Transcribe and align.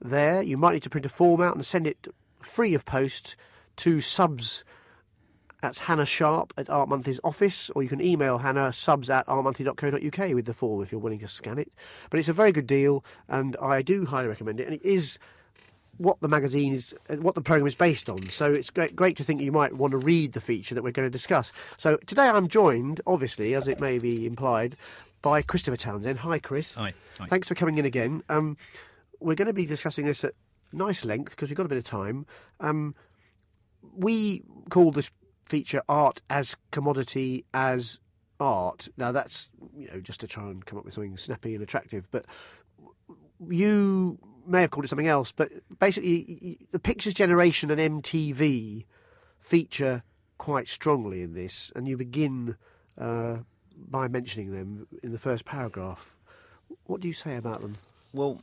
there. 0.00 0.42
You 0.42 0.56
might 0.56 0.72
need 0.74 0.82
to 0.82 0.90
print 0.90 1.06
a 1.06 1.10
form 1.10 1.40
out 1.40 1.54
and 1.54 1.64
send 1.64 1.86
it 1.86 2.08
free 2.40 2.74
of 2.74 2.84
post 2.84 3.36
to 3.76 4.00
subs. 4.00 4.64
That's 5.60 5.80
Hannah 5.80 6.06
Sharp 6.06 6.52
at 6.56 6.70
Art 6.70 6.88
Monthly's 6.88 7.20
office, 7.24 7.68
or 7.70 7.82
you 7.82 7.88
can 7.88 8.00
email 8.00 8.38
Hannah 8.38 8.72
subs 8.72 9.10
at 9.10 9.26
artmonthly.co.uk 9.26 10.34
with 10.34 10.44
the 10.44 10.54
form 10.54 10.82
if 10.82 10.92
you're 10.92 11.00
willing 11.00 11.18
to 11.18 11.28
scan 11.28 11.58
it. 11.58 11.72
But 12.10 12.20
it's 12.20 12.28
a 12.28 12.32
very 12.32 12.52
good 12.52 12.66
deal, 12.66 13.04
and 13.28 13.56
I 13.60 13.82
do 13.82 14.06
highly 14.06 14.28
recommend 14.28 14.60
it. 14.60 14.66
And 14.66 14.74
it 14.74 14.84
is 14.84 15.18
what 15.96 16.20
the 16.20 16.28
magazine 16.28 16.72
is, 16.72 16.94
what 17.08 17.34
the 17.34 17.42
program 17.42 17.66
is 17.66 17.74
based 17.74 18.08
on. 18.08 18.28
So 18.28 18.52
it's 18.52 18.70
great, 18.70 18.94
great 18.94 19.16
to 19.16 19.24
think 19.24 19.40
you 19.40 19.50
might 19.50 19.74
want 19.74 19.90
to 19.90 19.98
read 19.98 20.32
the 20.32 20.40
feature 20.40 20.76
that 20.76 20.82
we're 20.82 20.92
going 20.92 21.06
to 21.06 21.10
discuss. 21.10 21.52
So 21.76 21.96
today 22.06 22.28
I'm 22.28 22.46
joined, 22.46 23.00
obviously, 23.06 23.54
as 23.54 23.66
it 23.66 23.80
may 23.80 23.98
be 23.98 24.26
implied, 24.26 24.76
by 25.22 25.42
Christopher 25.42 25.76
Townsend. 25.76 26.20
Hi, 26.20 26.38
Chris. 26.38 26.76
Hi. 26.76 26.94
Hi. 27.18 27.26
Thanks 27.26 27.48
for 27.48 27.56
coming 27.56 27.78
in 27.78 27.84
again. 27.84 28.22
Um, 28.28 28.56
we're 29.18 29.34
going 29.34 29.46
to 29.46 29.52
be 29.52 29.66
discussing 29.66 30.06
this 30.06 30.22
at 30.22 30.34
nice 30.72 31.04
length 31.04 31.30
because 31.30 31.50
we've 31.50 31.56
got 31.56 31.66
a 31.66 31.68
bit 31.68 31.78
of 31.78 31.84
time. 31.84 32.26
Um, 32.60 32.94
we 33.96 34.42
call 34.70 34.92
this 34.92 35.10
feature 35.48 35.82
art 35.88 36.20
as 36.28 36.56
commodity 36.70 37.44
as 37.54 38.00
art. 38.40 38.88
Now 38.96 39.12
that's 39.12 39.48
you 39.76 39.88
know 39.88 40.00
just 40.00 40.20
to 40.20 40.28
try 40.28 40.44
and 40.44 40.64
come 40.64 40.78
up 40.78 40.84
with 40.84 40.94
something 40.94 41.16
snappy 41.16 41.54
and 41.54 41.62
attractive, 41.62 42.08
but 42.10 42.26
you 43.48 44.18
may 44.46 44.62
have 44.62 44.70
called 44.70 44.84
it 44.84 44.88
something 44.88 45.08
else. 45.08 45.32
But 45.32 45.50
basically, 45.78 46.58
the 46.72 46.78
Pictures 46.78 47.14
Generation 47.14 47.70
and 47.70 48.02
MTV 48.02 48.84
feature 49.38 50.02
quite 50.38 50.68
strongly 50.68 51.22
in 51.22 51.34
this, 51.34 51.72
and 51.74 51.88
you 51.88 51.96
begin 51.96 52.56
uh, 52.96 53.38
by 53.76 54.08
mentioning 54.08 54.52
them 54.52 54.86
in 55.02 55.12
the 55.12 55.18
first 55.18 55.44
paragraph. 55.44 56.16
What 56.84 57.00
do 57.00 57.08
you 57.08 57.14
say 57.14 57.36
about 57.36 57.60
them? 57.60 57.78
Well, 58.12 58.42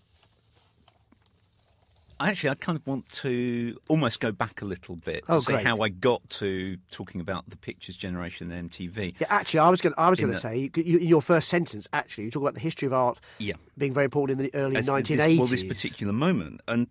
actually, 2.19 2.49
I 2.51 2.55
kind 2.55 2.77
of 2.77 2.85
want 2.87 3.09
to 3.23 3.77
almost 3.87 4.19
go 4.19 4.31
back 4.31 4.61
a 4.61 4.65
little 4.65 4.95
bit 4.95 5.25
to 5.25 5.33
Oh, 5.33 5.41
great. 5.41 5.65
how 5.65 5.79
I 5.79 5.89
got 5.89 6.27
to 6.41 6.77
talking 6.91 7.21
about 7.21 7.49
the 7.49 7.57
Pictures 7.57 7.97
Generation 7.97 8.51
and 8.51 8.69
MTV. 8.71 9.15
Yeah, 9.19 9.27
actually, 9.29 9.59
I 9.61 9.69
was 9.69 9.81
going. 9.81 9.95
I 9.97 10.09
was 10.09 10.19
going 10.19 10.33
to 10.33 10.39
say 10.39 10.69
you, 10.75 10.97
in 10.99 11.07
your 11.07 11.21
first 11.21 11.47
sentence. 11.49 11.87
Actually, 11.93 12.25
you 12.25 12.31
talk 12.31 12.41
about 12.43 12.53
the 12.53 12.59
history 12.61 12.85
of 12.87 12.93
art 12.93 13.19
Yeah. 13.39 13.53
being 13.77 13.93
very 13.93 14.05
important 14.05 14.39
in 14.39 14.45
the 14.45 14.55
early 14.55 14.75
th- 14.81 14.85
this- 15.07 15.37
Well, 15.37 15.47
this 15.47 15.63
particular 15.63 16.13
moment. 16.13 16.61
And 16.67 16.87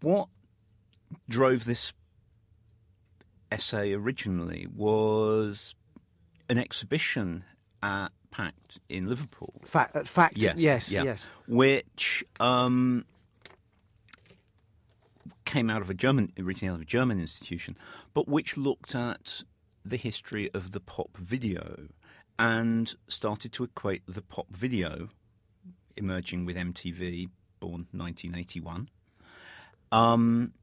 what 0.00 0.28
drove 1.28 1.64
this 1.64 1.92
essay 3.50 3.92
originally 3.92 4.66
was 4.74 5.74
an 6.48 6.58
exhibition 6.58 7.44
at 7.82 8.08
FACT 8.30 8.78
in 8.88 9.08
Liverpool. 9.08 9.60
fact, 9.64 10.06
fact, 10.08 10.36
yes, 10.38 10.54
yes, 10.58 10.90
yeah. 10.90 11.02
yes. 11.04 11.28
Which 11.46 12.24
um, 12.40 13.04
came 15.52 15.68
out 15.68 15.82
of 15.82 15.90
a 15.90 15.94
German, 15.94 16.32
originally 16.38 16.70
out 16.70 16.76
of 16.76 16.80
a 16.80 16.86
German 16.86 17.20
institution, 17.20 17.76
but 18.14 18.26
which 18.26 18.56
looked 18.56 18.94
at 18.94 19.42
the 19.84 19.98
history 19.98 20.50
of 20.54 20.72
the 20.72 20.80
pop 20.80 21.14
video 21.18 21.88
and 22.38 22.94
started 23.06 23.52
to 23.52 23.64
equate 23.64 24.02
the 24.08 24.22
pop 24.22 24.46
video, 24.50 25.08
emerging 25.94 26.46
with 26.46 26.56
MTV, 26.56 27.28
born 27.60 27.86
1981, 27.92 28.88
um, 29.92 30.54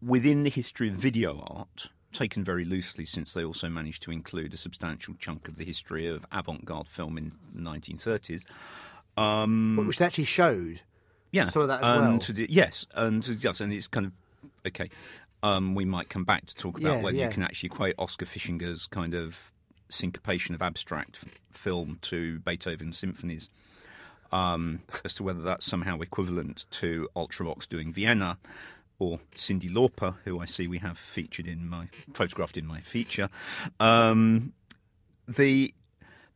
within 0.00 0.44
the 0.44 0.50
history 0.50 0.88
of 0.88 0.94
video 0.94 1.44
art, 1.48 1.90
taken 2.12 2.44
very 2.44 2.64
loosely 2.64 3.04
since 3.04 3.32
they 3.32 3.44
also 3.44 3.68
managed 3.68 4.04
to 4.04 4.12
include 4.12 4.54
a 4.54 4.56
substantial 4.56 5.14
chunk 5.18 5.48
of 5.48 5.56
the 5.56 5.64
history 5.64 6.06
of 6.06 6.24
avant 6.30 6.64
garde 6.64 6.86
film 6.86 7.18
in 7.18 7.32
the 7.52 7.68
1930s. 7.68 8.44
Um, 9.16 9.76
Which 9.88 10.00
actually 10.00 10.24
showed. 10.24 10.82
Yeah, 11.34 11.44
that 11.66 11.82
as 11.82 11.98
and 11.98 12.08
well. 12.10 12.18
to 12.20 12.32
do- 12.32 12.46
yes, 12.48 12.86
and 12.94 13.22
to- 13.24 13.34
yes, 13.34 13.60
and 13.60 13.72
it's 13.72 13.86
kind 13.88 14.06
of 14.06 14.12
okay. 14.66 14.88
Um, 15.42 15.74
we 15.74 15.84
might 15.84 16.08
come 16.08 16.24
back 16.24 16.46
to 16.46 16.54
talk 16.54 16.78
about 16.78 16.96
Yeah, 16.98 17.02
whether 17.02 17.16
yeah. 17.18 17.26
you 17.26 17.32
can 17.32 17.42
actually 17.42 17.66
equate 17.68 17.94
Oskar 17.98 18.24
Fischinger's 18.24 18.86
kind 18.86 19.12
of 19.14 19.52
syncopation 19.90 20.54
of 20.54 20.62
abstract 20.62 21.20
f- 21.22 21.34
film 21.50 21.98
to 22.02 22.38
Beethoven's 22.40 22.96
symphonies, 22.98 23.50
um, 24.32 24.80
as 25.04 25.12
to 25.14 25.22
whether 25.22 25.42
that's 25.42 25.66
somehow 25.66 26.00
equivalent 26.00 26.64
to 26.70 27.08
Ultravox 27.16 27.68
doing 27.68 27.92
Vienna. 27.92 28.38
Or 29.00 29.18
Cyndi 29.36 29.68
Lauper, 29.68 30.14
who 30.24 30.38
I 30.38 30.44
see 30.44 30.68
we 30.68 30.78
have 30.78 30.96
featured 30.96 31.48
in 31.48 31.68
my 31.68 31.88
photographed 32.14 32.56
in 32.56 32.64
my 32.64 32.80
feature. 32.80 33.28
Um, 33.80 34.52
the 35.26 35.74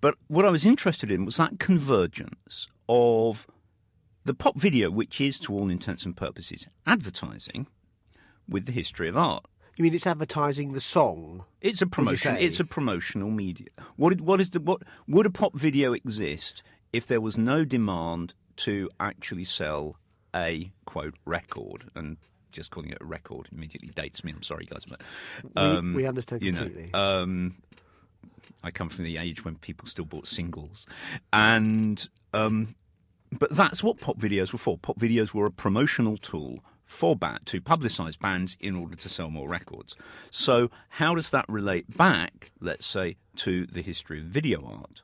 but 0.01 0.17
what 0.27 0.45
I 0.45 0.51
was 0.51 0.67
interested 0.67 1.11
in 1.13 1.25
was 1.25 1.37
that 1.37 1.61
convergence 1.61 2.67
of 2.89 3.47
the 4.29 4.35
pop 4.35 4.57
video, 4.57 4.91
which 4.91 5.21
is 5.21 5.41
to 5.41 5.55
all 5.55 5.71
intents 5.71 6.05
and 6.05 6.17
purposes 6.17 6.69
advertising, 6.87 7.67
with 8.49 8.67
the 8.67 8.73
history 8.73 9.09
of 9.09 9.17
art. 9.17 9.47
You 9.77 9.85
mean 9.85 9.95
it's 9.95 10.07
advertising 10.07 10.73
the 10.75 10.81
song? 10.81 11.45
It's 11.61 11.81
a 11.81 11.87
promotion. 11.87 12.37
It's 12.37 12.61
a 12.61 12.65
promotional 12.65 13.31
media. 13.31 13.69
What? 13.97 14.21
What 14.21 14.41
is 14.41 14.51
the 14.51 14.61
what 14.61 14.83
would 15.09 15.27
a 15.27 15.31
pop 15.31 15.55
video 15.55 15.93
exist 15.95 16.63
if 16.93 17.07
there 17.07 17.21
was 17.21 17.39
no 17.39 17.65
demand 17.65 18.35
to 18.57 18.91
actually 19.01 19.45
sell 19.45 19.97
a 20.35 20.71
quote 20.85 21.15
record 21.25 21.91
and 21.95 22.19
just 22.53 22.71
calling 22.71 22.91
it 22.91 22.99
a 23.01 23.05
record 23.05 23.49
immediately 23.53 23.89
dates 23.95 24.25
me. 24.25 24.33
I'm 24.33 24.43
sorry, 24.43 24.67
guys, 24.67 24.85
but 24.85 25.01
um, 25.57 25.95
we 25.95 26.07
understand 26.07 26.43
you 26.43 26.53
know, 26.53 26.71
um, 26.93 27.57
I 28.63 28.71
come 28.71 28.89
from 28.89 29.05
the 29.05 29.17
age 29.17 29.45
when 29.45 29.57
people 29.57 29.87
still 29.87 30.05
bought 30.05 30.27
singles, 30.27 30.87
and 31.33 32.07
um, 32.35 32.75
but 33.33 33.51
that's 33.51 33.83
what 33.83 33.99
pop 33.99 34.19
videos 34.19 34.53
were 34.53 34.59
for. 34.59 34.79
Pop 34.79 34.99
videos 34.99 35.35
were 35.35 35.47
a 35.47 35.51
promotional 35.51 36.17
tool 36.17 36.61
for 36.85 37.15
band 37.15 37.45
to 37.45 37.61
publicise 37.61 38.19
bands 38.19 38.57
in 38.61 38.75
order 38.75 38.97
to 38.97 39.09
sell 39.09 39.31
more 39.31 39.49
records. 39.49 39.95
So 40.31 40.71
how 40.89 41.15
does 41.15 41.31
that 41.31 41.45
relate 41.49 41.97
back, 41.97 42.51
let's 42.61 42.87
say, 42.87 43.17
to 43.37 43.67
the 43.67 43.83
history 43.83 44.21
of 44.21 44.27
video 44.27 44.65
art? 44.65 45.03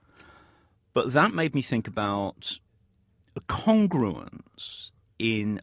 But 0.95 1.13
that 1.13 1.35
made 1.35 1.55
me 1.55 1.61
think 1.61 1.87
about 1.87 2.59
a 3.37 3.41
congruence 3.41 4.91
in 5.19 5.61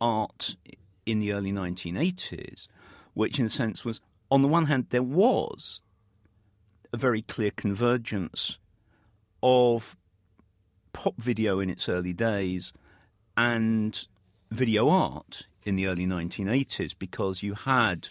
art 0.00 0.56
in 1.04 1.18
the 1.18 1.32
early 1.32 1.52
1980s, 1.52 2.68
which 3.14 3.38
in 3.38 3.46
a 3.46 3.50
sense 3.50 3.84
was, 3.84 4.00
on 4.30 4.42
the 4.42 4.48
one 4.48 4.66
hand, 4.66 4.86
there 4.90 5.02
was 5.02 5.80
a 6.92 6.96
very 6.96 7.22
clear 7.22 7.50
convergence 7.50 8.58
of 9.42 9.96
pop 10.92 11.14
video 11.18 11.60
in 11.60 11.70
its 11.70 11.88
early 11.88 12.12
days 12.12 12.72
and 13.36 14.06
video 14.50 14.88
art 14.88 15.46
in 15.64 15.76
the 15.76 15.86
early 15.86 16.06
1980s 16.06 16.94
because 16.98 17.42
you 17.42 17.54
had, 17.54 18.08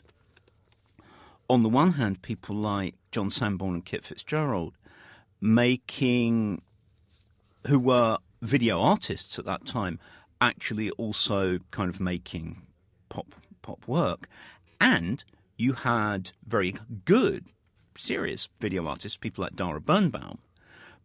on 1.50 1.63
the 1.63 1.69
one 1.69 1.94
hand, 1.94 2.22
people 2.22 2.56
like 2.56 2.96
John 3.12 3.30
Sanborn 3.30 3.75
and 3.75 3.86
Kit 3.86 4.04
Fitzgerald 4.04 4.74
making, 5.42 6.62
who 7.68 7.80
were 7.80 8.18
video 8.42 8.80
artists 8.80 9.40
at 9.40 9.46
that 9.46 9.66
time, 9.66 10.00
actually 10.40 10.92
also 10.92 11.60
kind 11.72 11.90
of 11.90 12.00
making 12.00 12.62
pop 13.10 13.34
pop 13.62 13.88
work, 13.88 14.28
and 14.80 15.24
you 15.57 15.74
had 15.74 16.31
very 16.46 16.75
good, 17.06 17.46
serious 17.96 18.48
video 18.60 18.88
artists, 18.88 19.18
people 19.18 19.44
like 19.44 19.56
Dara 19.56 19.81
Birnbaum, 19.81 20.40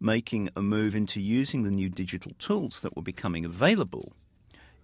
making 0.03 0.49
a 0.55 0.61
move 0.61 0.95
into 0.95 1.21
using 1.21 1.63
the 1.63 1.71
new 1.71 1.89
digital 1.89 2.33
tools 2.37 2.81
that 2.81 2.95
were 2.95 3.01
becoming 3.01 3.45
available 3.45 4.11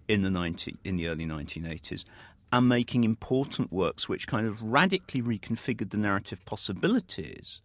in 0.08 0.22
the 0.22 0.30
90, 0.30 0.78
in 0.86 0.96
the 0.96 1.08
early 1.08 1.26
1980s 1.26 2.06
and 2.52 2.68
making 2.68 3.04
important 3.04 3.72
works 3.72 4.08
which 4.08 4.28
kind 4.28 4.48
of 4.48 4.64
radically 4.64 5.22
reconfigured 5.22 5.92
the 5.92 5.98
narrative 5.98 6.44
possibilities 6.46 7.62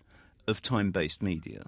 of 0.47 0.61
time-based 0.61 1.23
media. 1.23 1.65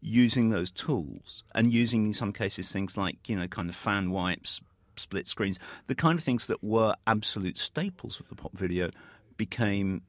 Using 0.00 0.48
those 0.48 0.70
tools 0.70 1.44
and 1.54 1.72
using 1.72 2.06
in 2.06 2.14
some 2.14 2.32
cases 2.32 2.72
things 2.72 2.96
like 2.96 3.28
you 3.28 3.36
know 3.36 3.46
kind 3.46 3.68
of 3.68 3.76
fan 3.76 4.10
wipes, 4.10 4.60
split 4.96 5.28
screens, 5.28 5.60
the 5.86 5.94
kind 5.94 6.18
of 6.18 6.24
things 6.24 6.48
that 6.48 6.64
were 6.64 6.96
absolute 7.06 7.58
staples 7.58 8.18
of 8.18 8.28
the 8.28 8.34
pop 8.34 8.52
video 8.56 8.90
became 9.36 10.02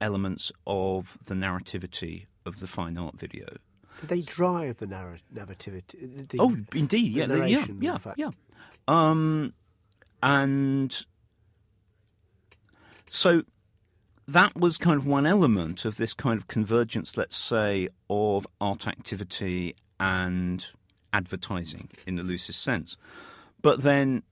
elements 0.00 0.52
of 0.66 1.18
the 1.24 1.34
narrativity 1.34 2.26
of 2.46 2.60
the 2.60 2.66
fine 2.66 2.96
art 2.98 3.18
video. 3.18 3.46
Did 4.00 4.08
they 4.08 4.20
drive 4.22 4.78
the 4.78 4.86
narr- 4.86 5.18
narrativity? 5.34 6.28
The, 6.28 6.36
Oh, 6.40 6.56
indeed, 6.74 7.12
yeah, 7.12 7.26
the 7.26 7.36
they- 7.36 7.48
yeah, 7.50 7.66
yeah, 7.80 7.98
yeah. 8.16 8.30
Um, 8.88 9.52
and 10.22 11.04
so 13.10 13.42
that 14.26 14.56
was 14.56 14.78
kind 14.78 14.96
of 14.98 15.06
one 15.06 15.26
element 15.26 15.84
of 15.84 15.96
this 15.96 16.14
kind 16.14 16.38
of 16.38 16.48
convergence, 16.48 17.16
let's 17.16 17.36
say, 17.36 17.88
of 18.08 18.46
art 18.60 18.86
activity 18.86 19.74
and 20.00 20.64
advertising 21.12 21.88
in 22.06 22.16
the 22.16 22.22
loosest 22.22 22.62
sense. 22.62 22.96
But 23.60 23.82
then 23.82 24.22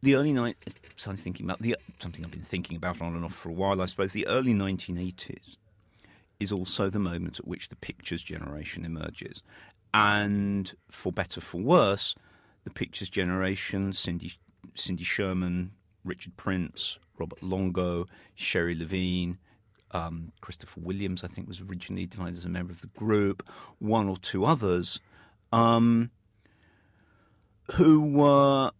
the 0.00 0.14
early 0.16 0.32
night, 0.32 0.56
I'm 1.06 1.16
thinking 1.16 1.46
about 1.46 1.60
the 1.60 1.76
something 1.98 2.24
I've 2.24 2.30
been 2.30 2.42
thinking 2.42 2.76
about 2.76 3.00
on 3.00 3.14
and 3.14 3.24
off 3.24 3.34
for 3.34 3.50
a 3.50 3.52
while. 3.52 3.80
I 3.80 3.86
suppose 3.86 4.12
the 4.12 4.26
early 4.26 4.54
1980s 4.54 5.56
is 6.42 6.52
also 6.52 6.90
the 6.90 6.98
moment 6.98 7.38
at 7.38 7.46
which 7.46 7.68
the 7.68 7.76
pictures 7.76 8.22
generation 8.22 8.84
emerges, 8.84 9.42
and 9.94 10.72
for 10.90 11.12
better 11.12 11.40
for 11.40 11.60
worse, 11.60 12.14
the 12.64 12.70
pictures 12.70 13.10
generation, 13.10 13.92
Cindy 13.92 14.32
Cindy 14.74 15.04
Sherman, 15.04 15.72
Richard 16.04 16.36
Prince, 16.36 16.98
Robert 17.18 17.42
Longo, 17.42 18.06
Sherrie 18.34 18.74
Levine. 18.74 19.38
Um, 19.94 20.32
Christopher 20.40 20.80
Williams, 20.80 21.22
I 21.22 21.26
think, 21.26 21.46
was 21.46 21.60
originally 21.60 22.06
defined 22.06 22.34
as 22.34 22.46
a 22.46 22.48
member 22.48 22.72
of 22.72 22.80
the 22.80 22.86
group. 22.86 23.46
One 23.78 24.08
or 24.08 24.16
two 24.16 24.46
others, 24.46 24.98
um, 25.52 26.10
who 27.74 28.06
were 28.10 28.70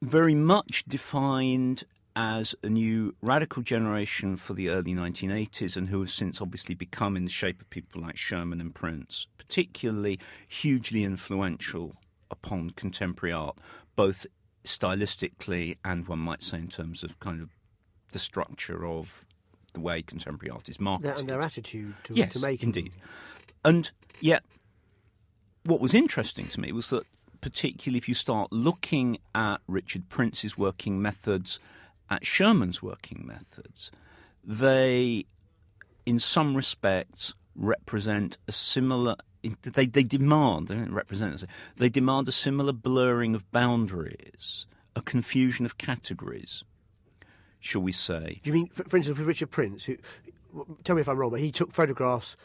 very 0.00 0.34
much 0.34 0.84
defined 0.88 1.84
as 2.16 2.54
a 2.62 2.68
new 2.68 3.14
radical 3.22 3.62
generation 3.62 4.36
for 4.36 4.54
the 4.54 4.68
early 4.68 4.94
1980s 4.94 5.76
and 5.76 5.88
who 5.88 6.00
have 6.00 6.10
since 6.10 6.40
obviously 6.40 6.74
become, 6.74 7.16
in 7.16 7.24
the 7.24 7.30
shape 7.30 7.60
of 7.60 7.70
people 7.70 8.02
like 8.02 8.16
Sherman 8.16 8.60
and 8.60 8.74
Prince, 8.74 9.26
particularly 9.38 10.18
hugely 10.48 11.04
influential 11.04 11.96
upon 12.30 12.70
contemporary 12.70 13.32
art, 13.32 13.58
both 13.96 14.26
stylistically 14.64 15.76
and 15.84 16.06
one 16.06 16.18
might 16.18 16.42
say 16.42 16.58
in 16.58 16.68
terms 16.68 17.02
of 17.02 17.18
kind 17.20 17.40
of 17.40 17.50
the 18.12 18.18
structure 18.18 18.84
of 18.86 19.24
the 19.72 19.80
way 19.80 20.02
contemporary 20.02 20.50
art 20.50 20.68
is 20.68 20.80
marketed. 20.80 21.18
and 21.18 21.28
their 21.28 21.40
attitude 21.40 21.94
to, 22.04 22.14
Yes, 22.14 22.32
to 22.32 22.40
make 22.40 22.62
indeed. 22.62 22.92
And 23.64 23.90
yet, 24.20 24.42
what 25.64 25.80
was 25.80 25.94
interesting 25.94 26.46
to 26.48 26.60
me 26.60 26.72
was 26.72 26.90
that, 26.90 27.04
particularly 27.40 27.98
if 27.98 28.08
you 28.08 28.14
start 28.14 28.52
looking 28.52 29.18
at 29.34 29.58
Richard 29.68 30.08
Prince's 30.08 30.58
working 30.58 31.00
methods, 31.00 31.60
at 32.10 32.26
Sherman's 32.26 32.82
working 32.82 33.24
methods, 33.26 33.90
they, 34.44 35.26
in 36.04 36.18
some 36.18 36.56
respects, 36.56 37.34
represent 37.54 38.38
a 38.48 38.52
similar. 38.52 39.16
They, 39.62 39.86
they 39.86 40.02
demand, 40.02 40.68
they 40.68 40.74
don't 40.74 40.92
represent, 40.92 41.42
they 41.76 41.88
demand 41.88 42.28
a 42.28 42.32
similar 42.32 42.72
blurring 42.72 43.34
of 43.34 43.50
boundaries, 43.52 44.66
a 44.94 45.00
confusion 45.00 45.64
of 45.64 45.78
categories, 45.78 46.62
shall 47.58 47.80
we 47.80 47.92
say. 47.92 48.40
Do 48.42 48.50
you 48.50 48.52
mean, 48.52 48.68
for, 48.68 48.84
for 48.84 48.98
instance, 48.98 49.16
with 49.16 49.26
Richard 49.26 49.50
Prince, 49.50 49.84
who, 49.84 49.96
tell 50.84 50.94
me 50.94 51.00
if 51.00 51.08
I'm 51.08 51.16
wrong, 51.16 51.30
but 51.30 51.40
he 51.40 51.50
took 51.50 51.72
photographs 51.72 52.36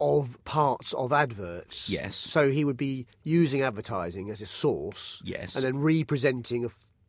of 0.00 0.38
parts 0.44 0.92
of 0.92 1.12
adverts. 1.12 1.88
Yes. 1.88 2.14
So 2.14 2.50
he 2.50 2.64
would 2.64 2.76
be 2.76 3.06
using 3.22 3.62
advertising 3.62 4.30
as 4.30 4.40
a 4.40 4.46
source. 4.46 5.20
Yes. 5.24 5.56
And 5.56 5.64
then 5.64 5.78
representing 5.78 6.64
a 6.64 6.68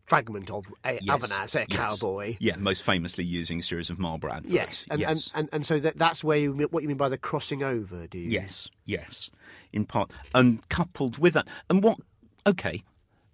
fragment 0.09 0.50
of, 0.50 0.65
a, 0.83 1.00
Yes, 1.01 1.31
ad, 1.31 1.56
a 1.56 1.65
yes. 1.69 1.77
cowboy. 1.77 2.35
Yeah, 2.39 2.56
most 2.57 2.81
famously 2.81 3.23
using 3.23 3.59
a 3.59 3.63
series 3.63 3.89
of 3.89 4.00
Marlboro 4.00 4.33
adverts. 4.33 4.53
Yes. 4.53 4.85
And, 4.89 5.00
yes. 5.00 5.31
And, 5.33 5.44
and, 5.44 5.50
and 5.53 5.65
so 5.65 5.79
that, 5.79 5.97
that's 5.97 6.23
where 6.23 6.38
you, 6.38 6.53
what 6.71 6.81
you 6.83 6.89
mean 6.89 6.97
by 6.97 7.09
the 7.09 7.17
crossing 7.17 7.63
over, 7.63 8.07
do 8.07 8.17
you? 8.17 8.29
yes, 8.29 8.67
yes, 8.85 9.29
in 9.71 9.85
part, 9.85 10.11
and 10.33 10.67
coupled 10.69 11.17
with 11.19 11.33
that, 11.33 11.47
and 11.69 11.83
what? 11.83 12.00
Okay, 12.47 12.83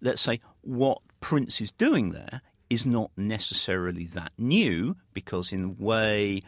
let's 0.01 0.21
say 0.21 0.41
what 0.61 0.99
Prince 1.21 1.61
is 1.61 1.71
doing 1.71 2.11
there 2.11 2.41
is 2.69 2.85
not 2.85 3.11
necessarily 3.15 4.05
that 4.07 4.31
new, 4.37 4.97
because 5.13 5.53
in 5.53 5.63
a 5.63 5.83
way, 5.83 6.41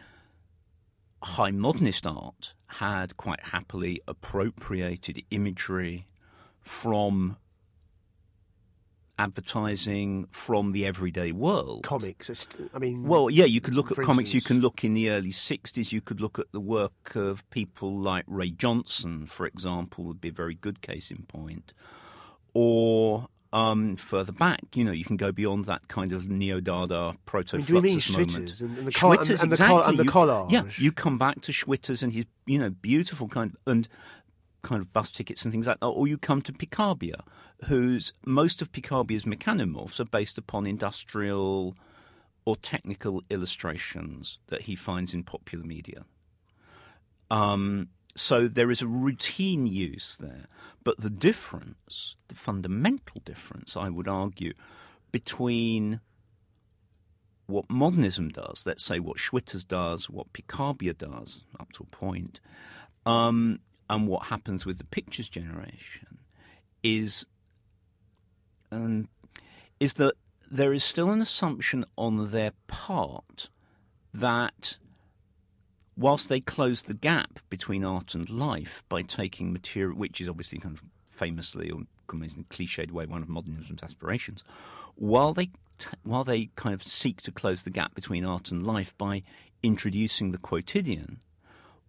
high 1.22 1.50
modernist 1.52 2.06
art 2.06 2.54
had 2.66 3.16
quite 3.16 3.40
happily 3.40 4.00
appropriated 4.06 5.22
imagery 5.30 6.06
from 6.60 7.36
advertising 9.18 10.26
from 10.30 10.72
the 10.72 10.86
everyday 10.86 11.32
world. 11.32 11.82
Comics. 11.82 12.48
I 12.74 12.78
mean, 12.78 13.04
Well, 13.04 13.28
yeah, 13.30 13.44
you 13.44 13.60
could 13.60 13.74
look 13.74 13.90
at 13.90 13.98
comics. 13.98 14.32
You 14.34 14.40
can 14.40 14.60
look 14.60 14.84
in 14.84 14.94
the 14.94 15.10
early 15.10 15.30
'60s. 15.30 15.92
You 15.92 16.00
could 16.00 16.20
look 16.20 16.38
at 16.38 16.46
the 16.52 16.60
work 16.60 17.14
of 17.14 17.48
people 17.50 17.96
like 17.98 18.24
Ray 18.26 18.50
Johnson, 18.50 19.26
for 19.26 19.46
example, 19.46 20.04
would 20.04 20.20
be 20.20 20.28
a 20.28 20.32
very 20.32 20.54
good 20.54 20.80
case 20.80 21.10
in 21.10 21.24
point. 21.24 21.72
Or 22.54 23.28
um, 23.52 23.96
further 23.96 24.32
back, 24.32 24.60
you 24.74 24.84
know, 24.84 24.92
you 24.92 25.04
can 25.04 25.16
go 25.16 25.32
beyond 25.32 25.64
that 25.66 25.88
kind 25.88 26.12
of 26.12 26.28
neo-Dada 26.28 27.14
proto 27.24 27.56
I 27.56 27.58
mean, 27.58 27.66
do 27.66 27.74
you 27.74 27.80
mean 27.82 28.00
moment. 28.12 28.30
Schwitters 28.30 28.60
and- 28.60 28.70
and 28.70 28.76
the 28.76 28.80
and- 28.82 28.94
Schwitters, 28.94 29.42
and 29.42 29.50
the 29.50 29.54
exactly. 29.54 29.82
and 29.86 29.98
the 29.98 30.04
You- 30.04 30.10
Yeah, 30.50 30.62
you 30.76 30.92
come 30.92 31.18
back 31.18 31.40
to 31.42 31.52
Schwitters 31.52 32.02
and 32.02 32.12
his, 32.12 32.26
you 32.46 32.58
know, 32.58 32.70
beautiful 32.70 33.28
kind 33.28 33.56
and 33.66 33.88
kind 34.68 34.82
of 34.82 34.92
bus 34.92 35.10
tickets 35.10 35.44
and 35.44 35.52
things 35.52 35.66
like 35.66 35.80
that, 35.80 35.86
or 35.86 36.06
you 36.06 36.18
come 36.18 36.42
to 36.42 36.52
Picabia, 36.52 37.24
whose 37.64 38.12
most 38.26 38.60
of 38.60 38.70
Picabia's 38.70 39.24
mechanomorphs 39.24 39.98
are 39.98 40.04
based 40.04 40.36
upon 40.36 40.66
industrial 40.66 41.74
or 42.44 42.54
technical 42.56 43.22
illustrations 43.30 44.38
that 44.48 44.62
he 44.62 44.74
finds 44.74 45.14
in 45.14 45.22
popular 45.24 45.64
media. 45.64 46.04
Um, 47.30 47.88
so 48.14 48.48
there 48.48 48.70
is 48.70 48.82
a 48.82 48.86
routine 48.86 49.66
use 49.66 50.16
there. 50.16 50.44
But 50.84 50.98
the 50.98 51.10
difference, 51.10 52.16
the 52.28 52.34
fundamental 52.34 53.22
difference, 53.24 53.76
I 53.76 53.88
would 53.88 54.08
argue, 54.08 54.52
between 55.12 56.00
what 57.46 57.70
modernism 57.70 58.28
does, 58.28 58.64
let's 58.66 58.84
say 58.84 58.98
what 58.98 59.16
Schwitters 59.16 59.66
does, 59.66 60.10
what 60.10 60.32
Picabia 60.34 60.92
does, 60.92 61.44
up 61.58 61.72
to 61.72 61.84
a 61.84 61.86
point, 61.86 62.40
um, 63.06 63.60
and 63.90 64.06
what 64.06 64.26
happens 64.26 64.66
with 64.66 64.78
the 64.78 64.84
pictures 64.84 65.28
generation, 65.28 66.18
is 66.82 67.26
um, 68.70 69.08
is 69.80 69.94
that 69.94 70.14
there 70.50 70.72
is 70.72 70.84
still 70.84 71.10
an 71.10 71.20
assumption 71.20 71.84
on 71.96 72.30
their 72.30 72.52
part 72.66 73.48
that 74.12 74.78
whilst 75.96 76.28
they 76.28 76.40
close 76.40 76.82
the 76.82 76.94
gap 76.94 77.40
between 77.50 77.84
art 77.84 78.14
and 78.14 78.30
life 78.30 78.84
by 78.88 79.02
taking 79.02 79.52
material, 79.52 79.96
which 79.96 80.20
is 80.20 80.28
obviously 80.28 80.58
kind 80.58 80.76
of 80.76 80.84
famously 81.10 81.70
or 81.70 81.80
in 82.10 82.22
a 82.22 82.44
cliched 82.44 82.90
way 82.90 83.04
one 83.04 83.22
of 83.22 83.28
modernism's 83.28 83.82
aspirations, 83.82 84.42
while 84.94 85.34
they 85.34 85.46
t- 85.78 85.90
while 86.04 86.24
they 86.24 86.46
kind 86.56 86.74
of 86.74 86.82
seek 86.82 87.20
to 87.20 87.30
close 87.30 87.64
the 87.64 87.70
gap 87.70 87.94
between 87.94 88.24
art 88.24 88.50
and 88.50 88.66
life 88.66 88.96
by 88.96 89.22
introducing 89.62 90.32
the 90.32 90.38
quotidian, 90.38 91.20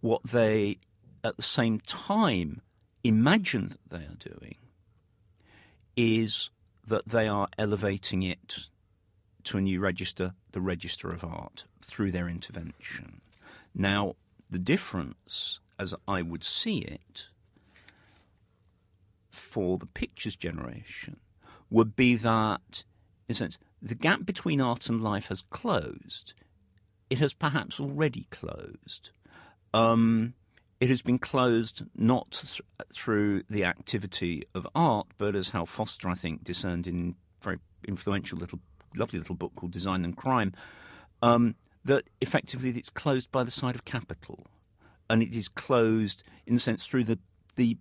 what 0.00 0.22
they 0.24 0.78
at 1.24 1.36
the 1.36 1.42
same 1.42 1.80
time 1.80 2.60
imagine 3.02 3.68
that 3.68 3.98
they 3.98 4.04
are 4.04 4.36
doing 4.38 4.56
is 5.96 6.50
that 6.86 7.08
they 7.08 7.28
are 7.28 7.48
elevating 7.58 8.22
it 8.22 8.68
to 9.44 9.58
a 9.58 9.60
new 9.60 9.80
register, 9.80 10.34
the 10.52 10.60
register 10.60 11.10
of 11.10 11.24
art, 11.24 11.64
through 11.82 12.10
their 12.10 12.28
intervention. 12.28 13.20
Now, 13.74 14.16
the 14.50 14.58
difference, 14.58 15.60
as 15.78 15.94
I 16.06 16.22
would 16.22 16.44
see 16.44 16.78
it, 16.78 17.28
for 19.30 19.78
the 19.78 19.86
pictures 19.86 20.36
generation 20.36 21.18
would 21.70 21.94
be 21.96 22.16
that, 22.16 22.84
in 23.28 23.32
a 23.32 23.34
sense, 23.34 23.58
the 23.80 23.94
gap 23.94 24.26
between 24.26 24.60
art 24.60 24.88
and 24.88 25.00
life 25.00 25.28
has 25.28 25.42
closed. 25.42 26.34
It 27.08 27.18
has 27.18 27.32
perhaps 27.32 27.80
already 27.80 28.26
closed. 28.30 29.10
Um, 29.72 30.34
it 30.80 30.88
has 30.88 31.02
been 31.02 31.18
closed 31.18 31.82
not 31.94 32.30
th- 32.30 32.62
through 32.92 33.42
the 33.50 33.64
activity 33.64 34.44
of 34.54 34.66
art, 34.74 35.06
but 35.18 35.36
as 35.36 35.50
Hal 35.50 35.66
Foster, 35.66 36.08
I 36.08 36.14
think, 36.14 36.42
discerned 36.42 36.86
in 36.86 37.14
a 37.40 37.44
very 37.44 37.58
influential 37.86 38.38
little, 38.38 38.60
lovely 38.96 39.18
little 39.18 39.34
book 39.34 39.52
called 39.54 39.72
Design 39.72 40.04
and 40.04 40.16
Crime, 40.16 40.54
um, 41.22 41.54
that 41.84 42.04
effectively 42.20 42.70
it's 42.70 42.90
closed 42.90 43.30
by 43.30 43.44
the 43.44 43.50
side 43.50 43.74
of 43.74 43.84
capital, 43.84 44.46
and 45.10 45.22
it 45.22 45.34
is 45.34 45.48
closed 45.48 46.22
in 46.46 46.56
a 46.56 46.58
sense 46.58 46.86
through 46.86 47.04
the 47.04 47.18
the 47.56 47.76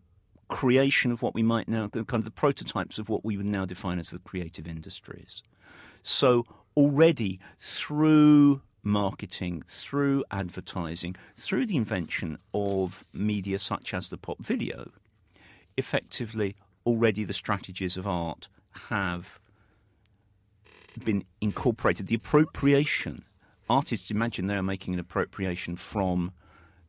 creation 0.50 1.12
of 1.12 1.22
what 1.22 1.36
we 1.36 1.44
might 1.44 1.70
now 1.70 1.88
kind 1.88 2.16
of 2.16 2.26
the 2.26 2.32
prototypes 2.32 2.98
of 2.98 3.08
what 3.08 3.24
we 3.24 3.38
would 3.38 3.46
now 3.46 3.66
define 3.66 4.00
as 4.00 4.10
the 4.10 4.20
creative 4.20 4.68
industries. 4.68 5.44
So 6.02 6.44
already 6.76 7.40
through 7.60 8.62
marketing, 8.84 9.64
through 9.68 10.24
advertising, 10.32 11.16
through 11.38 11.66
the 11.66 11.78
invention 11.78 12.38
of 12.54 13.06
media 13.14 13.60
such 13.60 13.94
as 13.94 14.10
the 14.10 14.18
pop 14.18 14.40
video, 14.40 14.92
effectively 15.78 16.56
already 16.86 17.24
the 17.24 17.34
strategies 17.34 17.98
of 17.98 18.08
art 18.08 18.48
have 18.90 19.40
been 21.04 21.24
incorporated. 21.42 22.08
The 22.08 22.16
appropriation, 22.16 23.24
artists 23.70 24.12
imagine 24.12 24.48
they 24.48 24.56
are 24.56 24.64
making 24.64 24.94
an 24.94 25.00
appropriation 25.00 25.76
from 25.76 26.32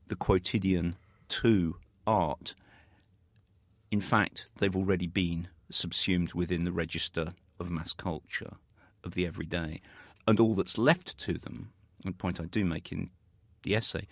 the 0.09 0.17
quotidian 0.17 0.97
to 1.29 1.77
art. 2.07 2.55
In 3.91 4.01
fact, 4.01 4.49
they've 4.59 4.77
already 4.77 5.07
been 5.07 5.49
subsumed 5.71 6.35
within 6.35 6.65
the 6.65 6.73
register 6.73 7.35
of 7.59 7.71
mass 7.71 7.93
culture 7.93 8.57
of 9.05 9.15
the 9.15 9.27
everyday. 9.27 9.81
And 10.27 10.39
all 10.39 10.55
that's 10.55 10.79
left 10.79 11.19
to 11.19 11.35
them, 11.35 11.73
the 12.07 12.13
point 12.13 12.41
I 12.41 12.45
do 12.45 12.65
make 12.65 12.93
in 12.93 13.11
the 13.63 13.77
essay, 13.77 14.07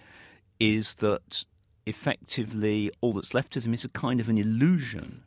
is 0.60 0.96
that 0.96 1.44
effectively 1.86 2.90
all 3.00 3.12
that's 3.12 3.32
left 3.34 3.52
to 3.52 3.60
them 3.60 3.72
is 3.72 3.84
a 3.84 3.88
kind 3.88 4.20
of 4.20 4.28
an 4.28 4.36
illusion 4.36 5.22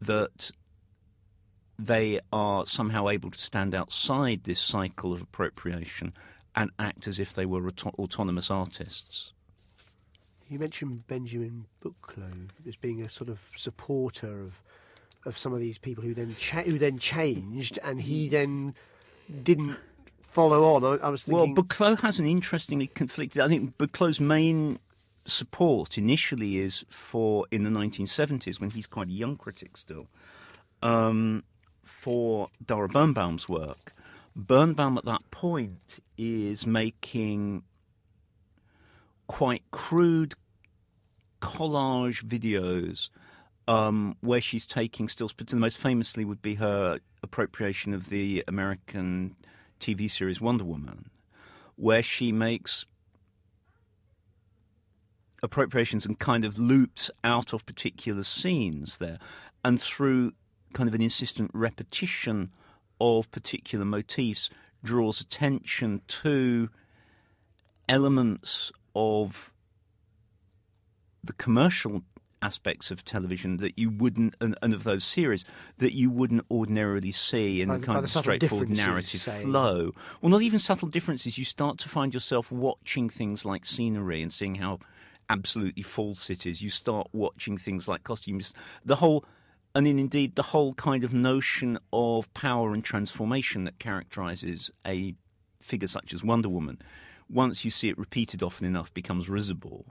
that 0.00 0.50
they 1.78 2.20
are 2.32 2.66
somehow 2.66 3.08
able 3.08 3.30
to 3.30 3.38
stand 3.38 3.74
outside 3.74 4.44
this 4.44 4.60
cycle 4.60 5.12
of 5.12 5.22
appropriation 5.22 6.12
and 6.54 6.70
act 6.78 7.06
as 7.06 7.18
if 7.18 7.32
they 7.32 7.46
were 7.46 7.66
auto- 7.66 7.94
autonomous 7.98 8.50
artists. 8.50 9.32
You 10.48 10.58
mentioned 10.58 11.06
Benjamin 11.06 11.66
Buchloh 11.82 12.48
as 12.66 12.76
being 12.76 13.00
a 13.02 13.08
sort 13.08 13.30
of 13.30 13.40
supporter 13.56 14.42
of 14.42 14.62
of 15.26 15.36
some 15.36 15.52
of 15.52 15.60
these 15.60 15.76
people 15.76 16.02
who 16.02 16.14
then 16.14 16.34
cha- 16.36 16.62
who 16.62 16.78
then 16.78 16.98
changed, 16.98 17.78
and 17.84 18.00
he 18.00 18.28
then 18.28 18.74
didn't 19.42 19.76
follow 20.30 20.74
on. 20.74 20.84
I, 20.84 21.06
I 21.06 21.08
was 21.10 21.24
thinking. 21.24 21.54
Well, 21.54 21.64
Buchloh 21.64 22.00
has 22.00 22.18
an 22.18 22.26
interestingly 22.26 22.86
conflicted. 22.86 23.42
I 23.42 23.48
think 23.48 23.76
Buchloh's 23.76 24.20
main 24.20 24.78
support 25.26 25.98
initially 25.98 26.58
is 26.58 26.84
for 26.88 27.46
in 27.50 27.64
the 27.64 27.70
1970s 27.70 28.60
when 28.60 28.70
he's 28.70 28.86
quite 28.86 29.08
a 29.08 29.12
young 29.12 29.36
critic 29.36 29.76
still. 29.76 30.06
Um, 30.82 31.44
for 31.84 32.48
Dara 32.64 32.88
Birnbaum's 32.88 33.48
work, 33.48 33.92
Birnbaum 34.34 34.96
at 34.96 35.04
that 35.04 35.30
point 35.30 36.00
is 36.16 36.66
making 36.66 37.64
quite 39.26 39.62
crude 39.70 40.34
collage 41.40 42.24
videos 42.24 43.08
um, 43.68 44.16
where 44.20 44.40
she's 44.40 44.66
taking 44.66 45.08
stills. 45.08 45.32
But 45.32 45.48
the 45.48 45.56
most 45.56 45.78
famously 45.78 46.24
would 46.24 46.42
be 46.42 46.54
her 46.56 47.00
appropriation 47.22 47.92
of 47.92 48.08
the 48.08 48.44
American 48.48 49.36
TV 49.80 50.10
series 50.10 50.40
Wonder 50.40 50.64
Woman, 50.64 51.10
where 51.76 52.02
she 52.02 52.30
makes 52.30 52.84
appropriations 55.42 56.04
and 56.04 56.18
kind 56.18 56.44
of 56.44 56.58
loops 56.58 57.10
out 57.24 57.52
of 57.52 57.64
particular 57.66 58.22
scenes 58.22 58.98
there, 58.98 59.18
and 59.64 59.80
through 59.80 60.32
kind 60.72 60.88
of 60.88 60.94
an 60.94 61.02
insistent 61.02 61.50
repetition 61.54 62.52
of 63.00 63.30
particular 63.30 63.84
motifs 63.84 64.50
draws 64.84 65.20
attention 65.20 66.02
to 66.06 66.68
elements 67.88 68.70
of 68.94 69.52
the 71.24 71.32
commercial 71.34 72.02
aspects 72.42 72.90
of 72.90 73.04
television 73.04 73.58
that 73.58 73.78
you 73.78 73.90
wouldn't 73.90 74.34
and, 74.40 74.56
and 74.62 74.72
of 74.74 74.84
those 74.84 75.04
series 75.04 75.44
that 75.78 75.92
you 75.94 76.10
wouldn't 76.10 76.44
ordinarily 76.50 77.12
see 77.12 77.60
in 77.60 77.68
By 77.68 77.74
the 77.74 77.80
the- 77.80 77.86
kind 77.86 77.94
by 77.96 77.98
of 77.98 78.12
the 78.12 78.18
straightforward 78.18 78.68
narrative 78.70 79.20
say. 79.20 79.42
flow 79.42 79.90
well 80.20 80.30
not 80.30 80.42
even 80.42 80.58
subtle 80.58 80.88
differences 80.88 81.36
you 81.38 81.44
start 81.44 81.78
to 81.78 81.88
find 81.88 82.14
yourself 82.14 82.50
watching 82.50 83.08
things 83.10 83.44
like 83.44 83.66
scenery 83.66 84.22
and 84.22 84.32
seeing 84.32 84.54
how 84.56 84.78
absolutely 85.28 85.82
false 85.82 86.30
it 86.30 86.46
is 86.46 86.60
you 86.62 86.70
start 86.70 87.08
watching 87.12 87.56
things 87.58 87.86
like 87.86 88.02
costumes 88.04 88.52
the 88.84 88.96
whole 88.96 89.24
and 89.74 89.86
in 89.86 89.98
indeed 89.98 90.34
the 90.34 90.42
whole 90.42 90.74
kind 90.74 91.04
of 91.04 91.12
notion 91.14 91.78
of 91.92 92.32
power 92.34 92.72
and 92.72 92.84
transformation 92.84 93.64
that 93.64 93.78
characterizes 93.78 94.70
a 94.86 95.14
figure 95.60 95.86
such 95.86 96.12
as 96.12 96.24
Wonder 96.24 96.48
Woman, 96.48 96.80
once 97.28 97.64
you 97.64 97.70
see 97.70 97.88
it 97.88 97.96
repeated 97.98 98.42
often 98.42 98.66
enough, 98.66 98.92
becomes 98.94 99.28
risible. 99.28 99.84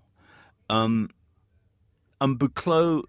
Um, 0.70 1.10
and 2.22 2.40
Buchloh 2.40 3.04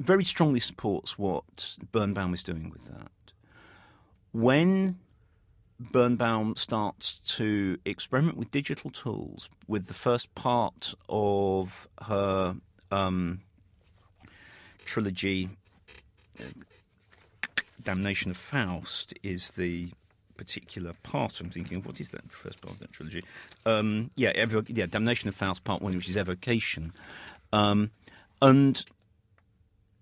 very 0.00 0.24
strongly 0.24 0.60
supports 0.60 1.18
what 1.18 1.76
Birnbaum 1.92 2.34
is 2.34 2.42
doing 2.42 2.70
with 2.70 2.86
that. 2.86 3.10
When 4.32 4.98
Birnbaum 5.78 6.56
starts 6.56 7.18
to 7.36 7.78
experiment 7.84 8.36
with 8.36 8.50
digital 8.50 8.90
tools, 8.90 9.50
with 9.68 9.86
the 9.86 9.94
first 9.94 10.34
part 10.34 10.94
of 11.08 11.88
her 12.02 12.56
um, 12.90 13.40
trilogy, 14.84 15.48
Damnation 17.82 18.30
of 18.30 18.36
Faust, 18.36 19.14
is 19.22 19.52
the 19.52 19.90
particular 20.36 20.92
part 21.02 21.40
I'm 21.40 21.50
thinking 21.50 21.78
of. 21.78 21.86
What 21.86 22.00
is 22.00 22.08
that 22.10 22.30
first 22.32 22.60
part 22.60 22.74
of 22.74 22.80
that 22.80 22.92
trilogy? 22.92 23.24
Um, 23.66 24.10
yeah, 24.16 24.32
yeah, 24.68 24.86
Damnation 24.86 25.28
of 25.28 25.34
Faust, 25.34 25.64
part 25.64 25.82
one, 25.82 25.94
which 25.94 26.08
is 26.08 26.16
Evocation. 26.16 26.92
Um, 27.54 27.92
and 28.42 28.84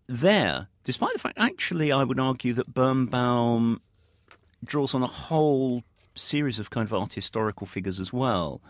there, 0.08 0.68
despite 0.84 1.12
the 1.12 1.18
fact, 1.18 1.38
actually, 1.38 1.92
I 1.92 2.02
would 2.02 2.18
argue 2.18 2.54
that 2.54 2.72
Birnbaum 2.72 3.82
draws 4.64 4.94
on 4.94 5.02
a 5.02 5.06
whole 5.06 5.84
series 6.14 6.58
of 6.58 6.70
kind 6.70 6.86
of 6.86 6.94
art 6.94 7.12
historical 7.12 7.66
figures 7.66 8.00
as 8.00 8.10
well 8.10 8.62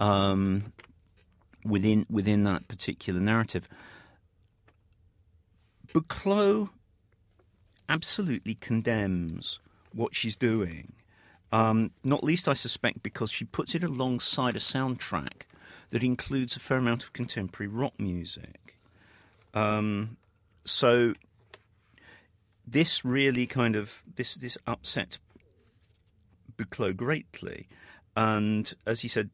um, 0.00 0.72
within 1.64 2.04
within 2.10 2.42
that 2.44 2.66
particular 2.66 3.20
narrative. 3.20 3.68
Buchloh 5.86 6.70
absolutely 7.88 8.54
condemns 8.56 9.60
what 9.92 10.16
she's 10.16 10.34
doing. 10.34 10.92
Um, 11.52 11.92
not 12.02 12.24
least, 12.24 12.48
I 12.48 12.54
suspect, 12.54 13.04
because 13.04 13.30
she 13.30 13.44
puts 13.44 13.76
it 13.76 13.84
alongside 13.84 14.56
a 14.56 14.58
soundtrack 14.58 15.46
that 15.90 16.02
includes 16.02 16.56
a 16.56 16.60
fair 16.60 16.78
amount 16.78 17.02
of 17.02 17.12
contemporary 17.12 17.68
rock 17.68 17.94
music. 17.98 18.76
Um, 19.54 20.16
so 20.64 21.14
this 22.66 23.04
really 23.04 23.46
kind 23.46 23.76
of 23.76 24.02
this 24.16 24.34
this 24.34 24.58
upset 24.66 25.18
Buchloh 26.56 26.96
greatly, 26.96 27.68
and 28.16 28.72
as 28.86 29.00
he 29.00 29.08
said, 29.08 29.30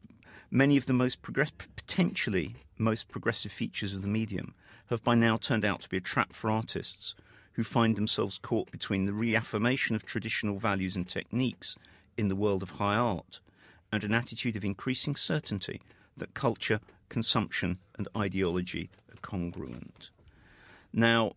many 0.51 0.77
of 0.77 0.85
the 0.85 0.93
most 0.93 1.21
progress 1.21 1.51
potentially 1.51 2.55
most 2.77 3.09
progressive 3.09 3.51
features 3.51 3.93
of 3.93 4.01
the 4.01 4.07
medium 4.07 4.53
have 4.87 5.03
by 5.03 5.15
now 5.15 5.37
turned 5.37 5.65
out 5.65 5.81
to 5.81 5.89
be 5.89 5.97
a 5.97 6.01
trap 6.01 6.33
for 6.33 6.49
artists 6.51 7.15
who 7.53 7.63
find 7.63 7.95
themselves 7.95 8.39
caught 8.39 8.69
between 8.71 9.05
the 9.05 9.13
reaffirmation 9.13 9.95
of 9.95 10.05
traditional 10.05 10.57
values 10.57 10.95
and 10.95 11.07
techniques 11.07 11.75
in 12.17 12.27
the 12.27 12.35
world 12.35 12.63
of 12.63 12.71
high 12.71 12.95
art 12.95 13.39
and 13.91 14.03
an 14.03 14.13
attitude 14.13 14.55
of 14.55 14.65
increasing 14.65 15.15
certainty 15.15 15.81
that 16.17 16.33
culture, 16.33 16.79
consumption, 17.09 17.79
and 17.97 18.07
ideology 18.17 18.89
are 19.11 19.17
congruent. 19.21 20.09
Now, 20.91 21.33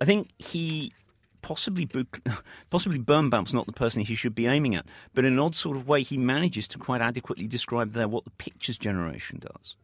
I 0.00 0.04
think 0.04 0.30
he 0.38 0.92
possibly 1.42 1.88
possibly 2.70 2.98
Birnbaum's 2.98 3.52
not 3.52 3.66
the 3.66 3.72
person 3.72 4.02
he 4.02 4.14
should 4.14 4.34
be 4.34 4.46
aiming 4.46 4.74
at, 4.74 4.86
but 5.14 5.24
in 5.24 5.34
an 5.34 5.38
odd 5.38 5.54
sort 5.54 5.76
of 5.76 5.86
way, 5.86 6.02
he 6.02 6.16
manages 6.18 6.66
to 6.68 6.78
quite 6.78 7.00
adequately 7.00 7.46
describe 7.46 7.92
there 7.92 8.08
what 8.08 8.24
the 8.24 8.30
pictures 8.30 8.78
generation 8.78 9.40
does. 9.40 9.76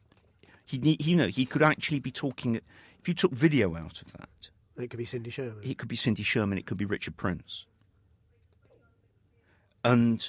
He, 0.65 0.97
you 1.01 1.17
know, 1.17 1.29
he 1.29 1.47
could 1.47 1.63
actually 1.63 2.01
be 2.01 2.11
talking. 2.11 2.61
If 3.01 3.09
you 3.09 3.15
took 3.15 3.33
video 3.33 3.77
out 3.77 4.03
of 4.03 4.13
that, 4.15 4.51
it 4.77 4.91
could 4.91 4.99
be 4.99 5.05
Cindy 5.05 5.31
Sherman. 5.31 5.61
it 5.63 5.79
could 5.79 5.89
be 5.89 5.97
Cindy 5.97 6.23
Sherman, 6.23 6.59
it 6.59 6.67
could 6.67 6.79
be 6.79 6.85
Richard 6.85 7.17
Prince. 7.17 7.67
And 9.85 10.29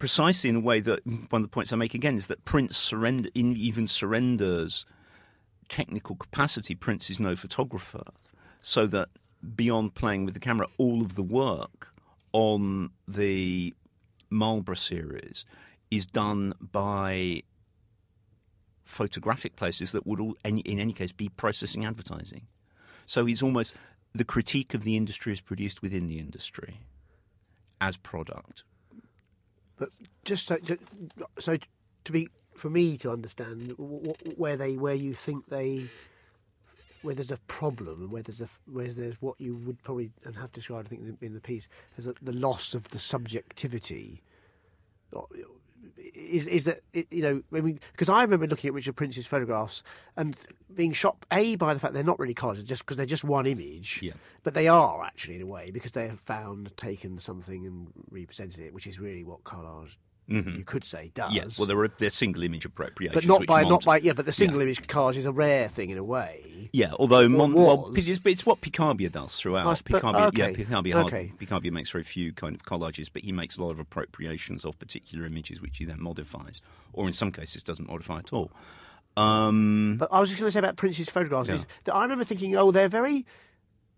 precisely 0.00 0.50
in 0.50 0.56
a 0.56 0.60
way 0.60 0.80
that 0.80 1.06
one 1.06 1.42
of 1.42 1.42
the 1.42 1.48
points 1.48 1.72
I 1.72 1.76
make 1.76 1.94
again 1.94 2.16
is 2.16 2.26
that 2.26 2.44
Prince 2.44 2.76
surrender, 2.76 3.28
even 3.34 3.86
surrenders 3.86 4.84
technical 5.68 6.16
capacity. 6.16 6.74
Prince 6.74 7.10
is 7.10 7.20
no 7.20 7.36
photographer, 7.36 8.02
so 8.60 8.86
that 8.88 9.10
beyond 9.54 9.94
playing 9.94 10.24
with 10.24 10.34
the 10.34 10.40
camera, 10.40 10.66
all 10.78 11.02
of 11.02 11.14
the 11.14 11.22
work 11.22 11.94
on 12.32 12.90
the 13.06 13.74
Marlboro 14.30 14.74
series 14.74 15.44
is 15.90 16.06
done 16.06 16.54
by 16.60 17.42
photographic 18.84 19.54
places 19.54 19.92
that 19.92 20.06
would 20.06 20.18
all, 20.18 20.34
in 20.44 20.60
any 20.66 20.92
case 20.92 21.12
be 21.12 21.28
processing 21.28 21.84
advertising. 21.84 22.46
So 23.06 23.26
he's 23.26 23.42
almost 23.42 23.76
the 24.14 24.24
critique 24.24 24.74
of 24.74 24.82
the 24.82 24.96
industry 24.96 25.32
is 25.32 25.40
produced 25.40 25.82
within 25.82 26.06
the 26.06 26.18
industry 26.18 26.80
as 27.80 27.96
product. 27.96 28.64
But 29.80 29.88
just 30.24 30.46
so, 30.46 30.58
so 31.38 31.56
to 32.04 32.12
be 32.12 32.28
for 32.54 32.68
me 32.68 32.98
to 32.98 33.10
understand 33.10 33.72
wh- 33.78 34.06
wh- 34.06 34.38
where 34.38 34.56
they 34.56 34.76
where 34.76 34.94
you 34.94 35.14
think 35.14 35.46
they 35.48 35.86
where 37.02 37.14
there's 37.14 37.30
a 37.30 37.38
problem 37.48 38.02
and 38.02 38.10
where 38.12 38.22
there's 38.22 38.42
a 38.42 38.48
where 38.66 38.88
there's 38.88 39.20
what 39.22 39.40
you 39.40 39.56
would 39.56 39.82
probably 39.82 40.12
and 40.24 40.36
have 40.36 40.52
described, 40.52 40.88
I 40.88 40.90
think, 40.90 41.00
in 41.00 41.16
the, 41.18 41.26
in 41.26 41.34
the 41.34 41.40
piece, 41.40 41.66
as 41.96 42.06
a, 42.06 42.14
the 42.20 42.34
loss 42.34 42.74
of 42.74 42.88
the 42.88 42.98
subjectivity. 42.98 44.22
Is 46.14 46.46
is 46.46 46.64
that 46.64 46.80
it- 46.92 47.06
you 47.12 47.22
know? 47.22 47.42
I 47.52 47.60
mean, 47.60 47.80
because 47.92 48.08
I 48.08 48.22
remember 48.22 48.46
looking 48.46 48.68
at 48.68 48.74
Richard 48.74 48.96
Prince's 48.96 49.26
photographs 49.26 49.82
and 50.16 50.38
being 50.74 50.92
shocked 50.92 51.26
a 51.32 51.56
by 51.56 51.74
the 51.74 51.80
fact 51.80 51.94
they're 51.94 52.02
not 52.04 52.18
really 52.18 52.34
collages, 52.34 52.64
just 52.64 52.84
because 52.84 52.96
they're 52.96 53.06
just 53.06 53.24
one 53.24 53.46
image. 53.46 54.00
Yeah. 54.02 54.12
But 54.42 54.54
they 54.54 54.68
are 54.68 55.02
actually 55.04 55.36
in 55.36 55.42
a 55.42 55.46
way 55.46 55.70
because 55.70 55.92
they 55.92 56.08
have 56.08 56.20
found, 56.20 56.76
taken 56.76 57.18
something 57.18 57.66
and 57.66 57.88
represented 58.10 58.60
it, 58.60 58.72
which 58.72 58.86
is 58.86 58.98
really 58.98 59.24
what 59.24 59.44
collage 59.44 59.96
you 60.30 60.62
could 60.64 60.84
say 60.84 61.10
does. 61.14 61.34
Yes, 61.34 61.58
well, 61.58 61.66
they're, 61.66 61.88
they're 61.98 62.10
single 62.10 62.42
image 62.44 62.64
appropriations. 62.64 63.14
but 63.14 63.26
not 63.26 63.46
by 63.46 63.62
not 63.64 63.84
by 63.84 63.98
yeah. 63.98 64.12
But 64.12 64.26
the 64.26 64.32
single 64.32 64.60
image 64.60 64.80
collage 64.86 65.16
is 65.16 65.26
a 65.26 65.32
rare 65.32 65.68
thing 65.68 65.90
in 65.90 65.98
a 65.98 66.04
way. 66.04 66.68
Yeah, 66.72 66.92
although 66.98 67.28
Mon- 67.28 67.52
well, 67.52 67.92
it's, 67.96 68.20
it's 68.24 68.46
what 68.46 68.60
Picabia 68.60 69.10
does 69.10 69.34
throughout. 69.36 69.82
Picabia, 69.84 70.30
yeah, 70.32 70.44
okay, 70.46 70.54
Picabia, 70.54 70.94
hard- 70.94 71.32
Picabia 71.38 71.72
makes 71.72 71.90
very 71.90 72.04
few 72.04 72.32
kind 72.32 72.54
of 72.54 72.62
collages, 72.64 73.10
but 73.12 73.22
he 73.24 73.32
makes 73.32 73.58
a 73.58 73.64
lot 73.64 73.70
of 73.72 73.80
appropriations 73.80 74.64
of 74.64 74.78
particular 74.78 75.26
images, 75.26 75.60
which 75.60 75.78
he 75.78 75.84
then 75.84 76.00
modifies, 76.00 76.62
or 76.92 77.08
in 77.08 77.12
some 77.12 77.32
cases 77.32 77.64
doesn't 77.64 77.88
modify 77.88 78.18
at 78.18 78.32
all. 78.32 78.52
Um, 79.16 79.96
But 79.98 80.10
I 80.12 80.20
was 80.20 80.28
just 80.30 80.40
going 80.40 80.48
to 80.48 80.52
say 80.52 80.60
about 80.60 80.76
Prince's 80.76 81.10
photographs 81.10 81.48
Yeah. 81.48 81.56
is 81.56 81.66
that 81.84 81.94
I 81.94 82.02
remember 82.02 82.24
thinking, 82.24 82.56
oh, 82.56 82.70
they're 82.70 82.88
very 82.88 83.26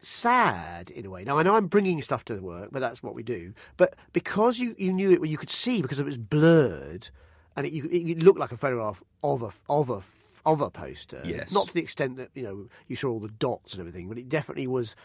sad 0.02 0.90
in 0.90 1.06
a 1.06 1.11
way. 1.11 1.25
Now 1.25 1.38
I 1.38 1.42
know 1.42 1.54
I'm 1.54 1.66
bringing 1.66 2.02
stuff 2.02 2.25
to 2.26 2.35
the 2.35 2.42
work, 2.42 2.71
but 2.73 2.80
that's 2.80 3.02
what 3.02 3.14
we 3.14 3.23
do. 3.23 3.54
But 3.76 3.94
because 4.12 4.59
you, 4.59 4.75
you 4.78 4.92
knew 4.92 5.12
it, 5.12 5.21
well, 5.21 5.30
you 5.30 5.38
could 5.38 5.50
see 5.50 5.82
because 5.82 6.00
it 6.00 6.04
was 6.04 6.18
blurred, 6.18 7.09
and 7.56 7.66
it, 7.66 7.73
you, 7.73 7.88
it 7.90 8.23
looked 8.23 8.38
like 8.38 8.52
a 8.52 8.56
photograph 8.56 9.02
of 9.23 9.42
a 9.42 9.50
of 9.68 9.90
a 9.90 10.02
of 10.44 10.61
a 10.61 10.71
poster. 10.71 11.23
Yes. 11.25 11.52
Not 11.52 11.68
to 11.68 11.75
the 11.75 11.80
extent 11.80 12.16
that 12.16 12.30
you 12.35 12.42
know 12.42 12.68
you 12.88 12.97
saw 12.97 13.11
all 13.11 13.21
the 13.21 13.28
dots 13.28 13.75
and 13.75 13.80
everything, 13.80 14.09
but 14.09 14.18
it 14.18 14.28
definitely 14.28 14.66
was. 14.66 14.97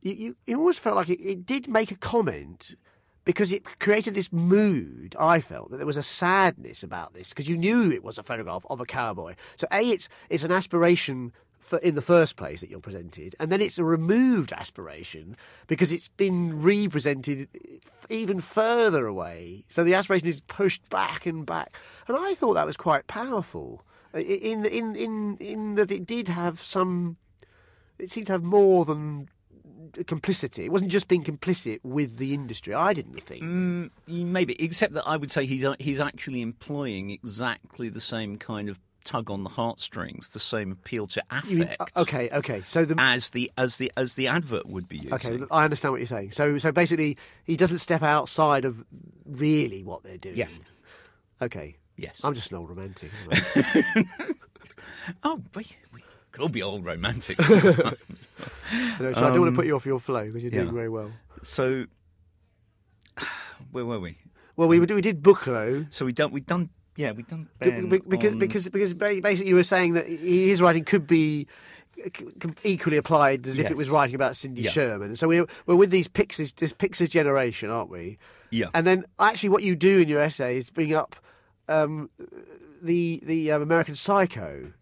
You 0.00 0.12
you, 0.14 0.36
you 0.46 0.58
always 0.58 0.78
felt 0.78 0.96
like 0.96 1.10
it, 1.10 1.20
it 1.20 1.46
did 1.46 1.68
make 1.68 1.90
a 1.90 1.96
comment. 1.96 2.74
Because 3.24 3.52
it 3.52 3.78
created 3.78 4.14
this 4.14 4.32
mood, 4.32 5.14
I 5.20 5.42
felt 5.42 5.70
that 5.70 5.76
there 5.76 5.84
was 5.84 5.98
a 5.98 6.02
sadness 6.02 6.82
about 6.82 7.12
this 7.12 7.28
because 7.28 7.46
you 7.46 7.58
knew 7.58 7.90
it 7.90 8.02
was 8.02 8.16
a 8.16 8.22
photograph 8.22 8.64
of 8.70 8.80
a 8.80 8.86
cowboy. 8.86 9.34
So 9.56 9.66
a, 9.70 9.82
it's 9.82 10.08
it's 10.30 10.44
an 10.44 10.50
aspiration 10.50 11.34
in 11.82 11.94
the 11.94 12.02
first 12.02 12.36
place 12.36 12.60
that 12.60 12.70
you're 12.70 12.80
presented, 12.80 13.34
and 13.38 13.50
then 13.52 13.60
it's 13.60 13.78
a 13.78 13.84
removed 13.84 14.52
aspiration 14.52 15.36
because 15.66 15.92
it's 15.92 16.08
been 16.08 16.62
represented 16.62 17.48
even 18.08 18.40
further 18.40 19.06
away. 19.06 19.64
So 19.68 19.84
the 19.84 19.94
aspiration 19.94 20.28
is 20.28 20.40
pushed 20.40 20.88
back 20.88 21.26
and 21.26 21.44
back, 21.44 21.76
and 22.06 22.16
I 22.16 22.34
thought 22.34 22.54
that 22.54 22.66
was 22.66 22.76
quite 22.76 23.06
powerful. 23.06 23.84
In 24.14 24.64
in 24.64 24.96
in 24.96 25.36
in 25.38 25.74
that 25.74 25.90
it 25.90 26.06
did 26.06 26.28
have 26.28 26.60
some. 26.62 27.16
It 27.98 28.10
seemed 28.10 28.28
to 28.28 28.32
have 28.32 28.44
more 28.44 28.84
than 28.84 29.28
complicity. 30.06 30.64
It 30.64 30.72
wasn't 30.72 30.90
just 30.90 31.08
being 31.08 31.24
complicit 31.24 31.80
with 31.82 32.16
the 32.16 32.34
industry. 32.34 32.74
I 32.74 32.92
didn't 32.92 33.20
think. 33.20 33.42
mm, 33.42 33.90
maybe, 34.06 34.60
except 34.62 34.94
that 34.94 35.06
I 35.06 35.16
would 35.16 35.30
say 35.30 35.46
he's 35.46 35.66
he's 35.78 36.00
actually 36.00 36.40
employing 36.40 37.10
exactly 37.10 37.88
the 37.88 38.00
same 38.00 38.36
kind 38.36 38.68
of 38.68 38.78
tug 39.04 39.30
on 39.30 39.42
the 39.42 39.48
heartstrings, 39.48 40.30
the 40.30 40.40
same 40.40 40.72
appeal 40.72 41.06
to 41.08 41.22
affect. 41.30 41.46
You 41.50 41.68
uh, 41.80 41.86
okay, 42.02 42.28
okay. 42.30 42.62
So 42.66 42.84
the 42.84 42.94
As 42.98 43.30
the 43.30 43.50
as 43.56 43.76
the 43.76 43.90
as 43.96 44.14
the 44.14 44.28
advert 44.28 44.66
would 44.66 44.88
be 44.88 44.96
using. 44.96 45.14
Okay, 45.14 45.38
I 45.50 45.64
understand 45.64 45.92
what 45.92 46.00
you're 46.00 46.06
saying. 46.06 46.32
So, 46.32 46.58
so 46.58 46.72
basically, 46.72 47.16
he 47.44 47.56
doesn't 47.56 47.78
step 47.78 48.02
outside 48.02 48.64
of 48.64 48.84
really 49.24 49.82
what 49.82 50.02
they're 50.02 50.18
doing. 50.18 50.36
Yeah. 50.36 50.48
Okay. 51.40 51.76
Yes. 51.96 52.20
I'm 52.22 52.34
just 52.34 52.50
an 52.52 52.58
old 52.58 52.68
romantic. 52.68 53.10
Oh, 55.24 55.40
we, 55.54 55.66
we 55.94 56.02
could 56.32 56.42
all 56.42 56.48
be 56.50 56.62
old 56.62 56.84
romantic. 56.84 57.38
Anyway, 58.70 59.14
so 59.14 59.26
I 59.26 59.30
don't 59.30 59.40
want 59.40 59.54
to 59.54 59.56
put 59.58 59.64
you 59.66 59.74
off 59.74 59.86
your 59.86 59.98
flow 59.98 60.26
because 60.26 60.42
you're 60.42 60.50
doing 60.50 60.68
Um, 60.68 60.74
yeah. 60.74 60.78
very 60.78 60.88
well. 60.90 61.10
so, 61.42 61.86
where 63.72 63.86
were 63.86 63.98
we? 63.98 64.18
Well, 64.56 64.68
we 64.68 64.78
we 64.78 65.00
did 65.00 65.22
Buchloh 65.22 65.86
So 65.94 66.04
we 66.04 66.12
done 66.12 66.30
we 66.32 66.40
done 66.42 66.68
yeah 66.98 67.12
we 67.12 67.22
done 67.22 67.48
be- 67.58 67.70
Ben 67.70 67.88
because 67.88 68.32
on- 68.32 68.38
because 68.38 68.68
because 68.68 68.92
basically 68.92 69.48
you 69.48 69.54
were 69.54 69.62
saying 69.64 69.94
that 69.94 70.06
his 70.06 70.60
writing 70.60 70.84
could 70.84 71.06
be 71.06 71.46
equally 72.64 72.96
applied 72.96 73.46
as 73.46 73.58
if 73.58 73.70
it 73.70 73.76
was 73.76 73.90
writing 73.90 74.14
about 74.14 74.36
Cindy 74.36 74.62
Yeah. 74.62 74.70
Sherman. 74.70 75.16
So 75.16 75.26
we're 75.26 75.46
we're 75.66 75.74
with 75.76 75.90
these 75.90 76.06
Pixies, 76.08 76.52
this 76.52 76.72
Pixies 76.72 77.08
generation, 77.08 77.70
aren't 77.70 77.90
we? 77.90 78.18
Yeah. 78.50 78.66
And 78.74 78.86
then 78.86 79.04
actually, 79.18 79.48
what 79.48 79.62
you 79.62 79.74
do 79.74 80.00
in 80.00 80.08
your 80.08 80.20
essay 80.20 80.56
is 80.58 80.70
bring 80.70 80.94
up 80.94 81.16
um, 81.68 82.08
the 82.80 83.20
the 83.24 83.50
um, 83.52 83.62
American 83.62 83.94
Psycho 83.96 84.72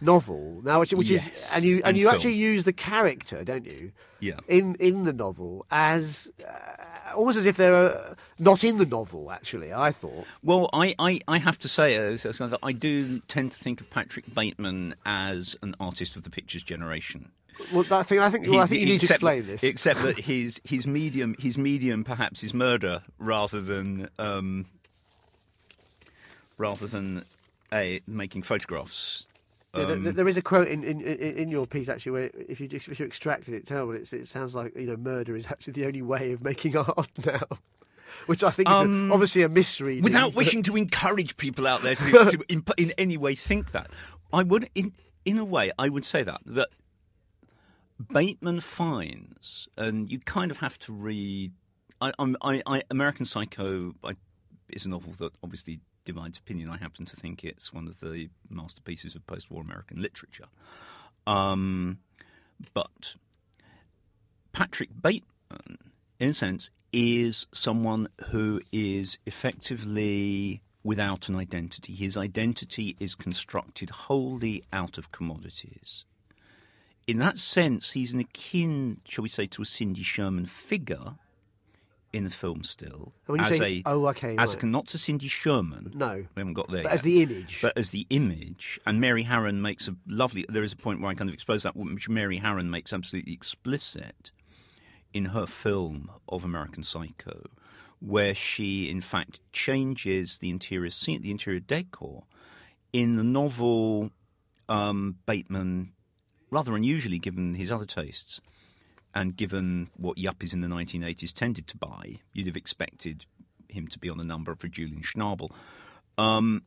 novel 0.00 0.60
now, 0.64 0.80
which 0.80 0.92
which 0.92 1.10
is 1.10 1.50
and 1.54 1.64
you 1.64 1.76
and 1.76 1.86
and 1.88 1.96
you 1.96 2.04
film. 2.04 2.14
actually 2.14 2.34
use 2.34 2.64
the 2.64 2.72
character, 2.72 3.44
don't 3.44 3.66
you? 3.66 3.92
Yeah. 4.20 4.38
In 4.48 4.74
in 4.76 5.04
the 5.04 5.12
novel 5.12 5.66
as 5.70 6.30
uh, 6.46 7.14
almost 7.14 7.38
as 7.38 7.46
if 7.46 7.56
they're 7.56 7.74
uh, 7.74 8.14
not 8.38 8.64
in 8.64 8.78
the 8.78 8.86
novel. 8.86 9.30
Actually, 9.30 9.72
I 9.72 9.90
thought. 9.90 10.26
Well, 10.42 10.68
I, 10.72 10.94
I, 10.98 11.20
I 11.28 11.38
have 11.38 11.58
to 11.60 11.68
say, 11.68 11.94
as, 11.96 12.24
as 12.26 12.40
I 12.40 12.72
do 12.72 13.20
tend 13.20 13.52
to 13.52 13.58
think 13.58 13.80
of 13.80 13.90
Patrick 13.90 14.32
Bateman 14.34 14.94
as 15.04 15.56
an 15.62 15.74
artist 15.80 16.16
of 16.16 16.22
the 16.22 16.30
pictures 16.30 16.62
generation. 16.62 17.30
Well, 17.72 17.84
that 17.84 18.06
thing 18.06 18.18
I 18.18 18.30
think. 18.30 18.46
Well, 18.48 18.60
I 18.60 18.66
think 18.66 18.82
you 18.82 18.86
need 18.86 19.00
to 19.00 19.06
explain 19.06 19.46
this. 19.46 19.64
Except 19.64 20.02
that 20.02 20.18
his 20.30 20.60
his 20.64 20.86
medium 20.86 21.34
his 21.38 21.56
medium 21.56 22.04
perhaps 22.04 22.44
is 22.44 22.52
murder 22.52 23.02
rather 23.18 23.60
than 23.60 24.08
um, 24.18 24.66
rather 26.58 26.86
than 26.86 27.24
a 27.72 28.00
making 28.06 28.42
photographs. 28.42 29.26
Yeah, 29.76 29.84
Um, 29.84 30.02
there- 30.04 30.12
there 30.12 30.28
is 30.28 30.36
a 30.36 30.42
quote 30.42 30.68
in, 30.68 30.82
in, 30.84 31.00
in 31.00 31.50
your 31.50 31.66
piece 31.66 31.88
actually 31.88 32.12
where 32.12 32.30
if 32.48 32.60
you 32.60 32.68
if 32.72 32.98
you 33.00 33.06
extracted 33.06 33.54
it, 33.54 33.66
tell 33.66 33.90
it's, 33.92 34.12
it 34.12 34.26
sounds 34.28 34.54
like 34.54 34.74
you 34.76 34.86
know 34.86 34.96
murder 34.96 35.36
is 35.36 35.46
actually 35.46 35.74
the 35.74 35.86
only 35.86 36.02
way 36.02 36.32
of 36.32 36.42
making 36.42 36.76
art 36.76 37.10
now, 37.24 37.42
which 38.26 38.42
I 38.44 38.50
think 38.50 38.68
is 38.68 38.74
a, 38.74 38.78
Um, 38.78 39.12
obviously 39.12 39.42
a 39.42 39.48
misreading. 39.48 40.02
without 40.04 40.32
but- 40.32 40.36
wishing 40.38 40.62
to 40.64 40.76
encourage 40.76 41.36
people 41.36 41.66
out 41.66 41.82
there 41.82 41.94
to, 41.94 42.04
to 42.30 42.44
in, 42.48 42.62
in 42.76 42.92
any 42.98 43.16
way 43.16 43.34
think 43.34 43.72
that. 43.72 43.90
I 44.32 44.42
would, 44.42 44.68
in 44.74 44.92
in 45.24 45.38
a 45.38 45.44
way, 45.44 45.70
I 45.78 45.88
would 45.88 46.04
say 46.04 46.22
that 46.24 46.40
that 46.46 46.68
Bateman 48.12 48.60
finds, 48.60 49.68
and 49.76 50.10
you 50.10 50.18
kind 50.20 50.50
of 50.50 50.58
have 50.58 50.78
to 50.80 50.92
read. 50.92 51.52
I, 52.00 52.12
I, 52.18 52.62
I, 52.66 52.82
American 52.90 53.24
Psycho 53.24 53.94
I, 54.04 54.16
is 54.68 54.84
a 54.84 54.88
novel 54.90 55.14
that 55.18 55.32
obviously 55.42 55.80
divides 56.06 56.38
opinion. 56.38 56.70
I 56.70 56.78
happen 56.78 57.04
to 57.04 57.16
think 57.16 57.44
it's 57.44 57.72
one 57.72 57.86
of 57.86 58.00
the 58.00 58.30
masterpieces 58.48 59.14
of 59.14 59.26
post-war 59.26 59.60
American 59.62 60.00
literature. 60.00 60.46
Um, 61.26 61.98
but 62.72 63.16
Patrick 64.52 64.90
Bateman, 65.02 65.76
in 66.18 66.30
a 66.30 66.34
sense, 66.34 66.70
is 66.92 67.46
someone 67.52 68.08
who 68.28 68.62
is 68.72 69.18
effectively 69.26 70.62
without 70.82 71.28
an 71.28 71.36
identity. 71.36 71.94
His 71.94 72.16
identity 72.16 72.96
is 72.98 73.14
constructed 73.14 73.90
wholly 73.90 74.62
out 74.72 74.96
of 74.96 75.12
commodities. 75.12 76.04
In 77.06 77.18
that 77.18 77.38
sense, 77.38 77.92
he's 77.92 78.12
an 78.12 78.20
akin, 78.20 79.00
shall 79.04 79.22
we 79.22 79.28
say, 79.28 79.46
to 79.48 79.62
a 79.62 79.66
Cindy 79.66 80.02
Sherman 80.02 80.46
figure 80.46 81.16
in 82.12 82.24
the 82.24 82.30
film 82.30 82.62
still. 82.64 83.12
And 83.26 83.36
when 83.36 83.40
you 83.40 83.46
as 83.46 83.58
say- 83.58 83.82
a, 83.84 83.90
oh, 83.90 84.06
okay, 84.08 84.36
as 84.36 84.54
right. 84.54 84.62
a, 84.62 84.66
not 84.66 84.86
to 84.88 84.98
Cindy 84.98 85.28
Sherman. 85.28 85.92
No. 85.94 86.14
we 86.34 86.40
haven't 86.40 86.54
got 86.54 86.68
there. 86.68 86.82
but 86.82 86.88
yet 86.90 86.94
as 86.94 87.02
the 87.02 87.22
image. 87.22 87.58
but 87.62 87.76
as 87.76 87.90
the 87.90 88.06
image, 88.10 88.80
and 88.86 89.00
Mary 89.00 89.24
Harron 89.24 89.60
makes 89.60 89.88
a 89.88 89.96
lovely. 90.06 90.44
There 90.48 90.64
is 90.64 90.72
a 90.72 90.76
point 90.76 91.00
where 91.00 91.10
I 91.10 91.14
kind 91.14 91.28
of 91.28 91.34
expose 91.34 91.62
that, 91.64 91.76
which 91.76 92.08
Mary 92.08 92.38
Harron 92.40 92.68
makes 92.68 92.92
absolutely 92.92 93.32
explicit 93.32 94.30
in 95.12 95.26
her 95.26 95.46
film 95.46 96.10
of 96.28 96.44
American 96.44 96.82
Psycho, 96.82 97.42
where 98.00 98.34
she, 98.34 98.90
in 98.90 99.00
fact, 99.00 99.40
changes 99.52 100.38
the 100.38 100.50
interior 100.50 100.90
scene, 100.90 101.22
the 101.22 101.30
interior 101.30 101.60
decor. 101.60 102.24
In 102.92 103.16
the 103.16 103.24
novel, 103.24 104.10
um, 104.68 105.16
Bateman, 105.26 105.92
rather 106.50 106.74
unusually 106.76 107.18
given 107.18 107.54
his 107.54 107.70
other 107.70 107.86
tastes, 107.86 108.40
and 109.16 109.34
given 109.34 109.88
what 109.96 110.18
yuppies 110.18 110.52
in 110.52 110.60
the 110.60 110.68
1980s 110.68 111.32
tended 111.32 111.66
to 111.68 111.78
buy, 111.78 112.18
you'd 112.34 112.46
have 112.46 112.56
expected 112.56 113.24
him 113.66 113.88
to 113.88 113.98
be 113.98 114.10
on 114.10 114.18
the 114.18 114.24
number 114.24 114.54
for 114.54 114.68
Julian 114.68 115.00
Schnabel. 115.00 115.50
Um, 116.18 116.64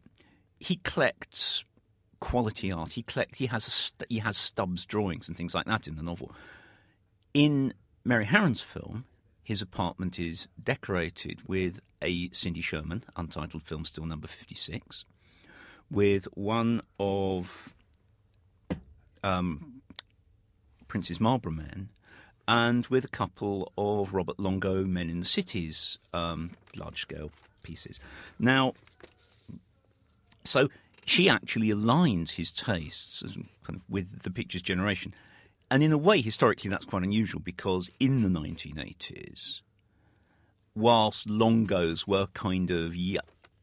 he 0.60 0.78
collects 0.78 1.64
quality 2.20 2.72
art. 2.72 2.94
He 2.94 3.04
collect. 3.04 3.36
He 3.36 3.46
has 3.46 3.66
st- 3.66 4.10
he 4.10 4.18
has 4.18 4.36
Stubbs 4.36 4.84
drawings 4.86 5.28
and 5.28 5.38
things 5.38 5.54
like 5.54 5.68
that 5.68 5.88
in 5.88 5.96
the 5.96 6.02
novel. 6.02 6.34
In 7.36 7.72
Mary 8.04 8.26
Harron's 8.26 8.62
film, 8.62 9.06
his 9.44 9.62
apartment 9.62 10.18
is 10.18 10.48
decorated 10.62 11.48
with 11.48 11.80
a 12.02 12.32
Cindy 12.32 12.62
Sherman 12.62 13.04
untitled 13.16 13.62
film, 13.62 13.86
still 13.86 14.06
number 14.06 14.28
fifty 14.28 14.56
six, 14.56 15.06
with 15.92 16.26
one 16.34 16.82
of 17.00 17.76
um, 19.24 19.84
Prince's 20.88 21.20
Marlboro 21.20 21.54
men, 21.54 21.90
and 22.50 22.88
with 22.88 23.06
a 23.06 23.10
couple 23.10 23.72
of 23.78 24.16
Robert 24.16 24.40
Longo 24.40 24.84
Men 24.84 25.08
in 25.08 25.20
the 25.20 25.26
Cities 25.26 26.00
um, 26.14 26.50
large 26.76 27.02
scale 27.02 27.32
pieces. 27.62 28.00
Now, 28.40 28.74
so 30.44 30.68
she 31.06 31.30
actually 31.30 31.70
aligned 31.70 32.32
his 32.32 32.52
tastes 32.52 33.22
as, 33.24 33.36
kind 33.64 33.76
of 33.76 33.88
with 33.88 34.24
the 34.24 34.32
pictures 34.32 34.64
generation. 34.64 35.14
And 35.70 35.84
in 35.84 35.92
a 35.92 35.98
way, 35.98 36.22
historically, 36.22 36.72
that's 36.72 36.86
quite 36.86 37.04
unusual 37.04 37.40
because 37.40 37.92
in 38.00 38.24
the 38.24 38.30
1980s, 38.30 39.62
whilst 40.74 41.28
longos 41.28 42.08
were 42.08 42.26
kind 42.34 42.72
of 42.72 42.96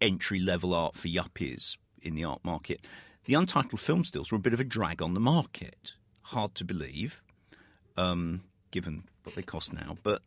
entry 0.00 0.38
level 0.38 0.72
art 0.72 0.96
for 0.96 1.08
yuppies 1.08 1.76
in 2.02 2.14
the 2.14 2.22
art 2.22 2.44
market, 2.44 2.82
the 3.24 3.34
untitled 3.34 3.80
film 3.80 4.04
stills 4.04 4.30
were 4.30 4.36
a 4.36 4.40
bit 4.40 4.52
of 4.52 4.60
a 4.60 4.64
drag 4.64 5.02
on 5.02 5.14
the 5.14 5.20
market. 5.20 5.94
Hard 6.22 6.54
to 6.54 6.64
believe, 6.64 7.20
um, 7.96 8.42
given 8.76 9.04
what 9.22 9.34
they 9.34 9.40
cost 9.40 9.72
now, 9.72 9.96
but 10.02 10.20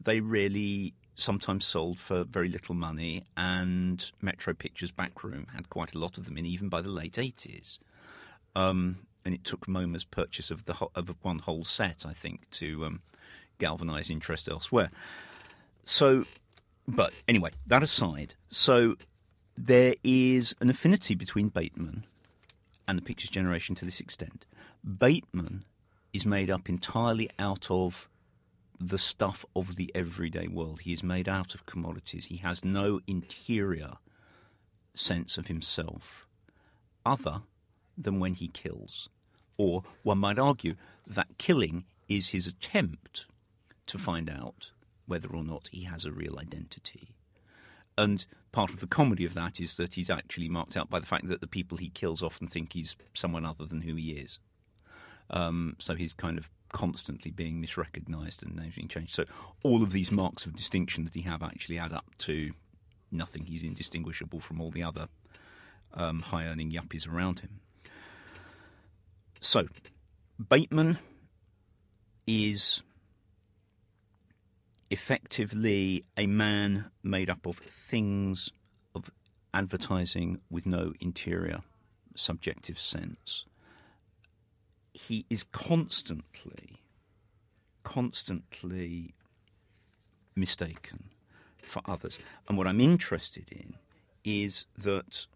they 0.00 0.18
really 0.18 0.92
sometimes 1.14 1.64
sold 1.64 1.96
for 1.96 2.24
very 2.24 2.48
little 2.48 2.74
money, 2.74 3.22
and 3.36 4.10
Metro 4.20 4.52
Pictures 4.52 4.90
Backroom 4.90 5.46
had 5.54 5.70
quite 5.70 5.94
a 5.94 5.98
lot 5.98 6.18
of 6.18 6.24
them 6.24 6.36
in, 6.36 6.44
even 6.44 6.68
by 6.68 6.80
the 6.80 6.88
late 6.88 7.12
80s. 7.12 7.78
Um, 8.56 9.06
and 9.24 9.32
it 9.32 9.44
took 9.44 9.68
MoMA's 9.68 10.04
purchase 10.04 10.50
of 10.50 10.64
the 10.64 10.74
of 10.96 11.08
one 11.22 11.38
whole 11.38 11.62
set, 11.62 12.04
I 12.04 12.12
think, 12.12 12.50
to 12.62 12.84
um, 12.84 13.02
galvanise 13.60 14.10
interest 14.10 14.48
elsewhere. 14.48 14.90
So, 15.84 16.24
but 16.88 17.14
anyway, 17.28 17.52
that 17.64 17.84
aside, 17.84 18.34
so 18.48 18.96
there 19.56 19.94
is 20.02 20.52
an 20.60 20.68
affinity 20.68 21.14
between 21.14 21.48
Bateman 21.48 22.06
and 22.88 22.98
the 22.98 23.02
Pictures 23.02 23.30
generation 23.30 23.76
to 23.76 23.84
this 23.84 24.00
extent. 24.00 24.46
Bateman 24.82 25.64
is 26.14 26.24
made 26.24 26.48
up 26.48 26.68
entirely 26.68 27.28
out 27.38 27.70
of 27.70 28.08
the 28.80 28.98
stuff 28.98 29.44
of 29.54 29.76
the 29.76 29.90
everyday 29.94 30.46
world. 30.46 30.80
He 30.80 30.92
is 30.92 31.02
made 31.02 31.28
out 31.28 31.54
of 31.54 31.66
commodities. 31.66 32.26
He 32.26 32.36
has 32.38 32.64
no 32.64 33.00
interior 33.06 33.94
sense 34.94 35.36
of 35.36 35.48
himself 35.48 36.26
other 37.04 37.42
than 37.98 38.20
when 38.20 38.34
he 38.34 38.48
kills. 38.48 39.08
Or 39.56 39.82
one 40.02 40.18
might 40.18 40.38
argue 40.38 40.76
that 41.06 41.36
killing 41.36 41.84
is 42.08 42.28
his 42.28 42.46
attempt 42.46 43.26
to 43.86 43.98
find 43.98 44.30
out 44.30 44.70
whether 45.06 45.28
or 45.28 45.42
not 45.42 45.68
he 45.72 45.82
has 45.84 46.04
a 46.04 46.12
real 46.12 46.38
identity. 46.38 47.08
And 47.98 48.24
part 48.52 48.70
of 48.70 48.80
the 48.80 48.86
comedy 48.86 49.24
of 49.24 49.34
that 49.34 49.60
is 49.60 49.76
that 49.76 49.94
he's 49.94 50.10
actually 50.10 50.48
marked 50.48 50.76
out 50.76 50.90
by 50.90 51.00
the 51.00 51.06
fact 51.06 51.28
that 51.28 51.40
the 51.40 51.46
people 51.46 51.78
he 51.78 51.90
kills 51.90 52.22
often 52.22 52.46
think 52.46 52.72
he's 52.72 52.96
someone 53.14 53.44
other 53.44 53.64
than 53.64 53.82
who 53.82 53.94
he 53.96 54.12
is. 54.12 54.38
Um, 55.30 55.76
so 55.78 55.94
he's 55.94 56.12
kind 56.12 56.38
of 56.38 56.50
constantly 56.72 57.30
being 57.30 57.62
misrecognised 57.62 58.42
and 58.42 58.56
names 58.56 58.74
being 58.74 58.88
changed. 58.88 59.14
So 59.14 59.24
all 59.62 59.82
of 59.82 59.92
these 59.92 60.10
marks 60.10 60.44
of 60.44 60.56
distinction 60.56 61.04
that 61.04 61.14
he 61.14 61.22
have 61.22 61.42
actually 61.42 61.78
add 61.78 61.92
up 61.92 62.06
to 62.18 62.52
nothing. 63.10 63.46
He's 63.46 63.62
indistinguishable 63.62 64.40
from 64.40 64.60
all 64.60 64.70
the 64.70 64.82
other 64.82 65.08
um, 65.94 66.20
high-earning 66.20 66.72
yuppies 66.72 67.08
around 67.10 67.40
him. 67.40 67.60
So 69.40 69.68
Bateman 70.48 70.98
is 72.26 72.82
effectively 74.90 76.04
a 76.16 76.26
man 76.26 76.90
made 77.02 77.30
up 77.30 77.46
of 77.46 77.56
things 77.56 78.50
of 78.94 79.10
advertising 79.52 80.40
with 80.50 80.66
no 80.66 80.92
interior 81.00 81.60
subjective 82.16 82.78
sense 82.78 83.44
he 84.94 85.26
is 85.28 85.44
constantly, 85.52 86.80
constantly 87.82 89.12
mistaken 90.36 91.10
for 91.58 91.82
others. 91.84 92.18
And 92.48 92.56
what 92.56 92.68
I'm 92.68 92.80
interested 92.80 93.50
in 93.50 93.74
is 94.24 94.66
that 94.78 95.26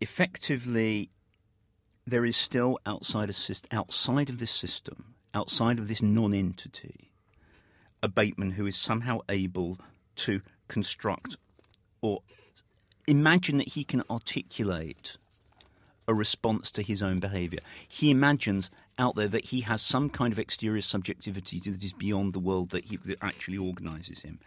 effectively 0.00 1.10
there 2.06 2.24
is 2.24 2.36
still 2.36 2.78
outside, 2.84 3.34
outside 3.70 4.28
of 4.28 4.38
this 4.38 4.50
system, 4.50 5.14
outside 5.32 5.78
of 5.78 5.88
this 5.88 6.02
non-entity, 6.02 7.12
a 8.02 8.08
Bateman 8.08 8.50
who 8.50 8.66
is 8.66 8.76
somehow 8.76 9.20
able 9.28 9.78
to 10.16 10.42
construct 10.68 11.36
or 12.02 12.20
imagine 13.06 13.58
that 13.58 13.68
he 13.68 13.84
can 13.84 14.02
articulate 14.10 15.16
a 16.06 16.14
response 16.14 16.70
to 16.72 16.82
his 16.82 17.02
own 17.02 17.18
behavior. 17.18 17.60
He 17.88 18.10
imagines 18.10 18.70
out 18.98 19.16
there 19.16 19.28
that 19.28 19.46
he 19.46 19.62
has 19.62 19.82
some 19.82 20.10
kind 20.10 20.32
of 20.32 20.38
exterior 20.38 20.82
subjectivity 20.82 21.58
that 21.60 21.82
is 21.82 21.92
beyond 21.92 22.32
the 22.32 22.40
world 22.40 22.70
that, 22.70 22.86
he, 22.86 22.98
that 23.04 23.18
actually 23.22 23.58
organizes 23.58 24.20
him. 24.20 24.38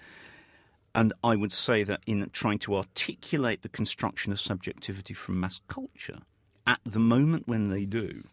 And 0.96 1.14
I 1.24 1.36
would 1.36 1.54
say 1.54 1.84
that 1.84 2.02
in 2.08 2.30
trying 2.34 2.60
to 2.60 2.76
articulate 2.76 3.62
the 3.62 3.70
construction 3.70 4.32
of 4.32 4.40
subjectivity 4.40 5.14
from 5.14 5.40
mass 5.40 5.60
culture, 5.68 6.20
at 6.66 6.80
the 6.84 7.00
moment 7.00 7.48
when 7.48 7.70
they 7.70 7.86
do, 7.86 8.24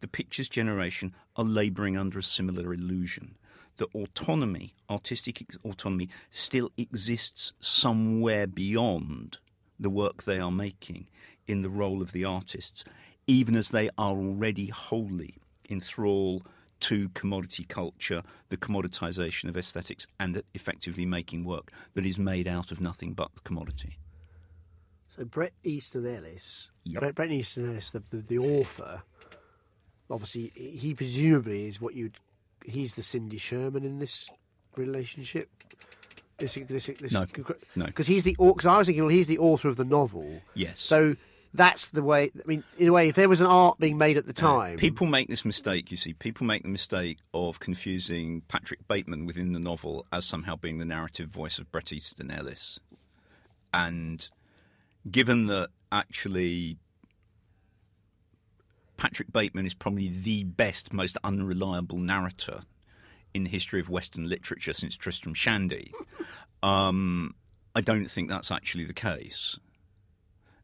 the 0.00 0.08
pictures 0.08 0.48
generation 0.48 1.14
are 1.36 1.44
laboring 1.44 1.96
under 1.96 2.18
a 2.18 2.22
similar 2.22 2.74
illusion 2.74 3.36
that 3.78 3.94
autonomy, 3.94 4.74
artistic 4.88 5.44
autonomy, 5.64 6.08
still 6.30 6.70
exists 6.76 7.52
somewhere 7.60 8.46
beyond 8.46 9.38
the 9.78 9.90
work 9.90 10.22
they 10.22 10.38
are 10.38 10.50
making 10.50 11.06
in 11.46 11.62
the 11.62 11.70
role 11.70 12.02
of 12.02 12.12
the 12.12 12.24
artists, 12.24 12.84
even 13.26 13.56
as 13.56 13.68
they 13.70 13.88
are 13.98 14.16
already 14.16 14.66
wholly 14.68 15.36
in 15.68 15.80
thrall 15.80 16.42
to 16.80 17.08
commodity 17.10 17.64
culture, 17.64 18.22
the 18.50 18.56
commoditization 18.56 19.48
of 19.48 19.56
aesthetics, 19.56 20.06
and 20.20 20.42
effectively 20.54 21.06
making 21.06 21.44
work 21.44 21.72
that 21.94 22.04
is 22.04 22.18
made 22.18 22.46
out 22.46 22.70
of 22.70 22.80
nothing 22.80 23.12
but 23.14 23.42
commodity. 23.44 23.96
So 25.16 25.24
Bret 25.24 25.52
Easton 25.64 26.06
Ellis, 26.06 26.70
Yep. 26.84 27.00
Bret, 27.00 27.14
Bret 27.14 27.30
Easton 27.30 27.66
Ellis, 27.70 27.90
the, 27.90 28.00
the, 28.10 28.18
the 28.18 28.38
author, 28.38 29.02
obviously 30.10 30.52
he 30.54 30.94
presumably 30.94 31.66
is 31.66 31.80
what 31.80 31.94
you'd. 31.94 32.18
He's 32.64 32.94
the 32.94 33.02
Cindy 33.02 33.38
Sherman 33.38 33.84
in 33.84 33.98
this 33.98 34.28
relationship. 34.76 35.48
This, 36.38 36.54
this, 36.54 36.86
this, 36.86 37.12
No. 37.12 37.26
No. 37.76 37.86
because 37.86 38.06
he's 38.06 38.24
the 38.24 38.36
because 38.38 38.66
I 38.66 38.76
was 38.78 38.86
thinking, 38.86 39.04
well, 39.04 39.10
he's 39.12 39.26
the 39.26 39.38
author 39.38 39.68
of 39.68 39.76
the 39.76 39.84
novel. 39.84 40.42
Yes. 40.54 40.78
So 40.80 41.16
that's 41.54 41.88
the 41.88 42.02
way. 42.02 42.30
I 42.34 42.46
mean, 42.46 42.62
in 42.76 42.88
a 42.88 42.92
way, 42.92 43.08
if 43.08 43.16
there 43.16 43.28
was 43.28 43.40
an 43.40 43.46
art 43.46 43.78
being 43.78 43.96
made 43.96 44.18
at 44.18 44.26
the 44.26 44.32
uh, 44.32 44.34
time, 44.34 44.76
People 44.76 45.06
make 45.06 45.28
this 45.28 45.44
mistake, 45.44 45.90
you 45.90 45.96
see. 45.96 46.12
People 46.12 46.46
make 46.46 46.62
the 46.62 46.68
mistake 46.68 47.18
of 47.32 47.58
confusing 47.58 48.42
Patrick 48.48 48.86
Bateman 48.86 49.24
within 49.24 49.52
the 49.54 49.58
novel 49.58 50.06
as 50.12 50.26
somehow 50.26 50.56
being 50.56 50.78
the 50.78 50.84
narrative 50.84 51.28
voice 51.28 51.58
of 51.58 51.72
Bret 51.72 51.92
Easton 51.92 52.30
Ellis. 52.30 52.78
And 53.72 54.28
given 55.10 55.46
that 55.46 55.70
actually 55.90 56.78
Patrick 58.96 59.32
Bateman 59.32 59.66
is 59.66 59.74
probably 59.74 60.08
the 60.08 60.44
best, 60.44 60.92
most 60.92 61.16
unreliable 61.24 61.98
narrator 61.98 62.62
in 63.36 63.44
the 63.44 63.50
history 63.50 63.80
of 63.80 63.88
Western 63.88 64.28
literature 64.28 64.72
since 64.72 64.96
Tristram 64.96 65.34
Shandy, 65.34 65.92
um, 66.62 67.34
I 67.74 67.82
don't 67.82 68.10
think 68.10 68.28
that's 68.28 68.50
actually 68.50 68.84
the 68.84 68.94
case. 68.94 69.58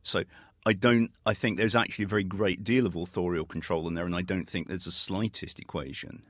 So 0.02 0.24
I 0.66 0.72
don't. 0.72 1.10
I 1.26 1.34
think 1.34 1.58
there's 1.58 1.76
actually 1.76 2.06
a 2.06 2.08
very 2.08 2.24
great 2.24 2.64
deal 2.64 2.86
of 2.86 2.96
authorial 2.96 3.44
control 3.44 3.86
in 3.86 3.94
there, 3.94 4.06
and 4.06 4.16
I 4.16 4.22
don't 4.22 4.48
think 4.48 4.66
there's 4.66 4.84
the 4.86 4.90
slightest 4.90 5.60
equation 5.60 6.22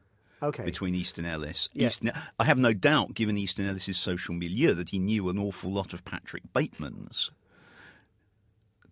okay. 0.42 0.64
between 0.64 0.94
Easton 0.94 1.24
Ellis. 1.24 1.68
Yeah. 1.72 1.86
Easton, 1.86 2.12
I 2.38 2.44
have 2.44 2.58
no 2.58 2.72
doubt, 2.72 3.14
given 3.14 3.38
Easton 3.38 3.66
Ellis's 3.66 3.96
social 3.96 4.34
milieu, 4.34 4.74
that 4.74 4.90
he 4.90 4.98
knew 4.98 5.28
an 5.28 5.38
awful 5.38 5.70
lot 5.70 5.94
of 5.94 6.04
Patrick 6.04 6.42
Bateman's. 6.52 7.30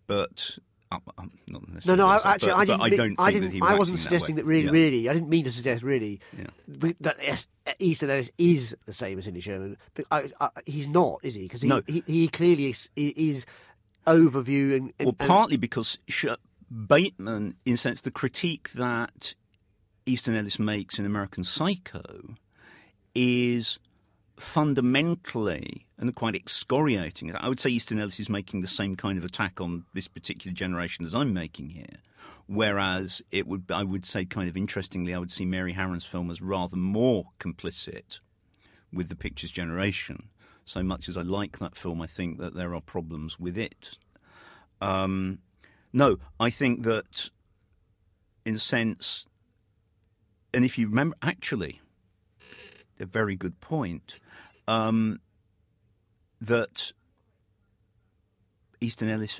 But 0.07 0.57
um, 0.91 1.01
um, 1.17 1.31
not 1.47 1.67
No, 1.67 1.73
necessarily. 1.73 1.97
no. 2.03 2.07
I, 2.07 2.17
but- 2.17 2.25
actually, 2.25 2.49
but 2.51 2.57
I 2.57 2.65
didn't. 2.65 2.81
I 2.81 2.89
don't. 2.89 3.19
I 3.19 3.31
that 3.33 3.39
didn't. 3.39 3.63
I 3.63 3.75
wasn't 3.75 3.99
suggesting 3.99 4.35
way. 4.35 4.41
that. 4.41 4.45
really, 4.45 4.65
Yeah. 4.65 4.71
really. 4.71 5.09
I 5.09 5.13
didn't 5.13 5.29
mean 5.29 5.43
to 5.45 5.51
suggest 5.51 5.83
really 5.83 6.19
Yeah. 6.37 6.91
that 7.01 7.45
Easton 7.79 8.09
Ellis 8.09 8.31
is 8.37 8.75
the 8.85 8.93
same 8.93 9.17
as 9.19 9.25
Cindy 9.25 9.39
Sherman. 9.39 9.77
But 9.93 10.05
I, 10.11 10.29
I, 10.39 10.49
he's 10.65 10.87
not, 10.87 11.19
is 11.23 11.35
he? 11.35 11.43
Because 11.43 11.61
he, 11.61 11.69
No. 11.69 11.81
he 11.87 12.03
he 12.07 12.27
clearly 12.27 12.69
is, 12.71 12.89
is 12.95 13.45
overview 14.07 14.75
and, 14.75 14.93
and 14.99 15.05
Well, 15.05 15.13
partly 15.13 15.57
because 15.57 15.97
Sh- 16.09 16.25
Bateman, 16.87 17.55
in 17.65 17.73
a 17.73 17.77
sense, 17.77 18.01
the 18.01 18.11
critique 18.11 18.71
that 18.73 19.35
Easton 20.05 20.35
Ellis 20.35 20.57
makes 20.59 20.97
in 20.99 21.05
American 21.05 21.43
Psycho 21.43 22.33
is 23.13 23.77
fundamentally 24.37 25.85
and 26.01 26.15
quite 26.15 26.35
excoriating. 26.35 27.33
I 27.35 27.47
would 27.47 27.59
say 27.59 27.69
Easton 27.69 27.99
Ellis 27.99 28.19
is 28.19 28.29
making 28.29 28.61
the 28.61 28.67
same 28.67 28.95
kind 28.95 29.19
of 29.19 29.23
attack 29.23 29.61
on 29.61 29.85
this 29.93 30.07
particular 30.07 30.53
generation 30.53 31.05
as 31.05 31.13
I'm 31.13 31.31
making 31.31 31.69
here. 31.69 31.99
Whereas 32.47 33.21
it 33.31 33.45
would, 33.45 33.65
I 33.69 33.83
would 33.83 34.05
say, 34.05 34.25
kind 34.25 34.49
of 34.49 34.57
interestingly, 34.57 35.13
I 35.13 35.19
would 35.19 35.31
see 35.31 35.45
Mary 35.45 35.73
Harron's 35.73 36.05
film 36.05 36.31
as 36.31 36.41
rather 36.41 36.75
more 36.75 37.25
complicit 37.39 38.19
with 38.91 39.09
the 39.09 39.15
pictures 39.15 39.51
generation. 39.51 40.29
So 40.65 40.81
much 40.81 41.07
as 41.07 41.15
I 41.15 41.21
like 41.21 41.59
that 41.59 41.77
film, 41.77 42.01
I 42.01 42.07
think 42.07 42.39
that 42.39 42.55
there 42.55 42.73
are 42.73 42.81
problems 42.81 43.39
with 43.39 43.57
it. 43.57 43.97
Um, 44.81 45.39
no, 45.93 46.17
I 46.39 46.49
think 46.49 46.83
that, 46.83 47.29
in 48.43 48.55
a 48.55 48.59
sense, 48.59 49.27
and 50.51 50.65
if 50.65 50.79
you 50.79 50.87
remember, 50.87 51.15
actually, 51.21 51.79
a 52.99 53.05
very 53.05 53.35
good 53.35 53.59
point, 53.61 54.19
um, 54.67 55.19
that 56.41 56.91
Easton 58.81 59.09
Ellis 59.09 59.39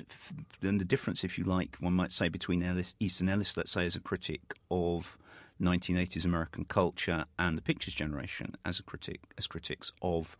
and 0.62 0.80
the 0.80 0.84
difference, 0.84 1.24
if 1.24 1.36
you 1.36 1.44
like, 1.44 1.76
one 1.80 1.94
might 1.94 2.12
say 2.12 2.28
between 2.28 2.62
Ellis, 2.62 2.94
Easton 3.00 3.28
Ellis, 3.28 3.56
let's 3.56 3.72
say, 3.72 3.84
as 3.84 3.96
a 3.96 4.00
critic 4.00 4.54
of 4.70 5.18
1980s 5.60 6.24
American 6.24 6.64
culture, 6.64 7.24
and 7.38 7.58
the 7.58 7.62
Pictures 7.62 7.94
Generation 7.94 8.54
as 8.64 8.78
a 8.78 8.84
critic, 8.84 9.20
as 9.36 9.48
critics 9.48 9.92
of 10.00 10.36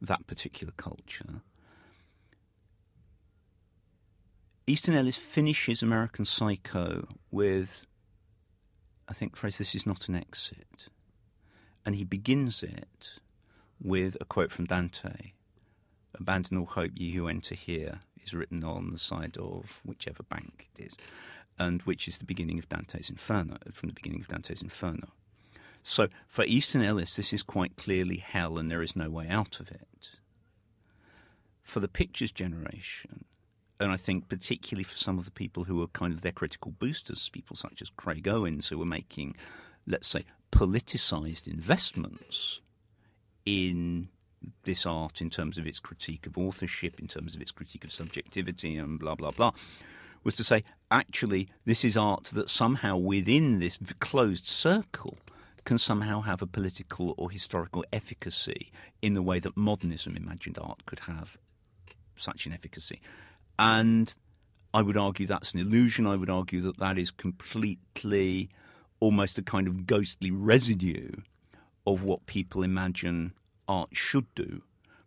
that 0.00 0.24
particular 0.28 0.72
culture. 0.76 1.42
Easton 4.68 4.94
Ellis 4.94 5.18
finishes 5.18 5.82
American 5.82 6.24
Psycho 6.24 7.08
with, 7.32 7.86
I 9.08 9.14
think, 9.14 9.32
the 9.32 9.38
phrase, 9.38 9.58
this 9.58 9.74
is 9.74 9.86
not 9.86 10.08
an 10.08 10.14
exit. 10.14 10.88
And 11.84 11.96
he 11.96 12.04
begins 12.04 12.62
it 12.62 13.18
with 13.82 14.16
a 14.20 14.24
quote 14.24 14.52
from 14.52 14.66
Dante 14.66 15.32
Abandon 16.14 16.58
all 16.58 16.66
hope, 16.66 16.92
ye 16.94 17.12
who 17.12 17.28
enter 17.28 17.54
here, 17.54 18.00
is 18.22 18.34
written 18.34 18.64
on 18.64 18.90
the 18.90 18.98
side 18.98 19.36
of 19.36 19.80
whichever 19.84 20.22
bank 20.22 20.68
it 20.74 20.86
is, 20.86 20.94
and 21.58 21.82
which 21.82 22.08
is 22.08 22.18
the 22.18 22.24
beginning 22.24 22.58
of 22.58 22.68
Dante's 22.68 23.10
Inferno, 23.10 23.58
from 23.72 23.88
the 23.88 23.94
beginning 23.94 24.20
of 24.20 24.28
Dante's 24.28 24.62
Inferno. 24.62 25.08
So 25.82 26.08
for 26.26 26.44
Easton 26.44 26.82
Ellis, 26.82 27.16
this 27.16 27.32
is 27.32 27.42
quite 27.42 27.76
clearly 27.76 28.16
hell 28.16 28.58
and 28.58 28.70
there 28.70 28.82
is 28.82 28.96
no 28.96 29.10
way 29.10 29.28
out 29.28 29.60
of 29.60 29.70
it. 29.70 30.10
For 31.62 31.80
the 31.80 31.88
pictures 31.88 32.32
generation, 32.32 33.24
and 33.80 33.92
I 33.92 33.96
think 33.96 34.28
particularly 34.28 34.84
for 34.84 34.96
some 34.96 35.18
of 35.18 35.24
the 35.24 35.30
people 35.30 35.64
who 35.64 35.76
were 35.76 35.86
kind 35.88 36.12
of 36.12 36.22
their 36.22 36.32
critical 36.32 36.72
boosters, 36.72 37.28
people 37.28 37.56
such 37.56 37.80
as 37.80 37.90
Craig 37.90 38.26
Owens, 38.26 38.68
who 38.68 38.78
were 38.78 38.84
making, 38.84 39.36
let's 39.86 40.08
say, 40.08 40.24
politicized 40.50 41.46
investments 41.46 42.60
in 43.44 44.08
this 44.64 44.86
art 44.86 45.20
in 45.20 45.30
terms 45.30 45.58
of 45.58 45.66
its 45.66 45.80
critique 45.80 46.26
of 46.26 46.38
authorship, 46.38 47.00
in 47.00 47.06
terms 47.06 47.34
of 47.34 47.42
its 47.42 47.52
critique 47.52 47.84
of 47.84 47.92
subjectivity, 47.92 48.76
and 48.76 48.98
blah, 48.98 49.14
blah, 49.14 49.30
blah, 49.30 49.52
was 50.24 50.34
to 50.36 50.44
say, 50.44 50.64
actually, 50.90 51.48
this 51.64 51.84
is 51.84 51.96
art 51.96 52.24
that 52.34 52.50
somehow 52.50 52.96
within 52.96 53.60
this 53.60 53.78
closed 54.00 54.46
circle 54.46 55.18
can 55.64 55.78
somehow 55.78 56.22
have 56.22 56.40
a 56.40 56.46
political 56.46 57.14
or 57.18 57.30
historical 57.30 57.84
efficacy 57.92 58.72
in 59.02 59.14
the 59.14 59.22
way 59.22 59.38
that 59.38 59.56
modernism 59.56 60.16
imagined 60.16 60.58
art 60.60 60.84
could 60.86 61.00
have 61.00 61.36
such 62.16 62.46
an 62.46 62.52
efficacy. 62.52 63.00
And 63.58 64.14
I 64.72 64.82
would 64.82 64.96
argue 64.96 65.26
that's 65.26 65.52
an 65.52 65.60
illusion. 65.60 66.06
I 66.06 66.16
would 66.16 66.30
argue 66.30 66.60
that 66.62 66.78
that 66.78 66.98
is 66.98 67.10
completely 67.10 68.48
almost 69.00 69.38
a 69.38 69.42
kind 69.42 69.68
of 69.68 69.86
ghostly 69.86 70.30
residue 70.30 71.10
of 71.86 72.04
what 72.04 72.26
people 72.26 72.62
imagine 72.62 73.32
art 73.68 73.90
should 73.92 74.26
do, 74.34 74.62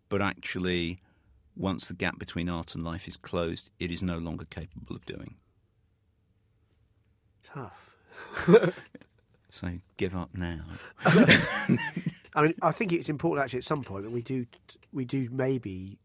but 0.08 0.22
actually, 0.22 0.98
once 1.56 1.86
the 1.86 1.94
gap 1.94 2.18
between 2.18 2.48
art 2.48 2.74
and 2.74 2.84
life 2.84 3.08
is 3.08 3.16
closed, 3.16 3.70
it 3.78 3.90
is 3.90 4.02
no 4.02 4.18
longer 4.18 4.44
capable 4.44 4.96
of 4.96 5.04
doing. 5.04 5.34
Tough. 7.42 7.96
so 9.50 9.72
give 9.96 10.14
up 10.14 10.30
now. 10.34 10.60
I 11.04 12.42
mean, 12.42 12.54
I 12.62 12.70
think 12.70 12.92
it's 12.92 13.08
important 13.08 13.44
actually 13.44 13.58
at 13.58 13.64
some 13.64 13.82
point 13.82 14.04
that 14.04 14.10
we 14.10 14.22
do, 14.22 14.46
we 14.92 15.04
do 15.04 15.28
maybe, 15.30 15.98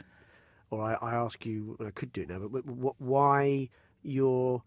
or 0.69 0.81
I, 0.81 0.93
I 0.95 1.15
ask 1.15 1.45
you, 1.45 1.77
I 1.85 1.91
could 1.91 2.11
do 2.11 2.21
it 2.21 2.29
now, 2.29 2.39
but 2.39 2.65
what, 2.65 2.95
why 2.97 3.69
you're 4.03 4.63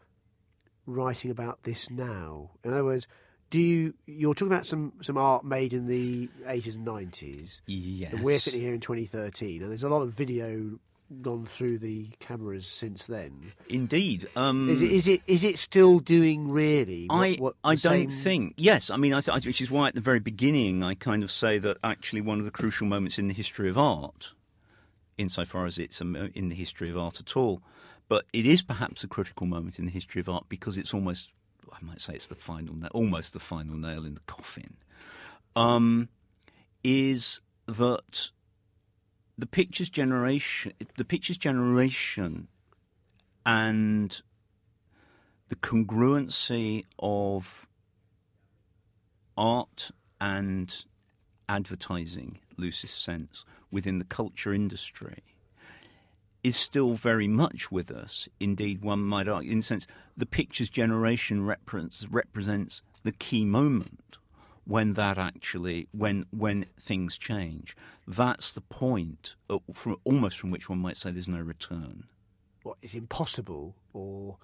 writing 0.87 1.31
about 1.31 1.65
this 1.65 1.91
now? 1.91 2.53
In 2.65 2.73
other 2.73 2.85
words, 2.85 3.07
do 3.51 3.59
you 3.59 3.95
you're 4.07 4.35
talking 4.35 4.53
about 4.53 4.65
some 4.65 4.93
some 5.03 5.19
art 5.19 5.45
made 5.45 5.73
in 5.73 5.87
the 5.87 6.29
80s 6.47 6.77
and 6.77 6.87
90s 6.87 7.61
yes. 7.67 8.13
And 8.13 8.23
we're 8.23 8.39
sitting 8.39 8.61
here 8.61 8.73
in 8.73 8.81
2013 8.81 9.63
and 9.63 9.71
there's 9.71 9.83
a 9.83 9.89
lot 9.89 10.03
of 10.03 10.13
video 10.13 10.79
gone 11.23 11.45
through 11.45 11.77
the 11.79 12.07
cameras 12.21 12.69
since 12.69 13.07
then. 13.07 13.53
Indeed 13.69 14.29
um, 14.37 14.71
is 14.71 14.81
it 14.81 14.93
is 14.93 15.09
it 15.09 15.23
is 15.27 15.43
it 15.43 15.59
still 15.59 15.99
doing 15.99 16.49
really 16.51 17.07
what, 17.07 17.17
i 17.17 17.35
what 17.35 17.55
i 17.65 17.75
don't 17.75 18.11
think 18.11 18.55
yes 18.57 18.91
i 18.91 18.97
mean 18.97 19.13
I, 19.13 19.21
which 19.21 19.61
is 19.61 19.71
why 19.71 19.89
at 19.89 19.95
the 19.95 20.01
very 20.01 20.21
beginning 20.21 20.85
i 20.85 20.95
kind 20.95 21.25
of 21.25 21.33
say 21.33 21.59
that 21.59 21.79
actually 21.83 22.21
one 22.21 22.39
of 22.39 22.45
the 22.45 22.53
crucial 22.53 22.87
moments 22.87 23.19
in 23.19 23.27
the 23.27 23.35
history 23.35 23.69
of 23.69 23.77
art 23.77 24.35
insofar 25.19 25.67
as 25.67 25.79
it's 25.79 26.01
in 26.01 26.49
the 26.49 26.55
history 26.55 26.89
of 26.89 26.97
art 26.97 27.19
at 27.19 27.37
all 27.37 27.61
but 28.09 28.27
it 28.33 28.47
is 28.47 28.63
perhaps 28.63 29.03
a 29.03 29.09
critical 29.09 29.47
moment 29.47 29.79
in 29.81 29.87
the 29.87 29.91
history 29.91 30.21
of 30.21 30.29
art 30.29 30.45
because 30.49 30.77
it's 30.77 30.95
almost 30.95 31.33
I 31.73 31.85
might 31.85 32.01
say 32.01 32.15
it's 32.15 32.27
the 32.27 32.35
final, 32.35 32.77
almost 32.93 33.33
the 33.33 33.41
final 33.41 33.77
nail 33.77 34.05
in 34.05 34.15
the 34.15 34.21
coffin, 34.27 34.77
um, 35.57 36.09
is 36.83 37.41
that 37.67 38.31
the 39.39 39.47
pictures 39.47 39.89
generation, 39.89 40.73
the 40.97 41.05
pictures 41.05 41.39
generation, 41.39 42.49
and 43.47 44.21
the 45.49 45.57
congruency 45.57 46.85
of 46.99 47.67
art 49.37 49.91
and 50.21 50.85
advertising, 51.49 52.39
loosest 52.57 53.03
sense, 53.03 53.45
within 53.71 53.99
the 53.99 54.05
culture 54.05 54.53
industry 54.53 55.23
is 56.43 56.57
still 56.57 56.95
very 56.95 57.29
much 57.29 57.71
with 57.71 57.91
us. 57.91 58.29
Indeed, 58.39 58.83
one 58.83 59.01
might 59.01 59.29
argue, 59.29 59.53
in 59.53 59.59
a 59.59 59.63
sense, 59.63 59.87
the 60.17 60.27
pictures 60.27 60.69
generation 60.69 61.45
represents, 61.45 62.07
represents 62.11 62.83
the 63.03 63.13
key 63.13 63.45
moment 63.45 64.19
when 64.65 64.93
that 64.93 65.19
actually 65.19 65.89
when 65.93 66.27
when 66.31 66.65
things 66.79 67.19
change. 67.19 67.77
That's 68.07 68.53
the 68.53 68.61
point, 68.61 69.35
uh, 69.49 69.59
from, 69.73 69.97
almost 70.05 70.39
from 70.39 70.51
which 70.51 70.69
one 70.69 70.79
might 70.79 70.97
say 70.97 71.11
there's 71.11 71.29
no 71.29 71.41
return. 71.41 72.05
What 72.63 72.77
is 72.83 72.95
impossible, 72.95 73.75
or 73.93 74.37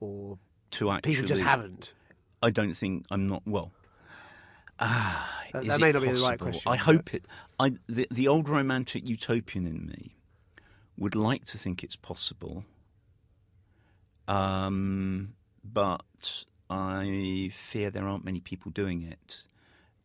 or 0.00 0.38
to 0.72 0.90
actually 0.90 1.14
people 1.14 1.28
just 1.28 1.42
haven't. 1.42 1.92
I 2.42 2.50
don't 2.50 2.74
think 2.74 3.04
I'm 3.10 3.26
not 3.26 3.42
well. 3.46 3.72
Ah, 4.80 5.42
that, 5.52 5.66
that 5.66 5.80
may 5.80 5.92
not 5.92 6.02
possible? 6.02 6.14
be 6.14 6.20
the 6.20 6.26
right 6.26 6.38
question. 6.38 6.72
I 6.72 6.76
hope 6.76 7.12
it. 7.12 7.26
I 7.58 7.72
the, 7.88 8.06
the 8.10 8.28
old 8.28 8.48
romantic 8.48 9.08
utopian 9.08 9.66
in 9.66 9.86
me 9.86 10.14
would 10.98 11.14
like 11.14 11.44
to 11.46 11.58
think 11.58 11.82
it's 11.82 11.96
possible, 11.96 12.64
um, 14.26 15.34
but 15.64 16.44
I 16.68 17.50
fear 17.52 17.90
there 17.90 18.06
aren't 18.06 18.24
many 18.24 18.40
people 18.40 18.70
doing 18.70 19.02
it. 19.02 19.44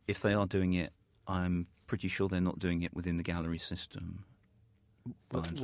If 0.08 0.22
they 0.22 0.34
are 0.34 0.46
doing 0.46 0.74
it, 0.74 0.94
I'm 1.28 1.68
pretty 1.88 2.08
sure 2.08 2.30
they're 2.30 2.42
not 2.42 2.60
doing 2.60 2.84
it 2.84 2.94
within 2.94 3.18
the 3.18 3.24
gallery 3.24 3.58
system. 3.58 4.26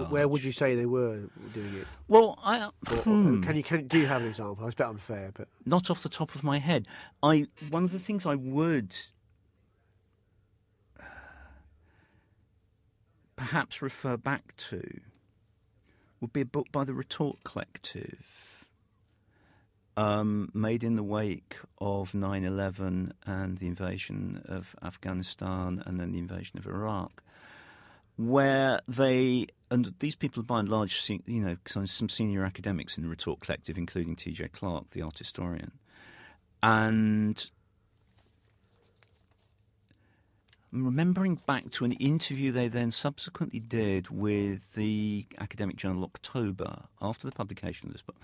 Where 0.10 0.28
would 0.28 0.44
you 0.44 0.52
say 0.52 0.76
they 0.76 0.86
were 0.86 1.30
doing 1.54 1.74
it? 1.76 1.88
Well, 2.10 2.38
I, 2.44 2.66
or, 2.66 2.98
hmm. 2.98 3.42
can 3.42 3.56
you 3.56 3.64
can, 3.64 3.88
do 3.88 3.98
you 3.98 4.08
have 4.08 4.22
an 4.22 4.28
example? 4.28 4.66
It's 4.66 4.74
a 4.74 4.78
bit 4.78 4.88
unfair, 4.88 5.32
but 5.34 5.48
not 5.66 5.90
off 5.90 6.04
the 6.04 6.10
top 6.10 6.36
of 6.36 6.44
my 6.44 6.60
head. 6.60 6.88
I 7.24 7.48
one 7.70 7.86
of 7.86 7.94
the 7.94 8.00
things 8.00 8.26
I 8.26 8.36
would 8.36 8.98
perhaps 13.38 13.82
refer 13.82 14.18
back 14.18 14.58
to 14.58 15.00
would 16.22 16.34
be 16.34 16.42
a 16.42 16.46
book 16.46 16.72
by 16.72 16.84
the 16.84 16.94
Retort 16.94 17.44
Collective, 17.44 18.66
um, 19.98 20.50
made 20.54 20.84
in 20.84 20.96
the 20.96 21.04
wake 21.04 21.58
of 21.80 22.14
9 22.14 22.44
11 22.44 23.14
and 23.26 23.58
the 23.58 23.68
invasion 23.68 24.42
of 24.46 24.76
Afghanistan 24.84 25.84
and 25.86 26.00
then 26.00 26.12
the 26.12 26.20
invasion 26.20 26.58
of 26.58 26.66
Iraq, 26.66 27.24
where 28.16 28.80
they, 28.88 29.48
and 29.72 29.94
these 30.00 30.16
people 30.16 30.44
by 30.44 30.60
and 30.60 30.70
large, 30.70 31.10
you 31.26 31.42
know, 31.42 31.58
some 31.66 32.10
senior 32.10 32.44
academics 32.44 32.98
in 32.98 33.04
the 33.04 33.10
Retort 33.10 33.40
Collective, 33.40 33.78
including 33.78 34.16
TJ 34.16 34.52
Clark, 34.52 34.90
the 34.92 35.02
art 35.02 35.18
historian. 35.18 35.72
And 36.62 37.50
I'm 40.72 40.86
remembering 40.86 41.36
back 41.48 41.72
to 41.72 41.86
an 41.86 41.94
interview 41.94 42.52
they 42.52 42.68
then 42.68 42.92
subsequently 42.92 43.60
did 43.60 44.10
with 44.10 44.76
the 44.76 45.26
academic 45.40 45.78
journal 45.78 46.04
October 46.04 46.84
after 47.02 47.26
the 47.26 47.34
publication 47.34 47.88
of 47.88 47.94
this 47.94 48.04
book, 48.04 48.18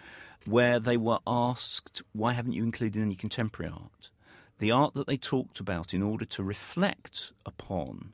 where 0.46 0.80
they 0.80 0.96
were 0.96 1.18
asked, 1.26 2.04
Why 2.14 2.34
haven't 2.34 2.54
you 2.54 2.64
included 2.64 3.02
any 3.02 3.16
contemporary 3.16 3.72
art? 3.72 4.12
The 4.60 4.70
art 4.70 4.94
that 4.94 5.08
they 5.08 5.18
talked 5.18 5.60
about 5.60 5.96
in 5.96 6.04
order 6.04 6.24
to 6.26 6.44
reflect 6.44 7.34
upon 7.48 8.14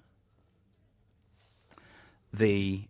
the 2.32 2.86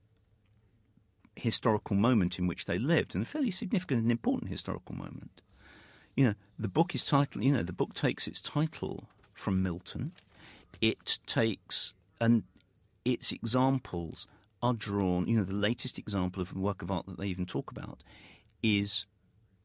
historical 1.35 1.95
moment 1.95 2.37
in 2.37 2.45
which 2.45 2.65
they 2.65 2.77
lived, 2.77 3.15
and 3.15 3.23
a 3.23 3.27
fairly 3.27 3.49
significant 3.49 4.03
and 4.03 4.11
important 4.11 4.51
historical 4.51 4.93
moment. 4.93 5.41
You 6.15 6.25
know, 6.25 6.33
the 6.59 6.69
book 6.69 6.93
is 6.93 7.03
titled, 7.03 7.43
you 7.43 7.51
know, 7.51 7.63
the 7.63 7.73
book 7.73 7.95
takes 7.95 8.27
its 8.27 8.41
title 8.41 9.09
from 9.33 9.63
Milton 9.63 10.11
it 10.79 11.19
takes 11.25 11.93
and 12.19 12.43
its 13.03 13.31
examples 13.31 14.27
are 14.61 14.73
drawn. 14.73 15.27
You 15.27 15.37
know, 15.37 15.43
the 15.43 15.53
latest 15.53 15.97
example 15.97 16.41
of 16.41 16.55
a 16.55 16.59
work 16.59 16.81
of 16.81 16.91
art 16.91 17.07
that 17.07 17.17
they 17.17 17.27
even 17.27 17.45
talk 17.45 17.71
about 17.71 18.03
is 18.63 19.05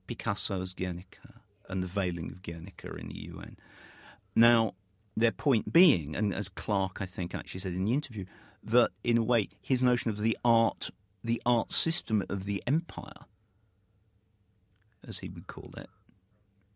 Picasso's 0.06 0.72
Guernica 0.72 1.40
and 1.68 1.82
the 1.82 1.86
veiling 1.86 2.30
of 2.30 2.42
Guernica 2.42 2.94
in 2.94 3.08
the 3.08 3.18
UN. 3.26 3.56
Now, 4.34 4.74
their 5.16 5.32
point 5.32 5.72
being, 5.72 6.14
and 6.14 6.34
as 6.34 6.48
Clark 6.48 7.00
I 7.00 7.06
think 7.06 7.34
actually 7.34 7.60
said 7.60 7.72
in 7.72 7.84
the 7.84 7.94
interview, 7.94 8.24
that 8.62 8.90
in 9.04 9.18
a 9.18 9.22
way 9.22 9.48
his 9.60 9.82
notion 9.82 10.10
of 10.10 10.18
the 10.18 10.36
art, 10.44 10.90
the 11.22 11.40
art 11.46 11.72
system 11.72 12.22
of 12.28 12.44
the 12.44 12.62
empire, 12.66 13.24
as 15.06 15.18
he 15.20 15.28
would 15.28 15.46
call 15.46 15.70
it, 15.76 15.88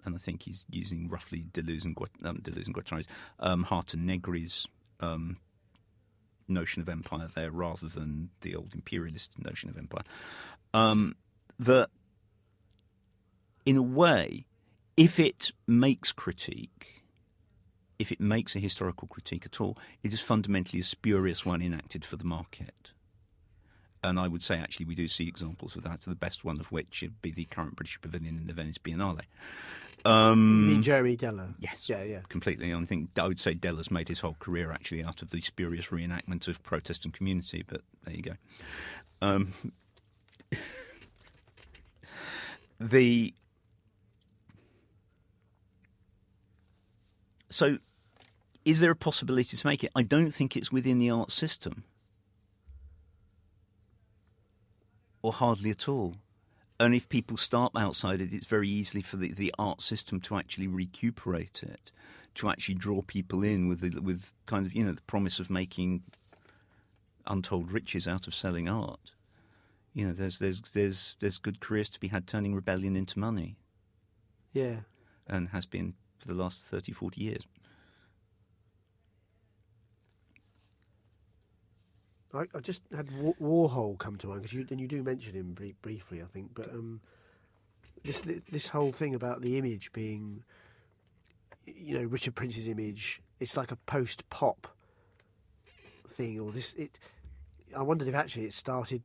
and 0.04 0.14
I 0.14 0.18
think 0.18 0.42
he's 0.42 0.64
using 0.70 1.08
roughly 1.08 1.44
Deleuze 1.52 1.84
and, 1.84 1.96
um, 2.24 2.38
Deleuze 2.38 2.66
and 2.66 2.74
Guattari's, 2.74 3.08
um, 3.38 3.64
Hardt 3.64 3.94
and 3.94 4.08
Negri's 4.08 4.66
um, 5.00 5.36
notion 6.48 6.82
of 6.82 6.88
empire 6.88 7.28
there 7.34 7.50
rather 7.50 7.88
than 7.88 8.30
the 8.40 8.54
old 8.54 8.74
imperialist 8.74 9.32
notion 9.38 9.70
of 9.70 9.76
empire. 9.76 10.04
Um, 10.74 11.16
that, 11.58 11.90
in 13.64 13.76
a 13.76 13.82
way, 13.82 14.46
if 14.96 15.18
it 15.18 15.52
makes 15.66 16.12
critique, 16.12 17.04
if 17.98 18.10
it 18.12 18.20
makes 18.20 18.56
a 18.56 18.58
historical 18.58 19.08
critique 19.08 19.44
at 19.44 19.60
all, 19.60 19.76
it 20.02 20.12
is 20.12 20.20
fundamentally 20.20 20.80
a 20.80 20.84
spurious 20.84 21.44
one 21.44 21.62
enacted 21.62 22.04
for 22.04 22.16
the 22.16 22.24
market. 22.24 22.92
And 24.02 24.18
I 24.18 24.28
would 24.28 24.42
say, 24.42 24.58
actually, 24.58 24.86
we 24.86 24.94
do 24.94 25.08
see 25.08 25.28
examples 25.28 25.76
of 25.76 25.82
that, 25.82 26.00
the 26.00 26.14
best 26.14 26.42
one 26.42 26.58
of 26.58 26.72
which 26.72 27.02
would 27.02 27.20
be 27.20 27.30
the 27.30 27.44
current 27.44 27.76
British 27.76 28.00
Pavilion 28.00 28.38
in 28.38 28.46
the 28.46 28.54
Venice 28.54 28.78
Biennale. 28.78 29.20
Um, 30.04 30.64
You 30.66 30.72
mean 30.72 30.82
Jeremy 30.82 31.16
Deller? 31.16 31.54
Yes. 31.58 31.88
Yeah, 31.88 32.02
yeah. 32.02 32.20
Completely. 32.28 32.72
I 32.72 32.84
think 32.84 33.10
I 33.18 33.26
would 33.26 33.40
say 33.40 33.54
Deller's 33.54 33.90
made 33.90 34.08
his 34.08 34.20
whole 34.20 34.36
career 34.38 34.72
actually 34.72 35.04
out 35.04 35.22
of 35.22 35.30
the 35.30 35.40
spurious 35.40 35.88
reenactment 35.88 36.48
of 36.48 36.62
protest 36.62 37.04
and 37.04 37.12
community, 37.12 37.64
but 37.66 37.82
there 38.04 38.14
you 38.14 38.22
go. 38.22 38.32
Um, 39.22 39.52
the 42.80 43.34
so 47.50 47.76
is 48.64 48.80
there 48.80 48.90
a 48.90 48.96
possibility 48.96 49.56
to 49.56 49.66
make 49.66 49.84
it? 49.84 49.90
I 49.94 50.02
don't 50.02 50.30
think 50.30 50.56
it's 50.56 50.72
within 50.72 50.98
the 50.98 51.10
art 51.10 51.30
system, 51.30 51.84
or 55.22 55.32
hardly 55.32 55.70
at 55.70 55.88
all. 55.88 56.16
And 56.80 56.94
if 56.94 57.08
people 57.10 57.36
start 57.36 57.72
outside 57.76 58.20
it, 58.22 58.32
it's 58.32 58.46
very 58.46 58.68
easily 58.68 59.02
for 59.02 59.16
the, 59.18 59.32
the 59.32 59.54
art 59.58 59.82
system 59.82 60.18
to 60.22 60.36
actually 60.36 60.66
recuperate 60.66 61.62
it, 61.62 61.92
to 62.36 62.48
actually 62.48 62.76
draw 62.76 63.02
people 63.02 63.42
in 63.44 63.68
with 63.68 63.80
the, 63.80 64.00
with 64.00 64.32
kind 64.46 64.64
of 64.64 64.72
you 64.72 64.82
know 64.82 64.92
the 64.92 65.02
promise 65.02 65.38
of 65.38 65.50
making 65.50 66.02
untold 67.26 67.70
riches 67.70 68.08
out 68.08 68.26
of 68.26 68.34
selling 68.34 68.66
art. 68.68 69.12
You 69.92 70.06
know, 70.06 70.12
there's 70.14 70.38
there's 70.38 70.62
there's 70.72 71.16
there's 71.20 71.36
good 71.36 71.60
careers 71.60 71.90
to 71.90 72.00
be 72.00 72.08
had 72.08 72.26
turning 72.26 72.54
rebellion 72.54 72.96
into 72.96 73.18
money, 73.18 73.56
Yeah. 74.52 74.80
and 75.26 75.48
has 75.50 75.66
been 75.66 75.94
for 76.18 76.28
the 76.28 76.34
last 76.34 76.64
30, 76.64 76.92
40 76.92 77.20
years. 77.20 77.46
I, 82.32 82.44
I 82.54 82.60
just 82.60 82.82
had 82.94 83.10
Wa- 83.16 83.34
Warhol 83.40 83.98
come 83.98 84.16
to 84.18 84.28
mind 84.28 84.42
because 84.42 84.54
you, 84.54 84.66
and 84.70 84.80
you 84.80 84.86
do 84.86 85.02
mention 85.02 85.34
him 85.34 85.52
brie- 85.52 85.74
briefly, 85.82 86.22
I 86.22 86.26
think. 86.26 86.50
But 86.54 86.70
um, 86.70 87.00
this 88.04 88.20
this 88.50 88.68
whole 88.68 88.92
thing 88.92 89.14
about 89.14 89.42
the 89.42 89.58
image 89.58 89.92
being, 89.92 90.44
you 91.66 91.98
know, 91.98 92.04
Richard 92.04 92.34
Prince's 92.34 92.68
image, 92.68 93.20
it's 93.40 93.56
like 93.56 93.72
a 93.72 93.76
post 93.76 94.28
pop 94.30 94.68
thing, 96.08 96.38
or 96.38 96.52
this. 96.52 96.74
It. 96.74 96.98
I 97.76 97.82
wondered 97.82 98.08
if 98.08 98.14
actually 98.14 98.44
it 98.44 98.52
started 98.52 99.02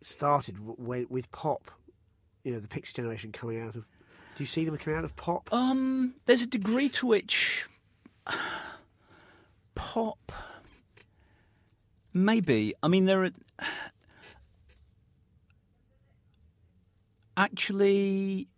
started 0.00 0.56
w- 0.66 1.06
with 1.08 1.30
pop. 1.32 1.70
You 2.44 2.52
know, 2.52 2.58
the 2.58 2.68
picture 2.68 2.92
generation 2.92 3.30
coming 3.32 3.60
out 3.60 3.74
of. 3.76 3.88
Do 4.34 4.42
you 4.42 4.46
see 4.46 4.64
them 4.64 4.76
coming 4.78 4.98
out 4.98 5.04
of 5.04 5.14
pop? 5.16 5.52
Um, 5.52 6.14
there's 6.26 6.42
a 6.42 6.46
degree 6.46 6.88
to 6.90 7.06
which 7.06 7.66
pop, 9.74 10.32
maybe. 12.12 12.74
I 12.82 12.88
mean, 12.88 13.06
there 13.06 13.24
are 13.24 13.30
actually 17.36 18.48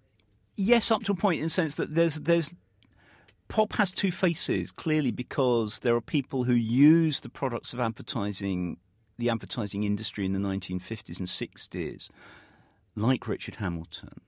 yes, 0.57 0.91
up 0.91 1.03
to 1.05 1.13
a 1.13 1.17
point 1.17 1.39
in 1.39 1.45
the 1.45 1.51
sense 1.51 1.75
that 1.77 1.95
there's 1.95 2.17
there's 2.17 2.53
pop 3.49 3.75
has 3.75 3.91
two 3.91 4.11
faces 4.11 4.71
clearly 4.71 5.11
because 5.11 5.81
there 5.81 5.95
are 5.95 6.01
people 6.01 6.45
who 6.45 6.55
use 6.55 7.21
the 7.21 7.29
products 7.29 7.73
of 7.73 7.81
advertising, 7.81 8.79
the 9.19 9.31
advertising 9.31 9.85
industry 9.85 10.25
in 10.25 10.33
the 10.33 10.39
1950s 10.39 11.19
and 11.19 11.29
60s, 11.29 12.09
like 12.97 13.29
Richard 13.29 13.57
Hamilton, 13.57 14.21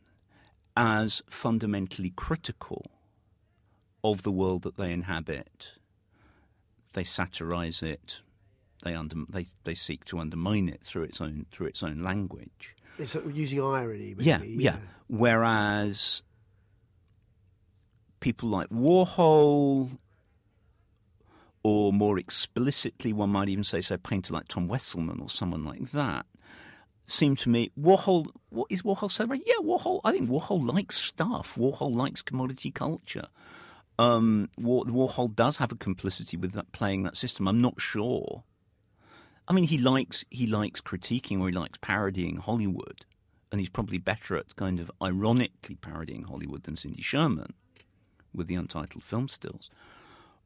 as 0.77 1.23
fundamentally 1.29 2.13
critical 2.15 2.85
of 4.05 4.23
the 4.23 4.33
world 4.33 4.63
that 4.63 4.77
they 4.77 4.93
inhabit. 4.93 5.73
They 6.93 7.05
satirize 7.05 7.83
it. 7.83 8.21
They 8.83 8.95
under, 8.95 9.17
they 9.29 9.47
they 9.65 9.75
seek 9.75 10.05
to 10.07 10.19
undermine 10.19 10.69
it 10.69 10.83
through 10.83 11.05
its 11.05 11.21
own 11.21 11.47
through 11.51 11.67
its 11.67 11.83
own 11.83 12.03
language. 12.03 12.77
It's 12.99 13.13
sort 13.13 13.27
of 13.27 13.37
using 13.37 13.61
irony. 13.63 14.15
Maybe, 14.17 14.25
Yeah, 14.25 14.43
yeah. 14.43 14.77
Whereas 15.09 16.23
people 18.21 18.49
like 18.49 18.69
Warhol, 18.71 19.99
or 21.63 21.93
more 21.93 22.19
explicitly, 22.19 23.13
one 23.13 23.31
might 23.31 23.49
even 23.49 23.65
say, 23.65 23.81
say, 23.81 23.97
a 23.97 23.99
painter 23.99 24.33
like 24.33 24.49
Tom 24.49 24.69
Wesselmann 24.69 25.21
or 25.21 25.29
someone 25.29 25.65
like 25.65 25.91
that, 25.91 26.27
seem 27.07 27.37
to 27.37 27.49
me 27.49 27.71
Warhol. 27.79 28.29
What 28.51 28.69
is 28.71 28.83
Warhol 28.83 29.11
celebrating? 29.11 29.47
Yeah, 29.47 29.63
Warhol. 29.65 30.01
I 30.05 30.13
think 30.13 30.29
Warhol 30.29 30.67
likes 30.73 30.97
stuff. 30.97 31.55
Warhol 31.57 31.95
likes 31.95 32.23
commodity 32.23 32.71
culture. 32.71 33.27
Um, 33.99 34.51
War, 34.59 34.85
Warhol 34.85 35.35
does 35.35 35.57
have 35.57 35.73
a 35.73 35.77
complicity 35.77 36.37
with 36.37 36.53
that, 36.53 36.73
playing 36.73 37.03
that 37.05 37.17
system. 37.17 37.49
I'm 37.49 37.61
not 37.61 37.81
sure. 37.81 38.45
I 39.49 39.53
mean, 39.53 39.65
he 39.65 39.79
likes 39.79 40.25
he 40.31 40.47
likes 40.47 40.81
critiquing 40.81 41.41
or 41.41 41.49
he 41.49 41.55
likes 41.55 41.79
parodying 41.79 42.37
Hollywood, 42.37 43.05
and 43.51 43.61
he's 43.61 43.69
probably 43.69 43.99
better 43.99 44.37
at 44.37 44.57
kind 44.57 44.81
of 44.81 44.91
ironically 45.03 45.77
parodying 45.77 46.25
Hollywood 46.25 46.65
than 46.65 46.77
Cindy 46.77 47.03
Sherman 47.03 47.55
with 48.35 48.49
the 48.49 48.55
untitled 48.57 49.05
film 49.05 49.29
stills. 49.29 49.71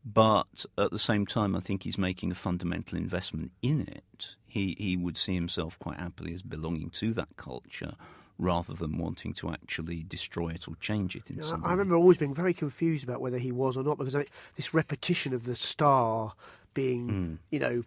But 0.05 0.65
at 0.79 0.91
the 0.91 0.99
same 0.99 1.27
time, 1.27 1.55
I 1.55 1.61
think 1.61 1.83
he's 1.83 1.99
making 1.99 2.31
a 2.33 2.35
fundamental 2.35 2.97
investment 2.97 3.53
in 3.63 3.83
it. 3.83 4.37
He 4.47 4.77
he 4.79 4.97
would 4.97 5.19
see 5.19 5.35
himself 5.35 5.79
quite 5.79 6.01
happily 6.01 6.33
as 6.35 6.43
belonging 6.43 6.91
to 6.91 7.13
that 7.15 7.37
culture, 7.37 7.93
rather 8.39 8.73
than 8.73 8.97
wanting 8.97 9.35
to 9.35 9.51
actually 9.51 10.03
destroy 10.03 10.49
it 10.49 10.67
or 10.67 10.75
change 10.77 11.15
it 11.17 11.31
in 11.31 11.37
Yeah, 11.37 11.43
some 11.43 11.63
I 11.63 11.69
way. 11.69 11.73
remember 11.73 11.97
always 11.97 12.17
being 12.17 12.35
very 12.35 12.55
confused 12.55 13.05
about 13.05 13.21
whether 13.21 13.39
he 13.39 13.53
was 13.53 13.77
or 13.77 13.85
not 13.85 13.99
because 13.99 14.17
I, 14.17 14.25
this 14.57 14.73
repetition 14.73 15.35
of 15.35 15.45
the 15.45 15.55
star 15.55 16.33
being, 16.73 17.09
hmm. 17.09 17.35
you 17.51 17.59
know, 17.59 17.83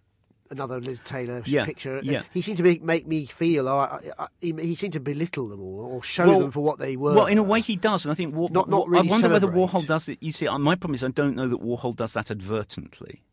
another 0.50 0.80
Liz 0.80 1.00
Taylor. 1.04 1.42
Yeah, 1.46 1.66
picture. 1.66 2.00
yeah. 2.04 2.22
He 2.34 2.42
seemed 2.42 2.58
to 2.58 2.64
make, 2.64 2.84
make 2.84 3.08
me 3.08 3.26
feel, 3.26 3.68
oh, 3.68 3.78
I, 3.80 4.12
I, 4.20 4.28
he, 4.42 4.54
he 4.60 4.76
seemed 4.76 4.94
to 4.94 5.00
belittle 5.00 5.48
them 5.48 5.62
all 5.62 5.80
or 5.82 6.04
show 6.04 6.28
Well- 6.28 6.40
them 6.42 6.52
for 6.52 6.64
what 6.64 6.80
they 6.80 6.96
were. 6.96 7.14
Well, 7.14 7.26
in 7.28 7.38
a 7.38 7.44
way, 7.44 7.62
he 7.62 7.76
does, 7.76 8.06
and 8.06 8.12
I 8.12 8.16
think 8.16 8.36
War- 8.36 8.50
Not- 8.52 8.70
not 8.70 8.88
really 8.88 9.08
I 9.10 9.12
wonder 9.12 9.30
whether. 9.30 9.48
Warhol 9.48 9.86
does 9.88 10.08
it. 10.10 10.18
You 10.22 10.32
see, 10.32 10.48
uh, 10.48 10.58
my 10.58 10.76
problem 10.76 10.96
is 10.96 11.04
I 11.04 11.10
don't 11.10 11.36
know 11.36 11.48
that 11.48 11.62
Warhol 11.62 11.96
does 11.96 12.14
that 12.14 12.30
advertently. 12.32 13.24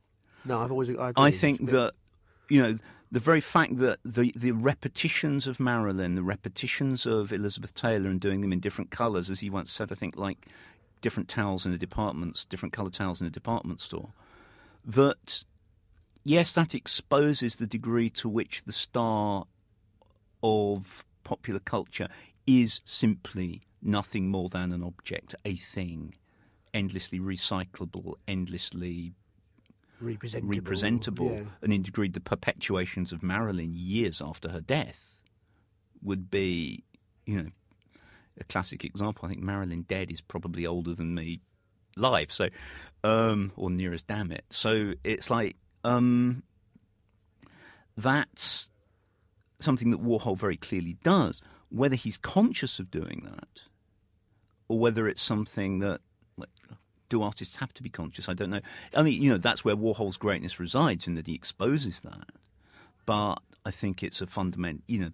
No, 0.44 0.60
I've 0.60 0.70
always. 0.70 0.90
I. 0.96 1.12
I 1.16 1.30
think 1.30 1.66
that 1.70 1.92
you 2.48 2.62
know 2.62 2.78
the 3.12 3.20
very 3.20 3.40
fact 3.40 3.76
that 3.78 3.98
the 4.04 4.32
the 4.34 4.52
repetitions 4.52 5.46
of 5.46 5.60
Marilyn, 5.60 6.14
the 6.14 6.22
repetitions 6.22 7.04
of 7.06 7.32
Elizabeth 7.32 7.74
Taylor, 7.74 8.08
and 8.08 8.20
doing 8.20 8.40
them 8.40 8.52
in 8.52 8.60
different 8.60 8.90
colours, 8.90 9.30
as 9.30 9.40
he 9.40 9.50
once 9.50 9.70
said, 9.72 9.92
I 9.92 9.96
think 9.96 10.16
like 10.16 10.46
different 11.02 11.28
towels 11.28 11.66
in 11.66 11.72
a 11.72 11.78
department, 11.78 12.46
different 12.48 12.72
coloured 12.72 12.94
towels 12.94 13.20
in 13.20 13.26
a 13.26 13.30
department 13.30 13.80
store. 13.82 14.10
That 14.86 15.44
yes, 16.24 16.52
that 16.54 16.74
exposes 16.74 17.56
the 17.56 17.66
degree 17.66 18.10
to 18.10 18.28
which 18.28 18.62
the 18.64 18.72
star 18.72 19.44
of 20.42 21.04
popular 21.24 21.60
culture 21.60 22.08
is 22.46 22.80
simply 22.84 23.62
nothing 23.82 24.28
more 24.28 24.48
than 24.48 24.72
an 24.72 24.82
object, 24.82 25.34
a 25.44 25.56
thing, 25.56 26.14
endlessly 26.74 27.18
recyclable, 27.20 28.14
endlessly 28.28 29.14
representable. 30.00 30.54
representable, 30.54 31.30
Yeah. 31.32 31.44
and 31.62 31.72
in 31.72 31.82
degree 31.82 32.08
the 32.08 32.20
perpetuations 32.20 33.12
of 33.12 33.22
Marilyn 33.22 33.72
years 33.74 34.20
after 34.20 34.50
her 34.50 34.60
death 34.60 35.22
would 36.02 36.30
be, 36.30 36.84
you 37.26 37.42
know, 37.42 37.50
a 38.38 38.44
classic 38.44 38.84
example. 38.84 39.26
I 39.26 39.28
think 39.28 39.42
Marilyn 39.42 39.82
dead 39.82 40.10
is 40.10 40.20
probably 40.22 40.66
older 40.66 40.94
than 40.94 41.14
me 41.14 41.40
live, 41.96 42.32
so 42.32 42.48
um, 43.04 43.52
or 43.56 43.70
near 43.70 43.92
as 43.92 44.02
damn 44.02 44.32
it. 44.32 44.44
So 44.50 44.94
it's 45.04 45.28
like 45.30 45.56
um, 45.84 46.42
that's 47.96 48.70
something 49.60 49.90
that 49.90 50.02
Warhol 50.02 50.36
very 50.36 50.56
clearly 50.56 50.96
does. 51.02 51.40
Whether 51.70 51.96
he's 51.96 52.16
conscious 52.16 52.78
of 52.78 52.90
doing 52.90 53.22
that, 53.24 53.62
or 54.68 54.78
whether 54.78 55.06
it's 55.06 55.22
something 55.22 55.78
that 55.80 56.00
like, 56.36 56.48
do 57.08 57.22
artists 57.22 57.56
have 57.56 57.72
to 57.74 57.82
be 57.82 57.90
conscious? 57.90 58.28
I 58.28 58.34
don't 58.34 58.50
know. 58.50 58.60
I 58.96 59.02
mean, 59.02 59.22
you 59.22 59.30
know, 59.30 59.36
that's 59.36 59.64
where 59.64 59.76
Warhol's 59.76 60.16
greatness 60.16 60.58
resides 60.58 61.06
in 61.06 61.14
that 61.14 61.26
he 61.26 61.34
exposes 61.34 62.00
that. 62.00 62.30
But 63.06 63.36
I 63.64 63.70
think 63.70 64.02
it's 64.02 64.20
a 64.20 64.26
fundamental, 64.26 64.82
you 64.86 65.00
know, 65.00 65.10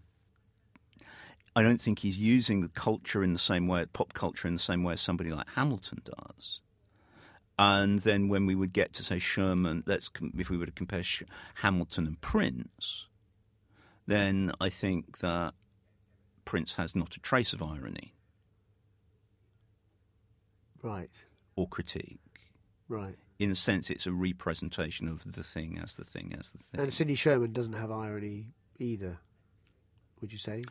I 1.57 1.63
don't 1.63 1.81
think 1.81 2.01
he's 2.01 2.19
using 2.19 2.61
the 2.61 2.69
culture 2.69 3.23
in 3.23 3.33
the 3.33 3.39
same 3.39 3.67
way, 3.67 3.87
pop 3.87 4.13
culture 4.13 4.47
in 4.47 4.55
the 4.55 4.61
same 4.61 4.85
way 4.85 4.93
as 4.93 5.01
somebody 5.01 5.31
like 5.31 5.49
Hamilton 5.55 6.03
does. 6.05 6.61
And 7.59 8.01
then 8.01 8.29
when 8.29 8.45
we 8.45 8.55
would 8.55 8.73
get 8.73 8.93
to 8.95 9.03
say 9.03 9.19
Sherman, 9.19 9.83
let's 9.87 10.11
if 10.39 10.51
we 10.51 10.59
were 10.59 10.67
to 10.67 10.73
compare 10.73 11.03
Hamilton 11.55 12.07
and 12.07 12.21
Prince, 12.21 13.07
then 14.07 14.53
I 14.61 14.69
think 14.69 15.19
that 15.19 15.55
Prince 16.45 16.75
has 16.75 16.95
not 16.95 17.17
a 17.17 17.21
trace 17.21 17.53
of 17.53 17.63
irony 17.63 18.15
Right. 20.83 21.11
or 21.57 21.67
critique. 21.67 22.21
Right. 22.89 23.17
In 23.39 23.51
a 23.51 23.55
sense, 23.57 23.91
it's 23.91 24.07
a 24.07 24.13
representation 24.13 25.09
of 25.09 25.35
the 25.35 25.43
thing 25.43 25.79
as 25.83 25.95
the 25.95 26.05
thing 26.05 26.35
as 26.39 26.51
the 26.51 26.59
thing. 26.59 26.81
And 26.81 26.93
Cindy 26.93 27.15
Sherman 27.17 27.53
doesn't 27.53 27.73
have 27.73 27.91
irony 27.91 28.49
either. 28.79 29.19
Would 30.21 30.33
you 30.33 30.39
say? 30.39 30.65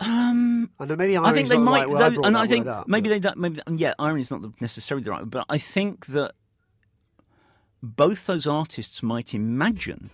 Um, 0.00 0.70
I 0.78 0.84
know 0.86 0.94
maybe 0.96 1.16
I 1.16 1.20
irony's 1.20 1.34
think 1.34 1.48
they 1.48 1.56
the 1.56 1.60
might, 1.62 1.88
right 1.88 2.14
though, 2.14 2.22
and 2.22 2.36
that 2.36 2.40
I 2.42 2.46
think 2.46 2.66
up, 2.66 2.86
maybe 2.88 3.08
but- 3.08 3.22
they. 3.22 3.40
Maybe 3.40 3.60
yeah, 3.76 3.94
irony 3.98 4.20
is 4.20 4.30
not 4.30 4.42
the- 4.42 4.52
necessarily 4.60 5.02
the 5.02 5.10
right, 5.10 5.20
word, 5.22 5.30
but 5.30 5.44
I 5.48 5.58
think 5.58 6.06
that 6.06 6.32
both 7.82 8.26
those 8.26 8.46
artists 8.46 9.02
might 9.02 9.34
imagine 9.34 10.10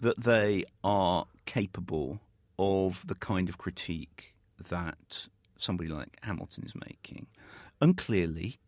that 0.00 0.22
they 0.22 0.64
are 0.82 1.26
capable 1.46 2.20
of 2.58 3.06
the 3.06 3.14
kind 3.16 3.48
of 3.48 3.58
critique 3.58 4.34
that 4.68 5.28
somebody 5.58 5.88
like 5.88 6.16
Hamilton 6.22 6.64
is 6.64 6.74
making, 6.86 7.26
and 7.80 7.96
clearly, 7.96 8.58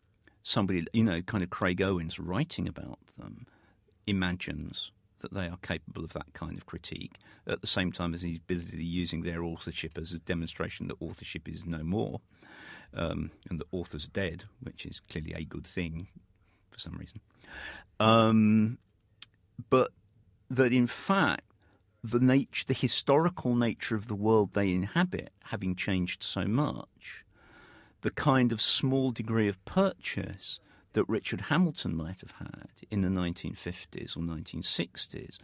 somebody 0.43 0.85
you 0.93 1.05
know, 1.05 1.23
kind 1.23 1.45
of 1.45 1.51
Craig 1.51 1.81
Owens 1.81 2.19
writing 2.19 2.67
about 2.67 2.99
them, 3.19 3.47
imagines 4.07 4.91
that 5.21 5.33
they 5.33 5.49
are 5.49 5.59
capable 5.63 6.05
of 6.05 6.13
that 6.13 6.33
kind 6.35 6.57
of 6.57 6.67
critique 6.67 7.15
at 7.47 7.61
the 7.61 7.67
same 7.67 7.93
time 7.93 8.15
as 8.15 8.23
he's 8.23 8.39
busily 8.39 8.85
using 8.85 9.23
their 9.23 9.43
authorship 9.43 9.97
as 9.99 10.13
a 10.13 10.19
demonstration 10.19 10.89
that 10.89 10.97
authorship 11.01 11.49
is 11.49 11.65
no 11.65 11.83
more 11.83 12.21
um, 12.95 13.31
and 13.49 13.59
that 13.59 13.67
authors 13.73 14.05
are 14.05 14.11
dead, 14.11 14.45
which 14.61 14.85
is 14.87 15.01
clearly 15.11 15.33
a 15.35 15.45
good 15.45 15.67
thing 15.67 16.09
for 16.71 16.79
some 16.79 16.95
reason. 16.95 17.21
Um, 18.01 18.79
but 19.71 19.91
that 20.51 20.73
in 20.73 20.87
fact, 20.87 21.43
the 22.05 22.21
nature, 22.21 22.65
the 22.67 22.75
historical 22.75 23.57
nature 23.57 23.97
of 23.97 24.09
the 24.09 24.15
world 24.15 24.53
they 24.53 24.73
inhabit, 24.73 25.33
having 25.45 25.75
changed 25.75 26.23
so 26.23 26.45
much, 26.45 27.25
the 28.03 28.11
kind 28.11 28.53
of 28.53 28.61
small 28.61 29.11
degree 29.11 29.49
of 29.49 29.63
purchase 29.65 30.61
that 30.97 31.05
Richard 31.11 31.43
Hamilton 31.43 31.95
might 31.95 32.23
have 32.23 32.33
had 32.39 32.71
in 32.91 33.03
the 33.03 33.09
1950s 33.09 34.17
or 34.17 34.21
1960s 34.21 35.39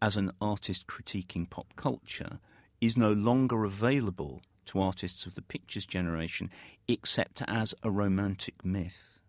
as 0.00 0.16
an 0.16 0.32
artist 0.40 0.86
critiquing 0.86 1.50
pop 1.50 1.66
culture 1.76 2.38
is 2.80 2.96
no 2.96 3.12
longer 3.12 3.64
available 3.64 4.40
to 4.64 4.80
artists 4.80 5.26
of 5.26 5.34
the 5.34 5.42
pictures 5.42 5.84
generation 5.84 6.48
except 6.88 7.42
as 7.46 7.74
a 7.82 7.90
romantic 7.90 8.64
myth. 8.64 9.20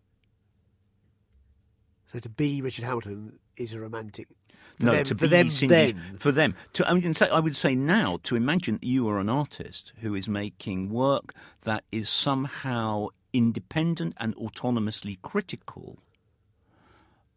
So 2.10 2.18
to 2.18 2.30
be 2.30 2.62
Richard 2.62 2.86
Hamilton 2.86 3.38
is 3.58 3.74
a 3.74 3.80
romantic. 3.80 4.28
For 4.76 4.86
no, 4.86 4.92
them, 4.92 5.04
to 5.04 5.14
for 5.16 5.20
be 5.20 5.28
them 5.28 5.50
Cindy, 5.50 5.74
then. 5.92 6.16
for 6.18 6.32
them. 6.32 6.54
To, 6.72 6.88
I, 6.88 6.94
mean, 6.94 7.14
I 7.30 7.40
would 7.40 7.56
say 7.56 7.74
now 7.74 8.20
to 8.22 8.36
imagine 8.36 8.76
that 8.76 8.84
you 8.84 9.06
are 9.10 9.18
an 9.18 9.28
artist 9.28 9.92
who 9.98 10.14
is 10.14 10.30
making 10.30 10.88
work 10.88 11.34
that 11.64 11.84
is 11.92 12.08
somehow 12.08 13.08
independent 13.32 14.14
and 14.18 14.34
autonomously 14.36 15.20
critical 15.22 15.98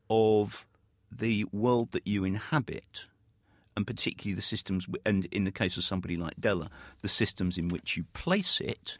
of 0.09 0.65
the 1.11 1.45
world 1.51 1.91
that 1.91 2.07
you 2.07 2.23
inhabit, 2.23 3.05
and 3.75 3.85
particularly 3.85 4.35
the 4.35 4.41
systems, 4.41 4.87
and 5.05 5.25
in 5.25 5.43
the 5.43 5.51
case 5.51 5.77
of 5.77 5.83
somebody 5.83 6.17
like 6.17 6.39
Deller, 6.39 6.69
the 7.01 7.07
systems 7.07 7.57
in 7.57 7.67
which 7.69 7.97
you 7.97 8.05
place 8.13 8.61
it, 8.61 8.97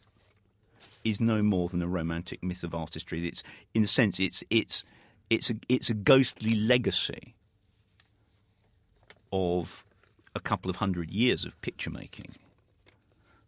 is 1.03 1.19
no 1.19 1.41
more 1.41 1.67
than 1.69 1.81
a 1.81 1.87
romantic 1.87 2.43
myth 2.43 2.63
of 2.63 2.75
artistry. 2.75 3.27
It's, 3.27 3.43
in 3.73 3.83
a 3.83 3.87
sense, 3.87 4.19
it's 4.19 4.43
it's 4.49 4.83
it's 5.29 5.49
a 5.49 5.55
it's 5.67 5.89
a 5.89 5.93
ghostly 5.93 6.55
legacy 6.55 7.33
of 9.31 9.83
a 10.35 10.39
couple 10.39 10.69
of 10.69 10.77
hundred 10.77 11.09
years 11.09 11.45
of 11.45 11.59
picture 11.61 11.89
making. 11.89 12.35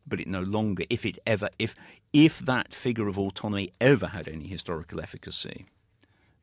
But 0.06 0.20
it 0.20 0.28
no 0.28 0.42
longer, 0.42 0.84
if 0.90 1.06
it 1.06 1.20
ever, 1.26 1.50
if 1.60 1.76
if 2.14 2.40
that 2.40 2.74
figure 2.74 3.08
of 3.08 3.18
autonomy 3.18 3.72
ever 3.82 4.08
had 4.08 4.28
any 4.28 4.48
historical 4.48 5.02
efficacy, 5.02 5.66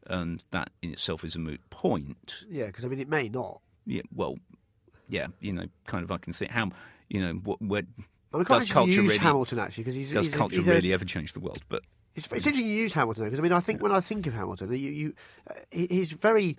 and 0.07 0.45
that 0.51 0.71
in 0.83 0.91
itself 0.93 1.25
is 1.25 1.37
a 1.37 1.39
moot 1.39 1.61
point. 1.71 2.45
Yeah, 2.51 2.67
because 2.67 2.85
I 2.85 2.89
mean, 2.89 2.99
it 3.01 3.09
may 3.09 3.29
not. 3.29 3.63
Yeah, 3.87 4.03
well, 4.15 4.37
yeah, 5.09 5.29
you 5.41 5.53
know, 5.53 5.67
kind 5.87 6.05
of 6.05 6.11
I 6.11 6.19
can 6.19 6.33
see 6.33 6.47
how, 6.51 6.71
you 7.09 7.21
know, 7.21 7.35
what 7.45 7.63
where 7.63 7.83
I 8.33 8.37
mean, 8.37 8.45
can't 8.47 8.61
does 8.61 8.73
culture 8.73 8.93
use 8.93 9.03
really 9.13 9.19
Hamilton 9.19 9.59
actually 9.59 9.85
because 9.85 9.95
he's 9.95 10.11
does 10.13 10.27
he's 10.27 10.35
a- 10.35 10.39
culture 10.39 10.57
he's 10.57 10.69
a- 10.69 10.75
really 10.75 10.93
ever 10.93 11.05
change 11.05 11.33
the 11.33 11.41
world? 11.41 11.63
But 11.69 11.83
It's, 12.15 12.27
it's 12.27 12.47
interesting 12.47 12.67
you 12.67 12.75
use 12.77 12.93
Hamilton 12.93 13.25
because 13.25 13.39
I 13.39 13.43
mean 13.43 13.53
I 13.53 13.61
think 13.61 13.83
when 13.83 13.93
I 13.93 14.01
think 14.01 14.27
of 14.27 14.35
Hamilton, 14.35 14.71
you, 14.73 14.77
you 14.91 15.15
uh, 15.49 15.55
he's 15.71 16.11
very 16.13 16.57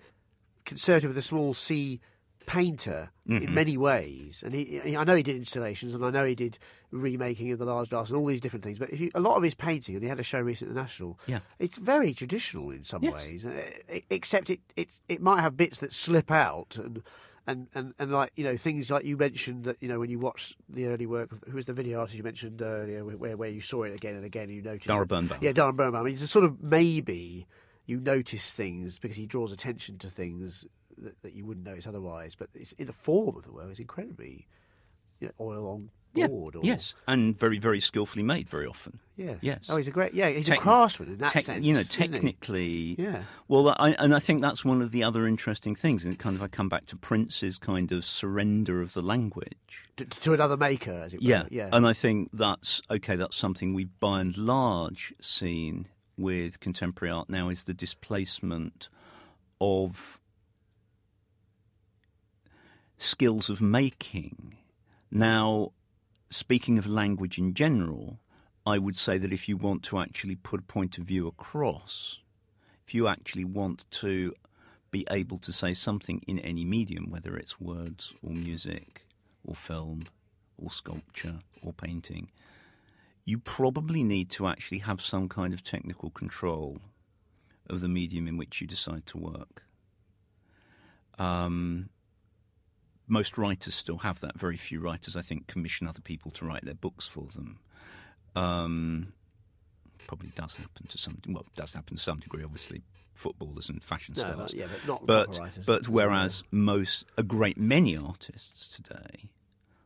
conservative 0.65 1.09
with 1.09 1.17
a 1.17 1.21
small 1.21 1.53
C 1.53 1.99
painter 2.45 3.09
Mm-hmm. 3.29 3.47
in 3.47 3.53
many 3.53 3.77
ways, 3.77 4.43
and 4.43 4.53
he, 4.53 4.97
I 4.97 5.05
know 5.05 5.15
he 5.15 5.23
did 5.23 5.37
installations 5.37 5.93
and 5.93 6.03
I 6.03 6.09
know 6.09 6.25
he 6.25 6.35
did 6.35 6.57
remaking 6.89 7.51
of 7.51 7.59
the 7.59 7.65
large 7.65 7.89
glass 7.91 8.09
and 8.09 8.17
all 8.17 8.25
these 8.25 8.41
different 8.41 8.63
things. 8.65 8.77
But 8.77 8.89
if 8.89 8.99
you, 8.99 9.09
a 9.15 9.21
lot 9.21 9.37
of 9.37 9.43
his 9.43 9.53
painting, 9.55 9.95
and 9.95 10.03
he 10.03 10.09
had 10.09 10.19
a 10.19 10.23
show 10.23 10.41
recently 10.41 10.71
at 10.71 10.75
the 10.75 10.81
National, 10.81 11.17
Yeah. 11.27 11.39
it's 11.59 11.77
very 11.77 12.13
traditional 12.13 12.71
in 12.71 12.83
some 12.83 13.03
Yes. 13.03 13.13
ways, 13.25 13.45
uh, 13.45 13.61
e- 13.93 14.01
except 14.09 14.49
it, 14.49 14.59
it 14.75 14.99
it 15.07 15.21
might 15.21 15.39
have 15.41 15.55
bits 15.55 15.77
that 15.79 15.93
slip 15.93 16.29
out 16.31 16.75
and. 16.77 17.03
And, 17.47 17.69
and, 17.73 17.95
and 17.97 18.11
like 18.11 18.31
you 18.35 18.43
know 18.43 18.55
things 18.55 18.91
like 18.91 19.03
you 19.03 19.17
mentioned 19.17 19.63
that 19.63 19.77
you 19.81 19.87
know 19.89 19.99
when 19.99 20.11
you 20.11 20.19
watch 20.19 20.55
the 20.69 20.85
early 20.85 21.07
work 21.07 21.31
of 21.31 21.41
who 21.47 21.55
was 21.55 21.65
the 21.65 21.73
video 21.73 21.99
artist 21.99 22.15
you 22.15 22.23
mentioned 22.23 22.61
earlier 22.61 23.03
where 23.03 23.35
where 23.35 23.49
you 23.49 23.61
saw 23.61 23.81
it 23.81 23.95
again 23.95 24.13
and 24.15 24.23
again 24.23 24.43
and 24.43 24.53
you 24.53 24.61
noticed 24.61 24.85
Dara 24.87 24.99
that- 24.99 25.07
Birnbaum. 25.07 25.39
yeah 25.41 25.51
Darren 25.51 25.75
Birnbaum 25.75 26.01
I 26.01 26.03
mean 26.05 26.13
it's 26.13 26.21
a 26.21 26.27
sort 26.27 26.45
of 26.45 26.61
maybe 26.61 27.47
you 27.87 27.99
notice 27.99 28.53
things 28.53 28.99
because 28.99 29.17
he 29.17 29.25
draws 29.25 29.51
attention 29.51 29.97
to 29.97 30.07
things 30.07 30.65
that, 31.01 31.21
that 31.23 31.33
you 31.33 31.45
wouldn't 31.45 31.65
notice 31.65 31.87
otherwise 31.87 32.35
but 32.35 32.49
it's, 32.53 32.71
in 32.73 32.87
the 32.87 32.93
form 32.93 33.35
of 33.35 33.43
the 33.43 33.51
work 33.51 33.67
it's 33.69 33.79
incredibly 33.79 34.47
you 35.19 35.27
know, 35.27 35.33
oil 35.39 35.67
on 35.67 35.89
yeah, 36.13 36.27
board 36.27 36.57
or, 36.57 36.61
yes, 36.61 36.93
and 37.07 37.39
very 37.39 37.57
very 37.57 37.79
skillfully 37.79 38.21
made 38.23 38.49
very 38.49 38.67
often. 38.67 38.99
yes 39.15 39.37
Yes. 39.39 39.69
oh 39.69 39.77
he's 39.77 39.87
a 39.87 39.91
great 39.91 40.13
yeah 40.13 40.27
he's 40.29 40.47
Tec- 40.47 40.57
a 40.57 40.61
craftsman 40.61 41.07
in 41.07 41.17
that 41.19 41.31
tec- 41.31 41.43
sense 41.43 41.63
you 41.63 41.73
know, 41.73 41.83
technically. 41.83 42.95
Yeah. 42.99 43.23
Well, 43.47 43.73
I, 43.79 43.91
and 43.97 44.13
I 44.13 44.19
think 44.19 44.41
that's 44.41 44.65
one 44.65 44.81
of 44.81 44.91
the 44.91 45.03
other 45.03 45.25
interesting 45.25 45.73
things, 45.73 46.03
and 46.03 46.19
kind 46.19 46.35
of 46.35 46.43
I 46.43 46.47
come 46.47 46.67
back 46.67 46.85
to 46.87 46.97
Prince's 46.97 47.57
kind 47.57 47.93
of 47.93 48.03
surrender 48.03 48.81
of 48.81 48.91
the 48.93 49.01
language. 49.01 49.85
to, 49.95 50.05
to 50.05 50.33
another 50.33 50.57
maker 50.57 50.91
as 50.91 51.13
it 51.13 51.21
were 51.21 51.29
Yeah, 51.29 51.43
yeah 51.49 51.69
And 51.71 51.87
I 51.87 51.93
think 51.93 52.29
that's 52.33 52.81
okay. 52.91 53.15
That's 53.15 53.37
something 53.37 53.73
we've 53.73 53.97
by 54.01 54.19
and 54.19 54.37
large 54.37 55.13
seen 55.21 55.87
with 56.17 56.59
contemporary 56.59 57.11
art 57.13 57.29
now 57.29 57.47
is 57.47 57.63
the 57.63 57.73
displacement 57.73 58.89
of 59.61 60.19
skills 63.01 63.49
of 63.49 63.61
making. 63.61 64.55
Now, 65.09 65.71
speaking 66.29 66.77
of 66.77 66.85
language 66.85 67.39
in 67.39 67.55
general, 67.55 68.19
I 68.65 68.77
would 68.77 68.95
say 68.95 69.17
that 69.17 69.33
if 69.33 69.49
you 69.49 69.57
want 69.57 69.81
to 69.83 69.99
actually 69.99 70.35
put 70.35 70.59
a 70.59 70.63
point 70.63 70.99
of 70.99 71.05
view 71.05 71.27
across, 71.27 72.21
if 72.85 72.93
you 72.93 73.07
actually 73.07 73.45
want 73.45 73.89
to 73.91 74.33
be 74.91 75.07
able 75.09 75.39
to 75.39 75.51
say 75.51 75.73
something 75.73 76.21
in 76.27 76.37
any 76.39 76.63
medium, 76.63 77.09
whether 77.09 77.35
it's 77.35 77.59
words 77.59 78.13
or 78.21 78.33
music 78.33 79.03
or 79.43 79.55
film 79.55 80.03
or 80.57 80.69
sculpture 80.71 81.39
or 81.63 81.73
painting, 81.73 82.29
you 83.25 83.39
probably 83.39 84.03
need 84.03 84.29
to 84.29 84.45
actually 84.45 84.79
have 84.79 85.01
some 85.01 85.27
kind 85.27 85.53
of 85.53 85.63
technical 85.63 86.11
control 86.11 86.77
of 87.67 87.81
the 87.81 87.89
medium 87.89 88.27
in 88.27 88.37
which 88.37 88.61
you 88.61 88.67
decide 88.67 89.05
to 89.07 89.17
work. 89.17 89.63
Um, 91.17 91.89
most 93.11 93.37
writers 93.37 93.75
still 93.75 93.97
have 93.97 94.21
that. 94.21 94.39
Very 94.39 94.55
few 94.57 94.79
writers, 94.79 95.17
I 95.17 95.21
think, 95.21 95.45
commission 95.47 95.85
other 95.85 95.99
people 95.99 96.31
to 96.31 96.45
write 96.45 96.63
their 96.63 96.73
books 96.73 97.07
for 97.07 97.25
them. 97.25 97.59
Um, 98.35 99.13
probably 100.07 100.29
does 100.33 100.55
happen 100.55 100.87
to 100.87 100.97
some. 100.97 101.17
Well, 101.27 101.45
does 101.57 101.73
happen 101.73 101.97
to 101.97 102.01
some 102.01 102.19
degree, 102.19 102.43
obviously. 102.43 102.81
Footballers 103.13 103.67
and 103.67 103.83
fashion 103.83 104.15
no, 104.17 104.23
stars, 104.23 104.37
but, 104.37 104.53
yeah 104.53 104.67
but 104.71 104.87
not 104.87 105.05
but 105.05 105.37
writers. 105.37 105.65
but 105.65 105.87
whereas 105.89 106.43
most 106.49 107.05
a 107.17 107.23
great 107.23 107.57
many 107.57 107.95
artists 107.97 108.69
today 108.69 109.29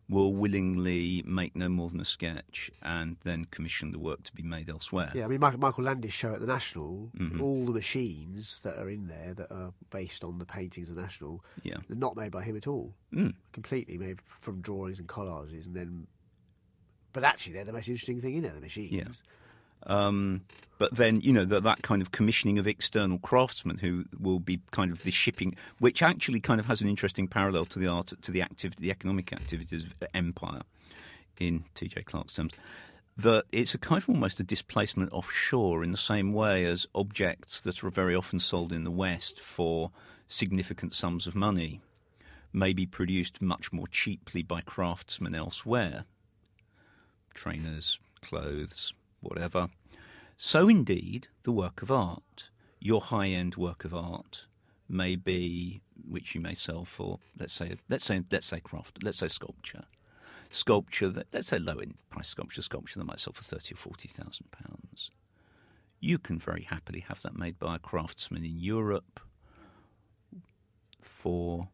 will 0.07 0.33
willingly 0.33 1.23
make 1.25 1.55
no 1.55 1.67
more 1.67 1.89
than 1.89 1.99
a 1.99 2.05
sketch 2.05 2.69
and 2.83 3.17
then 3.23 3.45
commission 3.45 3.91
the 3.91 3.97
work 3.97 4.21
to 4.23 4.31
be 4.35 4.43
made 4.43 4.69
elsewhere. 4.69 5.11
Yeah, 5.15 5.25
I 5.25 5.27
mean, 5.27 5.39
Michael, 5.39 5.59
Michael 5.59 5.83
Landy's 5.85 6.13
show 6.13 6.33
at 6.33 6.41
the 6.41 6.45
National, 6.45 7.09
Mm-hmm. 7.17 7.41
all 7.41 7.65
the 7.65 7.71
machines 7.71 8.59
that 8.63 8.77
are 8.77 8.87
in 8.89 9.07
there 9.07 9.33
that 9.33 9.51
are 9.51 9.73
based 9.89 10.23
on 10.23 10.37
the 10.37 10.45
paintings 10.45 10.89
of 10.89 10.95
the 10.95 11.01
National, 11.01 11.43
Yeah. 11.63 11.77
they're 11.89 11.97
not 11.97 12.15
made 12.15 12.31
by 12.31 12.43
him 12.43 12.55
at 12.55 12.67
all. 12.67 12.93
Mm. 13.13 13.33
Completely 13.51 13.97
made 13.97 14.19
from 14.21 14.61
drawings 14.61 14.99
and 14.99 15.07
collages, 15.07 15.65
and 15.65 15.75
then. 15.75 16.05
But 17.11 17.23
actually, 17.23 17.53
they're 17.53 17.63
the 17.65 17.73
most 17.73 17.87
interesting 17.87 18.19
thing 18.21 18.35
in 18.35 18.43
there, 18.43 18.51
the 18.53 18.61
machines. 18.61 18.91
Yeah. 18.91 19.03
Um, 19.83 20.41
but 20.77 20.95
then, 20.95 21.21
you 21.21 21.31
know, 21.31 21.45
that, 21.45 21.63
that 21.63 21.83
kind 21.83 22.01
of 22.01 22.11
commissioning 22.11 22.59
of 22.59 22.67
external 22.67 23.17
craftsmen 23.19 23.77
who 23.77 24.03
will 24.19 24.39
be 24.39 24.61
kind 24.71 24.91
of 24.91 25.03
the 25.03 25.11
shipping, 25.11 25.55
which 25.79 26.01
actually 26.01 26.39
kind 26.39 26.59
of 26.59 26.67
has 26.67 26.81
an 26.81 26.87
interesting 26.87 27.27
parallel 27.27 27.65
to 27.65 27.79
the 27.79 27.87
art, 27.87 28.13
to 28.21 28.31
the 28.31 28.41
activity, 28.41 28.81
the 28.81 28.91
economic 28.91 29.31
activities 29.31 29.83
of 29.83 29.93
empire, 30.13 30.61
in 31.39 31.63
T.J. 31.75 32.03
Clark's 32.03 32.33
terms. 32.33 32.53
That 33.17 33.45
it's 33.53 33.73
a 33.73 33.77
kind 33.77 34.01
of 34.01 34.09
almost 34.09 34.41
a 34.41 34.43
displacement 34.43 35.13
offshore 35.13 35.83
in 35.83 35.91
the 35.91 35.97
same 35.97 36.33
way 36.33 36.65
as 36.65 36.85
objects 36.93 37.61
that 37.61 37.81
are 37.83 37.89
very 37.89 38.13
often 38.13 38.39
sold 38.39 38.73
in 38.73 38.83
the 38.83 38.91
West 38.91 39.39
for 39.39 39.91
significant 40.27 40.93
sums 40.93 41.25
of 41.25 41.35
money 41.35 41.79
may 42.51 42.73
be 42.73 42.85
produced 42.85 43.41
much 43.41 43.71
more 43.71 43.87
cheaply 43.87 44.41
by 44.41 44.61
craftsmen 44.61 45.35
elsewhere 45.35 46.05
trainers, 47.33 47.99
clothes, 48.21 48.93
whatever. 49.25 49.69
So, 50.37 50.67
indeed, 50.67 51.27
the 51.43 51.51
work 51.51 51.81
of 51.81 51.91
art, 51.91 52.49
your 52.79 53.01
high 53.01 53.27
end 53.27 53.55
work 53.55 53.85
of 53.85 53.93
art, 53.93 54.45
may 54.87 55.15
be 55.15 55.81
which 56.07 56.35
you 56.35 56.41
may 56.41 56.53
sell 56.53 56.85
for 56.85 57.19
let's 57.39 57.53
say 57.53 57.75
let's 57.89 58.05
say 58.05 58.21
let's 58.29 58.45
say 58.45 58.59
craft 58.59 58.99
let's 59.01 59.17
say 59.17 59.27
sculpture 59.27 59.85
sculpture 60.51 61.09
that 61.09 61.25
let's 61.33 61.47
say 61.47 61.57
low 61.57 61.77
end 61.77 61.95
price 62.11 62.27
sculpture 62.27 62.61
sculpture 62.61 62.99
that 62.99 63.05
might 63.05 63.19
sell 63.19 63.33
for 63.33 63.41
thirty 63.41 63.73
or 63.73 63.77
forty 63.77 64.07
thousand 64.07 64.45
pounds 64.51 65.09
you 65.99 66.19
can 66.19 66.37
very 66.37 66.63
happily 66.63 66.99
have 66.99 67.21
that 67.23 67.37
made 67.37 67.57
by 67.57 67.75
a 67.75 67.79
craftsman 67.79 68.45
in 68.45 68.59
Europe 68.59 69.19
for 71.01 71.69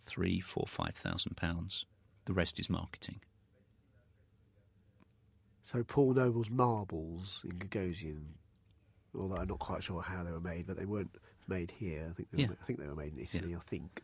three, 0.00 0.40
four, 0.40 0.64
five 0.66 0.94
thousand 0.94 1.36
pounds. 1.36 1.86
The 2.24 2.32
rest 2.32 2.58
is 2.58 2.68
marketing. 2.68 3.20
So 5.62 5.82
Paul 5.84 6.14
Noble's 6.14 6.50
marbles 6.50 7.40
in 7.44 7.52
Gagosian, 7.52 8.22
although 9.18 9.36
I'm 9.36 9.48
not 9.48 9.58
quite 9.60 9.82
sure 9.82 10.02
how 10.02 10.22
they 10.24 10.32
were 10.32 10.40
made, 10.40 10.66
but 10.66 10.76
they 10.76 10.84
weren't 10.86 11.14
made 11.48 11.70
here. 11.70 12.06
I 12.10 12.12
think 12.12 12.28
they, 12.32 12.42
Yeah. 12.42 12.48
were, 12.48 12.56
I 12.60 12.64
think 12.64 12.78
they 12.80 12.86
were 12.86 12.94
made 12.94 13.12
in 13.14 13.20
Italy. 13.20 13.54
I 13.54 13.58
think 13.60 14.02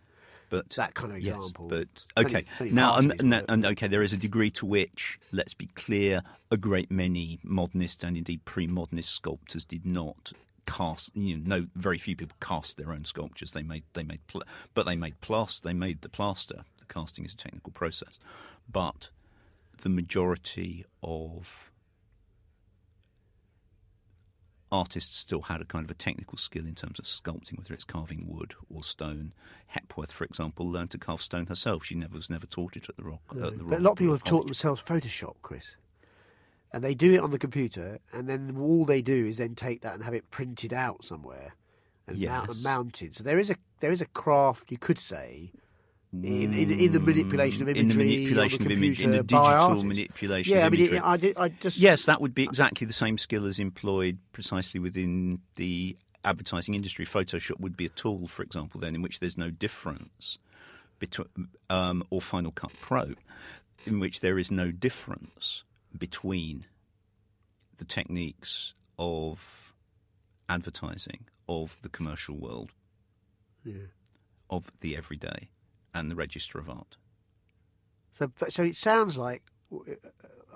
But 0.51 0.71
that 0.71 0.95
kind 0.95 1.13
of 1.13 1.21
yes, 1.21 1.35
example. 1.37 1.69
but 1.69 1.89
okay, 2.17 2.45
now 2.71 2.97
and, 2.97 3.13
and, 3.21 3.45
and 3.49 3.67
okay, 3.67 3.89
there 3.89 4.03
is 4.03 4.13
a 4.13 4.17
degree 4.17 4.51
to 4.53 4.67
which, 4.67 5.19
let's 5.33 5.55
be 5.55 5.67
clear, 5.67 6.23
a 6.51 6.57
great 6.57 6.91
many 6.91 7.39
modernists 7.43 8.03
and 8.05 8.17
indeed 8.17 8.45
pre-modernist 8.45 9.11
sculptors 9.11 9.65
did 9.65 9.85
not 9.85 10.33
cast. 10.67 11.11
You 11.17 11.39
know, 11.39 11.57
no, 11.61 11.67
very 11.75 11.99
few 11.99 12.15
people 12.17 12.37
cast 12.41 12.77
their 12.77 12.93
own 12.93 13.05
sculptures. 13.05 13.51
They 13.51 13.63
made 13.63 13.85
they 13.95 14.05
made, 14.05 14.25
pl- 14.29 14.45
but 14.75 14.87
they 14.87 14.97
made 14.97 15.21
plaster. 15.21 15.67
They 15.69 15.75
made 15.75 16.03
the 16.03 16.09
plaster. 16.09 16.65
The 16.79 16.87
casting 16.87 17.25
is 17.25 17.35
a 17.35 17.37
technical 17.37 17.73
process, 17.73 18.19
but 18.71 19.11
the 19.79 19.89
majority 19.89 20.85
of 21.03 21.71
artists 24.71 25.17
still 25.17 25.43
had 25.43 25.61
a 25.61 25.65
kind 25.65 25.85
of 25.85 25.91
a 25.91 25.95
technical 25.95 26.37
skill 26.37 26.67
in 26.67 26.75
terms 26.75 26.99
of 26.99 27.05
sculpting, 27.07 27.57
whether 27.57 27.73
it's 27.73 27.85
carving 27.85 28.27
wood 28.29 28.55
or 28.73 28.83
stone. 28.83 29.33
Hepworth, 29.69 30.13
for 30.13 30.25
example, 30.25 30.69
learned 30.69 30.91
to 30.91 30.99
carve 30.99 31.23
stone 31.23 31.47
herself. 31.47 31.85
She 31.85 31.95
never 31.95 32.17
was 32.17 32.29
never 32.31 32.47
taught 32.47 32.77
it 32.77 32.89
at 32.89 32.97
the 32.97 33.05
rock. 33.05 33.23
No, 33.35 33.49
at 33.49 33.59
the 33.59 33.65
but 33.65 33.79
a 33.79 33.83
lot 33.83 33.93
of 33.93 33.99
people 33.99 34.15
have 34.15 34.25
taught 34.25 34.45
themselves 34.45 34.83
Photoshop, 34.83 35.37
Chris. 35.43 35.77
And 36.71 36.85
they 36.85 36.95
do 36.95 37.15
it 37.15 37.21
on 37.21 37.31
the 37.31 37.39
computer, 37.39 37.99
and 38.13 38.29
then 38.29 38.57
all 38.59 38.85
they 38.85 39.01
do 39.01 39.25
is 39.27 39.39
then 39.39 39.55
take 39.55 39.81
that 39.81 39.95
and 39.95 40.05
have 40.05 40.13
it 40.13 40.31
printed 40.31 40.75
out 40.75 41.03
somewhere 41.03 41.55
and, 42.07 42.21
mount, 42.21 42.49
and 42.49 42.57
Yes. 42.57 42.65
mounted. 42.65 43.17
So 43.17 43.25
there 43.25 43.39
is 43.39 43.49
a 43.49 43.57
there 43.81 43.93
is 43.93 44.03
a 44.03 44.07
craft, 44.07 44.71
you 44.71 44.77
could 44.77 44.99
say, 44.99 45.53
in, 46.13 46.55
in, 46.55 46.71
in 46.71 46.93
the 46.93 47.01
manipulation 47.01 47.63
of 47.63 47.69
Mm, 47.69 47.81
in 47.81 47.89
the 47.89 47.95
imagery, 47.95 48.07
manipulation 48.07 48.63
on 48.63 48.69
the 48.69 48.75
of 48.75 48.79
image, 48.83 49.03
in 49.03 49.11
the 49.11 49.23
digital 49.23 49.83
manipulation 49.83 50.53
Yeah, 50.53 50.61
of 50.61 50.67
I 50.67 50.69
mean, 50.77 50.95
it, 50.95 51.03
I, 51.03 51.45
I 51.45 51.49
just 51.51 51.79
Yes, 51.79 52.07
that 52.07 52.21
would 52.21 52.35
be 52.35 52.45
exactly 52.45 52.87
the 52.87 52.93
same 52.93 53.19
skill 53.19 53.47
as 53.47 53.59
employed 53.59 54.19
precisely 54.33 54.81
within 54.81 55.41
the 55.57 55.97
advertising 56.25 56.75
industry. 56.75 57.05
Photoshop 57.05 57.61
would 57.61 57.77
be 57.77 57.87
a 57.87 57.91
tool, 57.91 58.27
for 58.27 58.43
example, 58.43 58.81
then 58.81 58.95
in 58.95 59.03
which 59.03 59.21
there's 59.21 59.37
no 59.39 59.51
difference 59.51 60.39
between, 60.99 61.29
um, 61.71 62.03
or 62.11 62.21
Final 62.21 62.53
Cut 62.53 62.73
Pro, 62.81 63.15
in 63.87 64.01
which 64.01 64.21
there 64.21 64.39
is 64.39 64.51
no 64.51 64.71
difference 64.71 65.65
between 65.97 66.65
the 67.77 67.85
techniques 67.85 68.75
of 68.99 69.73
advertising 70.49 71.27
of 71.49 71.79
the 71.83 71.89
commercial 71.89 72.37
world, 72.37 72.71
Yeah. 73.65 73.87
of 74.51 74.71
the 74.81 74.97
everyday, 74.97 75.51
and 75.95 76.11
the 76.11 76.15
register 76.15 76.59
of 76.59 76.69
art. 76.69 76.97
So, 78.13 78.31
so 78.49 78.63
it 78.63 78.77
sounds 78.77 79.17
like 79.17 79.43
uh, 79.73 79.95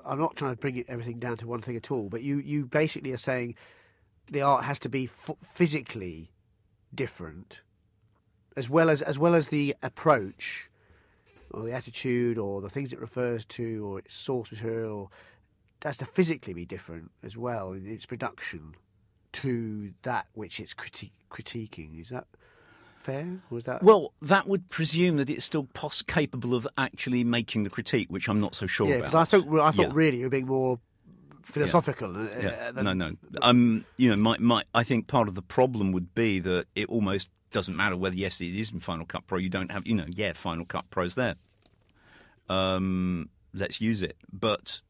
I'm 0.05 0.19
not 0.19 0.37
trying 0.37 0.55
to 0.55 0.61
bring 0.61 0.85
everything 0.89 1.19
down 1.19 1.37
to 1.39 1.47
one 1.47 1.61
thing 1.61 1.77
at 1.77 1.91
all, 1.91 2.09
but 2.09 2.23
you, 2.23 2.39
you 2.39 2.67
basically 2.67 3.13
are 3.13 3.19
saying 3.19 3.55
the 4.31 4.43
art 4.43 4.65
has 4.65 4.79
to 4.81 4.89
be 4.89 5.05
f- 5.05 5.37
physically 5.43 6.33
different, 6.95 7.61
as 8.57 8.69
well 8.69 8.91
as 8.91 9.01
as 9.03 9.19
well 9.19 9.35
as 9.35 9.49
the 9.49 9.75
approach, 9.83 10.71
or 11.51 11.63
the 11.63 11.73
attitude, 11.73 12.39
or 12.39 12.61
the 12.61 12.69
things 12.69 12.93
it 12.93 13.01
refers 13.01 13.45
to, 13.45 13.87
or 13.87 13.99
its 13.99 14.15
source 14.15 14.51
material. 14.53 15.13
It 15.81 15.87
has 15.87 15.99
to 15.99 16.07
physically 16.07 16.53
be 16.53 16.65
different 16.65 17.11
as 17.23 17.37
well 17.37 17.73
in 17.73 17.87
its 17.87 18.07
production 18.07 18.75
to 19.33 19.93
that 20.03 20.27
which 20.35 20.61
it's 20.61 20.75
criti- 20.75 21.11
critiquing. 21.31 22.01
Is 22.01 22.11
that 22.11 22.27
fair? 23.03 23.39
Is 23.53 23.65
that 23.65 23.83
Well, 23.83 24.13
that 24.23 24.47
would 24.47 24.69
presume 24.71 25.17
that 25.19 25.29
it's 25.31 25.45
still 25.45 25.65
poss- 25.75 26.03
capable 26.03 26.55
of 26.55 26.67
actually 26.79 27.25
making 27.25 27.65
the 27.65 27.71
critique, 27.71 28.09
which 28.11 28.29
I'm 28.29 28.41
not 28.41 28.55
so 28.55 28.67
sure 28.67 28.87
about. 28.87 28.91
yeah? 28.93 28.99
about. 29.09 29.31
Because 29.31 29.35
I 29.35 29.39
thought 29.51 29.61
I 29.61 29.71
thought 29.73 29.83
Yeah. 29.89 29.93
really 29.93 30.21
it 30.21 30.25
would 30.25 30.31
be 30.33 30.45
more 30.45 30.79
philosophical. 31.45 32.13
Yeah. 32.25 32.49
uh, 32.69 32.73
than- 32.73 32.85
no, 32.85 32.93
no. 32.93 33.17
Um, 33.43 33.85
you 33.99 34.11
know, 34.11 34.17
my, 34.17 34.37
my, 34.39 34.63
I 34.75 34.85
think 34.85 35.07
part 35.09 35.29
of 35.29 35.35
the 35.35 35.43
problem 35.43 35.93
would 35.93 36.15
be 36.15 36.39
that 36.41 36.67
it 36.75 36.89
almost 36.89 37.29
doesn't 37.51 37.77
matter 37.77 37.97
whether 37.97 38.15
yes 38.17 38.41
it 38.41 38.55
is 38.55 38.71
in 38.73 38.81
Final 38.81 39.05
Cut 39.05 39.27
Pro. 39.27 39.39
You 39.39 39.49
don't 39.51 39.71
have, 39.73 39.87
you 39.87 39.95
know, 39.95 40.07
yeah, 40.09 40.33
Final 40.33 40.65
Cut 40.65 40.89
Pro's 40.91 41.15
there. 41.17 41.35
Um, 42.49 43.29
let's 43.55 43.81
use 43.81 44.03
it, 44.03 44.17
but. 44.33 44.81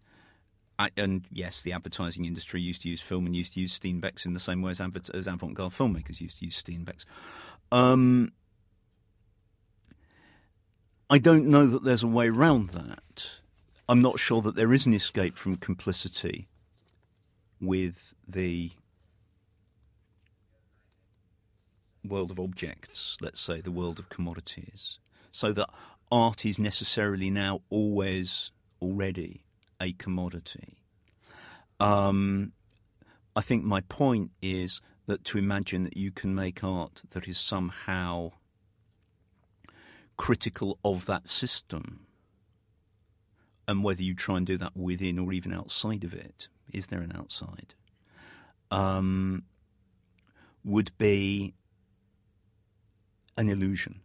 I, 0.79 0.89
and 0.97 1.27
yes, 1.31 1.63
the 1.63 1.73
advertising 1.75 2.25
industry 2.25 2.61
used 2.61 2.83
to 2.83 2.89
use 2.89 3.01
film 3.01 3.27
and 3.27 3.37
used 3.37 3.53
to 3.55 3.61
use 3.61 3.79
Steenbecks 3.79 4.25
in 4.25 4.33
the 4.33 4.41
same 4.41 4.63
way 4.63 4.71
as, 4.71 4.81
adver- 4.81 5.03
as 5.15 5.27
avant-garde 5.29 5.71
filmmakers 5.73 6.21
used 6.21 6.39
to 6.39 6.47
use 6.47 6.61
Steenbecks. 6.61 7.05
Um, 7.73 8.33
I 11.09 11.19
don't 11.19 11.47
know 11.47 11.67
that 11.67 11.85
there's 11.85 12.03
a 12.03 12.07
way 12.07 12.29
around 12.29 12.69
that. 12.69 13.31
I'm 13.89 14.03
not 14.03 14.21
sure 14.21 14.43
that 14.43 14.57
there 14.57 14.75
is 14.75 14.85
an 14.85 14.93
escape 14.93 15.39
from 15.39 15.57
complicity 15.57 16.49
with 17.63 18.15
the 18.29 18.71
world 22.05 22.31
of 22.31 22.39
objects, 22.39 23.17
let's 23.23 23.41
say 23.41 23.63
the 23.63 23.71
world 23.71 23.99
of 23.99 24.11
commodities, 24.11 24.99
so 25.31 25.53
that 25.53 25.71
art 26.11 26.45
is 26.45 26.59
necessarily 26.59 27.31
now 27.31 27.63
always 27.71 28.51
already 28.83 29.45
a 29.81 29.93
commodity. 29.93 30.77
Um, 31.81 32.53
I 33.35 33.41
think 33.41 33.65
my 33.65 33.81
point 33.81 34.31
is 34.43 34.83
that 35.13 35.25
to 35.25 35.37
imagine 35.37 35.85
that 35.85 35.95
you 35.95 36.11
can 36.11 36.35
make 36.35 36.65
art 36.65 37.03
that 37.11 37.29
is 37.29 37.37
somehow 37.37 38.33
critical 40.17 40.79
of 40.83 41.05
that 41.05 41.29
system 41.29 42.07
and 43.69 43.85
whether 43.85 44.03
you 44.03 44.15
try 44.15 44.39
and 44.39 44.47
do 44.47 44.57
that 44.57 44.75
within 44.75 45.19
or 45.19 45.35
even 45.35 45.53
outside 45.53 46.03
of 46.03 46.15
it, 46.15 46.49
is 46.73 46.87
there 46.87 47.01
an 47.01 47.13
outside? 47.15 47.75
Um, 48.71 49.43
would 50.65 50.97
be 50.97 51.53
an 53.37 53.51
illusion. 53.51 54.01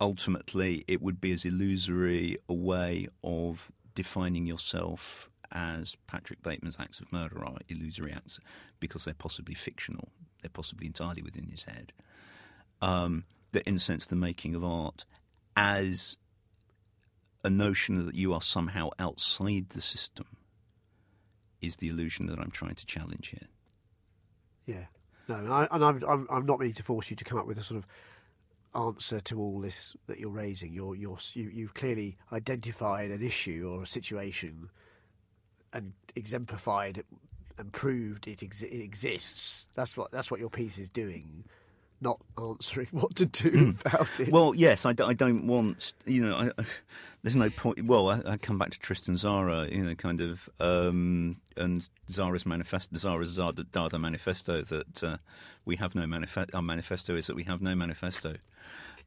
Ultimately, 0.00 0.84
it 0.86 1.02
would 1.02 1.20
be 1.20 1.32
as 1.32 1.44
illusory 1.44 2.36
a 2.48 2.54
way 2.54 3.08
of 3.24 3.72
defining 3.96 4.46
yourself 4.46 5.28
as 5.54 5.96
Patrick 6.06 6.42
Bateman's 6.42 6.76
acts 6.78 7.00
of 7.00 7.12
murder 7.12 7.44
are 7.44 7.56
illusory 7.68 8.12
acts 8.12 8.40
because 8.80 9.04
they're 9.04 9.14
possibly 9.14 9.54
fictional. 9.54 10.08
They're 10.42 10.50
possibly 10.50 10.86
entirely 10.86 11.22
within 11.22 11.46
his 11.46 11.64
head. 11.64 11.92
Um, 12.82 13.24
that, 13.52 13.62
in 13.62 13.76
a 13.76 13.78
sense, 13.78 14.06
the 14.06 14.16
making 14.16 14.54
of 14.54 14.64
art 14.64 15.04
as 15.56 16.16
a 17.44 17.50
notion 17.50 18.04
that 18.06 18.14
you 18.14 18.34
are 18.34 18.42
somehow 18.42 18.90
outside 18.98 19.68
the 19.70 19.80
system 19.80 20.26
is 21.62 21.76
the 21.76 21.88
illusion 21.88 22.26
that 22.26 22.38
I'm 22.38 22.50
trying 22.50 22.74
to 22.74 22.86
challenge 22.86 23.28
here. 23.28 23.48
Yeah. 24.66 24.86
No, 25.28 25.36
and, 25.36 25.52
I, 25.52 25.68
and 25.70 25.84
I'm, 25.84 26.26
I'm 26.30 26.46
not 26.46 26.58
meaning 26.58 26.74
to 26.74 26.82
force 26.82 27.10
you 27.10 27.16
to 27.16 27.24
come 27.24 27.38
up 27.38 27.46
with 27.46 27.58
a 27.58 27.62
sort 27.62 27.78
of 27.78 27.86
answer 28.74 29.20
to 29.20 29.40
all 29.40 29.60
this 29.60 29.96
that 30.06 30.18
you're 30.18 30.30
raising. 30.30 30.72
You're 30.72 30.96
you're 30.96 31.18
you, 31.32 31.48
you've 31.52 31.74
clearly 31.74 32.18
identified 32.32 33.10
an 33.10 33.22
issue 33.22 33.70
or 33.72 33.82
a 33.82 33.86
situation 33.86 34.68
and 35.74 35.92
exemplified 36.16 37.04
and 37.58 37.72
proved 37.72 38.26
it, 38.28 38.38
exi- 38.38 38.70
it 38.72 38.82
exists. 38.82 39.68
That's 39.74 39.96
what 39.96 40.10
that's 40.10 40.30
what 40.30 40.40
your 40.40 40.50
piece 40.50 40.78
is 40.78 40.88
doing, 40.88 41.44
not 42.00 42.20
answering 42.38 42.88
what 42.92 43.14
to 43.16 43.26
do 43.26 43.74
about 43.84 44.18
it. 44.20 44.30
Well, 44.30 44.54
yes, 44.54 44.86
I, 44.86 44.92
d- 44.92 45.04
I 45.04 45.12
don't 45.12 45.46
want, 45.46 45.92
you 46.06 46.26
know, 46.26 46.34
I, 46.36 46.46
I- 46.60 46.64
there's 47.22 47.36
no 47.36 47.48
point. 47.50 47.84
Well, 47.84 48.08
I, 48.10 48.22
I 48.26 48.36
come 48.36 48.58
back 48.58 48.70
to 48.70 48.78
Tristan 48.78 49.14
Tzara, 49.14 49.70
you 49.74 49.82
know, 49.82 49.94
kind 49.94 50.20
of, 50.20 50.48
um, 50.60 51.40
and 51.56 51.88
Tzara's 52.10 52.44
manifesto, 52.44 52.96
Tzara's 52.96 53.30
Zada, 53.30 53.64
Dada 53.64 53.98
manifesto 53.98 54.62
that 54.62 55.02
uh, 55.04 55.16
we 55.64 55.76
have 55.76 55.94
no 55.94 56.06
manifesto. 56.06 56.54
Our 56.56 56.62
manifesto 56.62 57.16
is 57.16 57.26
that 57.28 57.36
we 57.36 57.44
have 57.44 57.62
no 57.62 57.74
manifesto. 57.74 58.34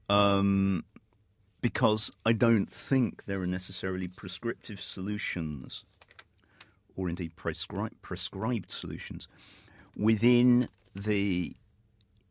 Um, 0.10 0.84
because 1.62 2.12
I 2.26 2.34
don't 2.34 2.70
think 2.70 3.26
there 3.26 3.42
are 3.42 3.48
necessarily 3.48 4.08
prescriptive 4.08 4.80
solutions 4.82 5.84
or 6.98 7.08
indeed 7.08 7.36
prescri- 7.38 7.92
prescribed 8.02 8.72
solutions 8.72 9.28
within 9.96 10.68
the 10.96 11.56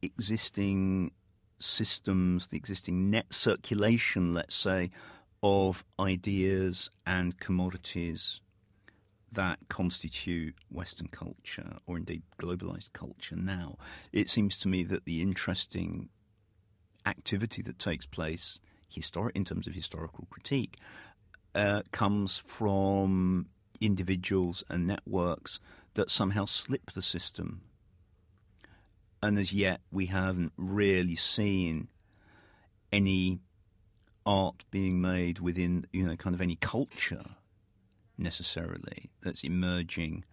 existing 0.02 1.10
systems, 1.58 2.48
the 2.48 2.56
existing 2.56 3.10
net 3.10 3.32
circulation, 3.32 4.34
let's 4.34 4.54
say, 4.54 4.90
of 5.42 5.84
ideas 5.98 6.90
and 7.06 7.38
commodities 7.40 8.40
that 9.32 9.58
constitute 9.68 10.54
Western 10.70 11.08
culture 11.08 11.76
or 11.86 11.96
indeed 11.96 12.22
globalized 12.38 12.92
culture 12.92 13.36
now. 13.36 13.76
It 14.12 14.28
seems 14.30 14.58
to 14.58 14.68
me 14.68 14.82
that 14.84 15.04
the 15.04 15.20
interesting 15.22 16.08
activity 17.04 17.62
that 17.62 17.78
takes 17.78 18.06
place 18.06 18.60
historic 18.88 19.36
in 19.36 19.44
terms 19.44 19.66
of 19.66 19.74
historical 19.74 20.26
critique 20.30 20.78
uh, 21.54 21.82
comes 21.92 22.38
from 22.38 23.46
individuals 23.80 24.64
and 24.68 24.86
networks 24.86 25.60
that 25.94 26.10
somehow 26.10 26.44
slip 26.44 26.92
the 26.92 27.02
system. 27.02 27.62
And 29.22 29.38
as 29.38 29.52
yet, 29.52 29.80
we 29.90 30.06
haven't 30.06 30.52
really 30.56 31.16
seen 31.16 31.88
any 32.92 33.40
art 34.24 34.64
being 34.70 35.00
made 35.00 35.38
within, 35.38 35.86
you 35.92 36.04
know, 36.04 36.16
kind 36.16 36.34
of 36.34 36.40
any 36.40 36.56
culture 36.56 37.24
necessarily 38.18 39.10
that's 39.22 39.44
emerging 39.44 40.24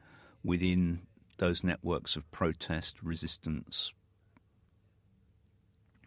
within 0.44 1.02
those 1.38 1.64
networks 1.64 2.16
of 2.16 2.30
protest, 2.32 3.02
resistance, 3.02 3.94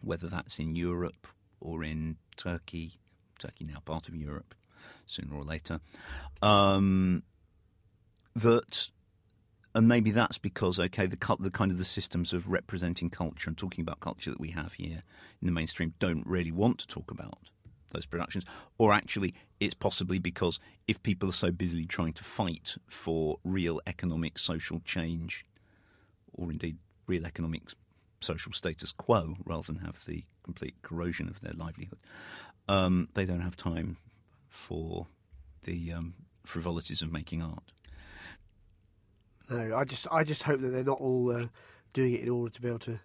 whether 0.01 0.27
that's 0.27 0.59
in 0.59 0.75
Europe 0.75 1.27
or 1.59 1.83
in 1.83 2.17
Turkey, 2.35 2.93
Turkey 3.39 3.65
now 3.65 3.79
part 3.85 4.07
of 4.07 4.15
Europe, 4.15 4.55
sooner 5.05 5.35
or 5.35 5.43
later, 5.43 5.79
um, 6.41 7.23
that 8.35 8.89
and 9.75 9.87
maybe 9.87 10.11
that's 10.11 10.37
because 10.37 10.79
okay 10.79 11.05
the 11.05 11.37
the 11.39 11.51
kind 11.51 11.71
of 11.71 11.77
the 11.77 11.85
systems 11.85 12.33
of 12.33 12.49
representing 12.49 13.09
culture 13.09 13.49
and 13.49 13.57
talking 13.57 13.81
about 13.81 13.99
culture 13.99 14.31
that 14.31 14.39
we 14.39 14.49
have 14.51 14.73
here 14.73 15.03
in 15.41 15.45
the 15.45 15.51
mainstream 15.51 15.93
don't 15.99 16.25
really 16.25 16.51
want 16.51 16.79
to 16.79 16.87
talk 16.87 17.11
about 17.11 17.49
those 17.91 18.05
productions. 18.05 18.45
Or 18.77 18.93
actually 18.93 19.33
it's 19.59 19.73
possibly 19.73 20.19
because 20.19 20.59
if 20.87 21.01
people 21.03 21.29
are 21.29 21.33
so 21.33 21.51
busily 21.51 21.85
trying 21.85 22.13
to 22.13 22.23
fight 22.23 22.75
for 22.87 23.37
real 23.43 23.81
economic 23.87 24.37
social 24.37 24.79
change 24.81 25.45
or 26.33 26.51
indeed 26.51 26.77
real 27.07 27.25
economic 27.25 27.63
social 28.19 28.51
status 28.51 28.91
quo 28.91 29.35
rather 29.45 29.63
than 29.63 29.77
have 29.77 30.03
the 30.05 30.23
complete 30.43 30.75
corrosion 30.81 31.27
of 31.27 31.39
their 31.41 31.53
livelihood 31.53 31.99
um, 32.67 33.07
they 33.13 33.25
don't 33.25 33.41
have 33.41 33.55
time 33.55 33.97
for 34.57 35.07
the 35.63 35.93
um, 35.93 36.13
frivolities 36.43 37.01
of 37.01 37.11
making 37.11 37.41
art 37.41 37.71
no, 39.49 39.75
I 39.75 39.83
just 39.85 40.07
I 40.11 40.23
just 40.23 40.43
hope 40.43 40.61
that 40.61 40.69
they're 40.69 40.83
not 40.83 40.99
all 40.99 41.31
uh, 41.31 41.47
doing 41.93 42.13
it 42.13 42.21
in 42.21 42.29
order 42.29 42.53
to 42.53 42.61
be 42.61 42.67
able 42.67 42.79
to 42.79 42.99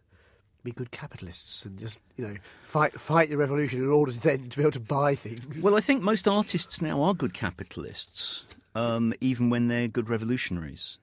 be 0.64 0.72
good 0.72 0.90
capitalists 0.90 1.64
and 1.64 1.78
just 1.78 2.00
you 2.16 2.26
know 2.26 2.36
fight 2.62 3.00
fight 3.00 3.30
the 3.30 3.36
revolution 3.36 3.82
in 3.82 3.88
order 3.88 4.12
to 4.12 4.20
then 4.20 4.48
to 4.48 4.56
be 4.56 4.62
able 4.62 4.72
to 4.72 4.80
buy 4.80 5.14
things. 5.14 5.62
Well, 5.62 5.76
I 5.76 5.80
think 5.80 6.02
most 6.02 6.26
artists 6.26 6.82
now 6.82 7.02
are 7.02 7.14
good 7.14 7.34
capitalists, 7.34 8.44
um, 8.74 9.14
even 9.20 9.50
when 9.50 9.68
they're 9.68 9.88
good 9.88 10.08
revolutionaries. 10.08 10.98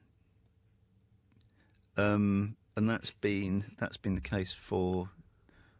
Um, 1.95 2.55
and 2.75 2.89
that's 2.89 3.11
been 3.11 3.65
that's 3.77 3.97
been 3.97 4.15
the 4.15 4.21
case 4.21 4.51
for 4.51 5.09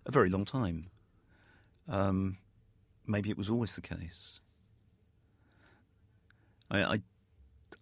a 0.06 0.12
very 0.12 0.30
long 0.30 0.46
time. 0.46 0.90
Um, 1.88 2.38
maybe 3.06 3.30
it 3.30 3.38
was 3.38 3.50
always 3.50 3.76
the 3.76 3.82
case. 3.82 4.40
I, 6.70 6.84
I, 6.84 7.02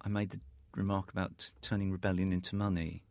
I 0.02 0.10
made 0.10 0.32
the 0.32 0.40
remark 0.76 1.12
about 1.12 1.52
turning 1.62 1.92
rebellion 1.92 2.32
into 2.32 2.56
money. 2.56 3.04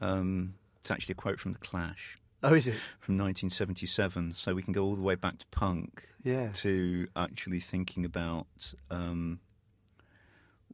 Um, 0.00 0.54
it's 0.80 0.90
actually 0.90 1.12
a 1.12 1.16
quote 1.16 1.40
from 1.40 1.52
The 1.52 1.58
Clash. 1.58 2.18
Oh, 2.42 2.54
is 2.54 2.66
it? 2.66 2.74
From 3.00 3.16
1977. 3.18 4.34
So 4.34 4.54
we 4.54 4.62
can 4.62 4.72
go 4.72 4.84
all 4.84 4.94
the 4.94 5.02
way 5.02 5.14
back 5.14 5.38
to 5.38 5.46
punk. 5.48 6.08
Yeah. 6.22 6.50
To 6.54 7.08
actually 7.16 7.60
thinking 7.60 8.04
about 8.04 8.74
um, 8.90 9.40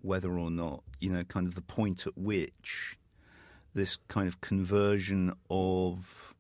whether 0.01 0.39
or 0.39 0.51
not, 0.51 0.83
you 1.01 1.11
know, 1.11 1.25
kind 1.25 1.47
of 1.47 1.55
the 1.55 1.63
point 1.63 2.07
at 2.07 2.17
which 2.17 2.99
this 3.75 3.97
kind 4.09 4.29
of 4.29 4.41
conversion 4.41 5.33
of 5.49 6.35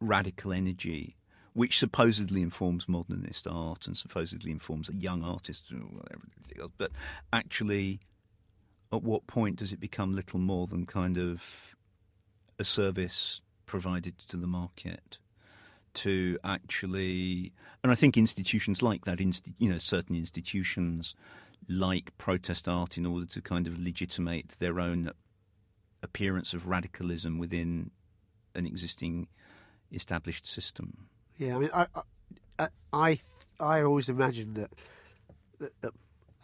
radical 0.00 0.52
energy 0.52 1.17
which 1.58 1.76
supposedly 1.76 2.40
informs 2.40 2.88
modernist 2.88 3.48
art 3.50 3.88
and 3.88 3.96
supposedly 3.96 4.52
informs 4.52 4.88
young 4.94 5.24
artists 5.24 5.72
and 5.72 5.82
everything 6.08 6.60
else, 6.60 6.70
but 6.78 6.92
actually 7.32 7.98
at 8.92 9.02
what 9.02 9.26
point 9.26 9.56
does 9.56 9.72
it 9.72 9.80
become 9.80 10.14
little 10.14 10.38
more 10.38 10.68
than 10.68 10.86
kind 10.86 11.18
of 11.18 11.74
a 12.60 12.64
service 12.64 13.40
provided 13.66 14.16
to 14.18 14.36
the 14.36 14.46
market 14.46 15.18
to 15.94 16.38
actually 16.44 17.52
and 17.82 17.90
I 17.90 17.96
think 17.96 18.16
institutions 18.16 18.80
like 18.80 19.04
that 19.06 19.18
you 19.58 19.68
know 19.68 19.78
certain 19.78 20.14
institutions 20.14 21.16
like 21.68 22.16
protest 22.18 22.68
art 22.68 22.96
in 22.96 23.04
order 23.04 23.26
to 23.26 23.42
kind 23.42 23.66
of 23.66 23.80
legitimate 23.80 24.54
their 24.60 24.78
own 24.78 25.10
appearance 26.04 26.54
of 26.54 26.68
radicalism 26.68 27.36
within 27.36 27.90
an 28.54 28.64
existing 28.64 29.26
established 29.90 30.46
system 30.46 31.08
yeah 31.38 31.56
I 31.56 31.58
mean 31.58 31.70
I 31.72 31.86
I 32.58 32.68
I, 32.92 33.18
I 33.60 33.82
always 33.82 34.08
imagined 34.08 34.56
that, 34.56 34.70
that, 35.58 35.80
that 35.80 35.92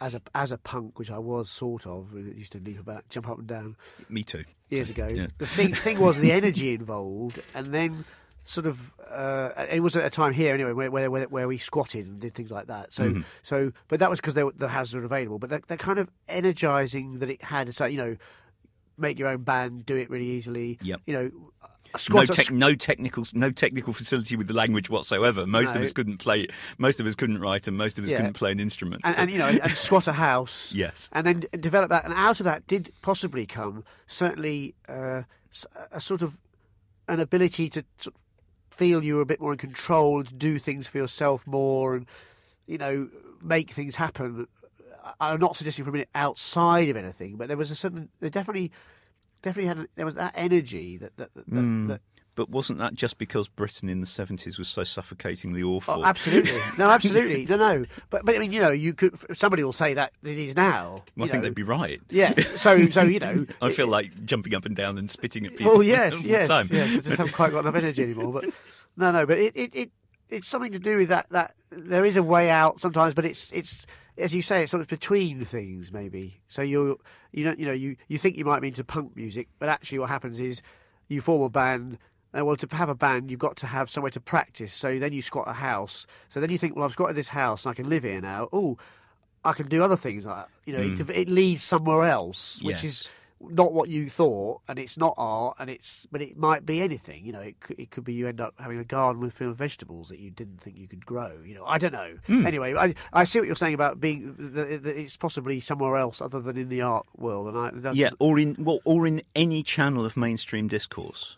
as 0.01 0.15
a 0.15 0.21
as 0.35 0.53
a 0.53 0.59
punk, 0.59 0.99
which 0.99 1.11
I 1.11 1.19
was 1.19 1.51
sort 1.51 1.87
of, 1.87 2.13
used 2.15 2.53
to 2.53 2.59
leap 2.59 2.79
about, 2.79 3.09
jump 3.09 3.29
up 3.29 3.39
and 3.39 3.47
down. 3.47 3.77
Me 4.09 4.23
too. 4.23 4.45
Years 4.69 4.91
ago. 4.91 5.09
Yeah. 5.13 5.29
The 5.39 5.47
thing 5.47 5.75
thing 5.75 6.01
was 6.01 6.19
the 6.19 6.33
energy 6.33 6.75
involved, 6.75 7.41
and 7.55 7.67
then 7.67 8.05
sort 8.43 8.67
of 8.67 8.93
uh, 9.09 9.51
it 9.71 9.81
was 9.81 9.97
at 9.97 10.05
a 10.05 10.11
time 10.11 10.33
here 10.33 10.53
anyway 10.53 10.73
where, 10.73 10.91
where 11.11 11.25
where 11.29 11.49
we 11.49 11.59
squatted 11.59 12.07
and 12.07 12.21
did 12.21 12.35
things 12.35 12.51
like 12.51 12.67
that. 12.67 12.93
So 12.93 13.11
mm-hmm. 13.11 13.21
so, 13.43 13.73
but 13.89 14.01
that 14.01 14.11
was 14.11 14.21
because 14.21 14.35
the 14.35 14.69
hazards 14.69 14.95
were 14.95 15.05
available. 15.05 15.39
But 15.39 15.51
that, 15.51 15.69
that 15.69 15.79
kind 15.79 15.99
of 15.99 16.11
energizing 16.29 17.21
that 17.21 17.31
it 17.31 17.43
had. 17.43 17.73
So 17.75 17.87
you 17.87 17.97
know, 17.97 18.17
make 18.99 19.19
your 19.19 19.29
own 19.29 19.43
band, 19.43 19.87
do 19.87 19.97
it 19.97 20.11
really 20.11 20.27
easily. 20.27 20.79
Yep. 20.83 21.01
You 21.07 21.15
know, 21.15 21.31
no, 22.11 22.25
te- 22.25 22.53
no 22.53 22.75
technical, 22.75 23.25
no 23.35 23.51
technical 23.51 23.93
facility 23.93 24.37
with 24.37 24.49
the 24.49 24.55
language 24.55 24.91
whatsoever. 24.91 25.47
Most 25.47 25.75
no. 25.75 25.81
of 25.81 25.87
us 25.87 25.93
couldn't 25.93 26.19
play. 26.19 26.49
Most 26.79 27.01
of 27.01 27.07
us 27.07 27.15
couldn't 27.15 27.41
write, 27.41 27.67
and 27.67 27.77
most 27.77 27.99
of 27.99 28.05
us 28.05 28.11
yeah. 28.11 28.19
couldn't 28.19 28.35
play 28.35 28.53
an 28.53 28.61
instrument. 28.61 29.03
And, 29.05 29.15
so. 29.15 29.21
and 29.23 29.31
you 29.31 29.39
know, 29.39 29.47
and, 29.47 29.61
and 29.61 29.77
squat 29.77 30.07
a 30.07 30.13
house. 30.29 30.75
yes. 30.75 31.09
And 31.13 31.27
then 31.27 31.45
develop 31.61 31.91
that, 31.91 32.05
and 32.05 32.15
out 32.15 32.41
of 32.41 32.45
that 32.45 32.67
did 32.67 32.93
possibly 33.03 33.47
come 33.47 33.85
certainly 34.07 34.75
uh, 34.89 35.23
a 35.93 36.01
sort 36.01 36.23
of 36.23 36.39
an 37.09 37.21
ability 37.21 37.69
to 37.71 37.85
feel 38.71 39.05
you 39.05 39.17
were 39.17 39.23
a 39.23 39.27
bit 39.27 39.41
more 39.41 39.53
in 39.53 39.59
control 39.59 40.19
and 40.19 40.29
to 40.29 40.35
do 40.35 40.59
things 40.59 40.87
for 40.87 40.99
yourself 40.99 41.47
more, 41.47 41.95
and 41.97 42.07
you 42.67 42.79
know, 42.79 43.09
make 43.43 43.71
things 43.71 43.95
happen. 43.95 44.47
I'm 45.21 45.39
not 45.39 45.57
suggesting 45.57 45.85
for 45.85 45.91
a 45.91 45.93
minute 45.93 46.09
outside 46.15 46.89
of 46.89 46.97
anything, 46.97 47.37
but 47.37 47.49
there 47.49 47.57
was 47.57 47.71
a 47.71 47.75
certain, 47.75 48.09
there 48.21 48.31
definitely 48.31 48.73
definitely 49.45 49.69
had 49.69 49.89
there 49.95 50.07
was 50.07 50.15
that 50.17 50.33
energy 50.35 50.97
that 50.97 51.17
that, 51.19 51.35
that, 51.35 51.47
mm. 51.47 51.89
that 51.89 52.01
but 52.35 52.51
wasn't 52.51 52.81
that 52.81 52.95
just 52.95 53.19
because 53.19 53.47
Britain 53.47 53.89
in 53.89 54.01
the 54.01 54.07
seventies 54.07 54.59
was 54.59 54.69
so 54.69 54.83
suffocatingly 54.83 55.63
awful? 55.63 56.01
Oh, 56.01 56.05
absolutely, 56.05 56.59
no, 56.79 56.91
absolutely, 56.91 57.45
no, 57.45 57.57
no. 57.57 57.85
But 58.11 58.25
but 58.25 58.35
I 58.35 58.39
mean, 58.39 58.53
you 58.53 58.61
know, 58.61 58.71
you 58.71 58.93
could 58.93 59.15
somebody 59.37 59.63
will 59.63 59.73
say 59.73 59.95
that 59.95 60.13
it 60.25 60.39
is 60.39 60.57
now. 60.57 61.05
Well, 61.17 61.29
I 61.29 61.31
think 61.31 61.45
they'd 61.45 61.55
be 61.55 61.63
right. 61.63 62.01
Yeah. 62.11 62.35
So 62.57 62.87
so 62.87 63.03
you 63.03 63.21
know, 63.21 63.47
I 63.63 63.71
feel 63.71 63.87
like 63.87 64.25
jumping 64.25 64.55
up 64.55 64.65
and 64.65 64.75
down 64.75 64.99
and 64.99 65.11
spitting 65.11 65.47
at 65.47 65.57
people. 65.57 65.75
Well, 65.75 65.83
yes, 65.83 66.15
yes, 66.25 66.49
yes. 66.49 66.73
I 66.73 66.97
just 66.97 67.09
haven't 67.11 67.33
quite 67.33 67.53
got 67.53 67.61
enough 67.61 67.77
energy 67.77 68.03
anymore. 68.03 68.33
But 68.33 68.47
no, 68.97 69.13
no. 69.13 69.27
But 69.27 69.39
it, 69.39 69.57
it, 69.57 69.77
it 69.77 69.91
it's 70.29 70.49
something 70.49 70.73
to 70.73 70.81
do 70.81 70.99
with 70.99 71.09
that 71.11 71.29
that 71.31 71.55
there 71.71 72.05
is 72.05 72.17
a 72.17 72.23
way 72.23 72.51
out 72.51 72.81
sometimes, 72.81 73.15
but 73.15 73.25
it's 73.25 73.53
it's 73.53 73.87
as 74.17 74.35
you 74.35 74.43
say, 74.43 74.63
it's 74.63 74.71
sort 74.71 74.81
of 74.81 74.89
between 74.89 75.45
things, 75.45 75.93
maybe. 75.93 76.41
So 76.47 76.63
you 76.63 76.99
you 77.33 77.45
don't 77.45 77.59
you 77.59 77.67
know 77.67 77.73
you 77.73 77.97
you 78.09 78.19
think 78.19 78.37
you 78.37 78.45
might 78.45 78.61
be 78.61 78.69
into 78.69 78.85
punk 78.85 79.17
music, 79.17 79.49
but 79.59 79.69
actually 79.69 79.99
what 79.99 80.09
happens 80.09 80.41
is 80.41 80.63
you 81.09 81.21
form 81.21 81.43
a 81.43 81.49
band. 81.49 81.99
And 82.33 82.45
well, 82.47 82.57
to 82.57 82.77
have 82.77 82.89
a 82.89 82.97
band, 82.97 83.31
you've 83.31 83.39
got 83.39 83.57
to 83.59 83.67
have 83.69 83.89
somewhere 83.89 84.11
to 84.11 84.21
practice. 84.21 84.73
So 84.73 84.99
then 84.99 85.13
you 85.13 85.23
squat 85.23 85.47
a 85.47 85.53
house. 85.53 86.05
So 86.29 86.41
then 86.41 86.51
you 86.51 86.59
think, 86.59 86.75
well, 86.75 86.85
I've 86.85 86.91
squatted 86.91 87.15
this 87.15 87.29
house 87.29 87.65
and 87.65 87.71
I 87.71 87.75
can 87.75 87.89
live 87.89 88.03
here 88.03 88.21
now. 88.21 88.49
Oh, 88.53 88.77
I 89.45 89.53
can 89.53 89.69
do 89.69 89.85
other 89.85 89.95
things. 89.95 90.27
You 90.65 90.73
know, 90.73 90.81
mm. 90.81 90.99
it, 90.99 91.11
it, 91.11 91.29
leads 91.29 91.63
somewhere 91.63 92.05
else, 92.09 92.61
which 92.61 92.83
yes. 92.83 92.85
is 92.85 93.09
not 93.51 93.73
what 93.73 93.89
you 93.89 94.09
thought, 94.09 94.61
and 94.69 94.79
it's 94.79 94.97
not 94.97 95.15
art, 95.17 95.57
and 95.59 95.69
it's 95.71 96.07
but 96.11 96.23
it 96.23 96.37
might 96.37 96.65
be 96.65 96.81
anything. 96.81 97.25
You 97.25 97.33
know, 97.33 97.41
it 97.41 97.61
could, 97.61 97.79
it 97.79 97.91
could 97.91 98.05
be 98.05 98.13
you 98.13 98.29
end 98.29 98.41
up 98.41 98.55
having 98.59 98.79
a 98.79 98.85
garden 98.85 99.23
with 99.23 99.35
full 99.35 99.51
of 99.51 99.57
vegetables 99.57 100.09
that 100.09 100.19
you 100.19 100.31
didn't 100.31 100.61
think 100.61 100.77
you 100.77 100.89
could 100.89 101.05
grow. 101.05 101.33
You 101.45 101.55
know, 101.55 101.65
I 101.65 101.79
don't 101.79 101.93
know. 101.93 102.19
Mm. 102.29 102.47
Anyway, 102.47 102.75
I, 102.75 102.95
I 103.13 103.25
see 103.25 103.39
what 103.39 103.47
you're 103.47 103.57
saying 103.57 103.75
about 103.75 104.01
being 104.01 104.35
that 104.39 104.87
it's 104.87 105.17
possibly 105.17 105.61
somewhere 105.61 105.97
else 105.97 106.21
other 106.21 106.41
than 106.41 106.57
in 106.57 106.69
the 106.69 106.83
art 106.83 107.07
world, 107.17 107.49
and 107.49 107.87
I 107.89 107.93
yeah, 107.93 108.11
or 108.19 108.39
in 108.39 108.57
well, 108.59 108.81
or 108.85 109.07
in 109.07 109.23
any 109.35 109.63
channel 109.63 110.05
of 110.05 110.17
mainstream 110.17 110.69
discourse. 110.69 111.37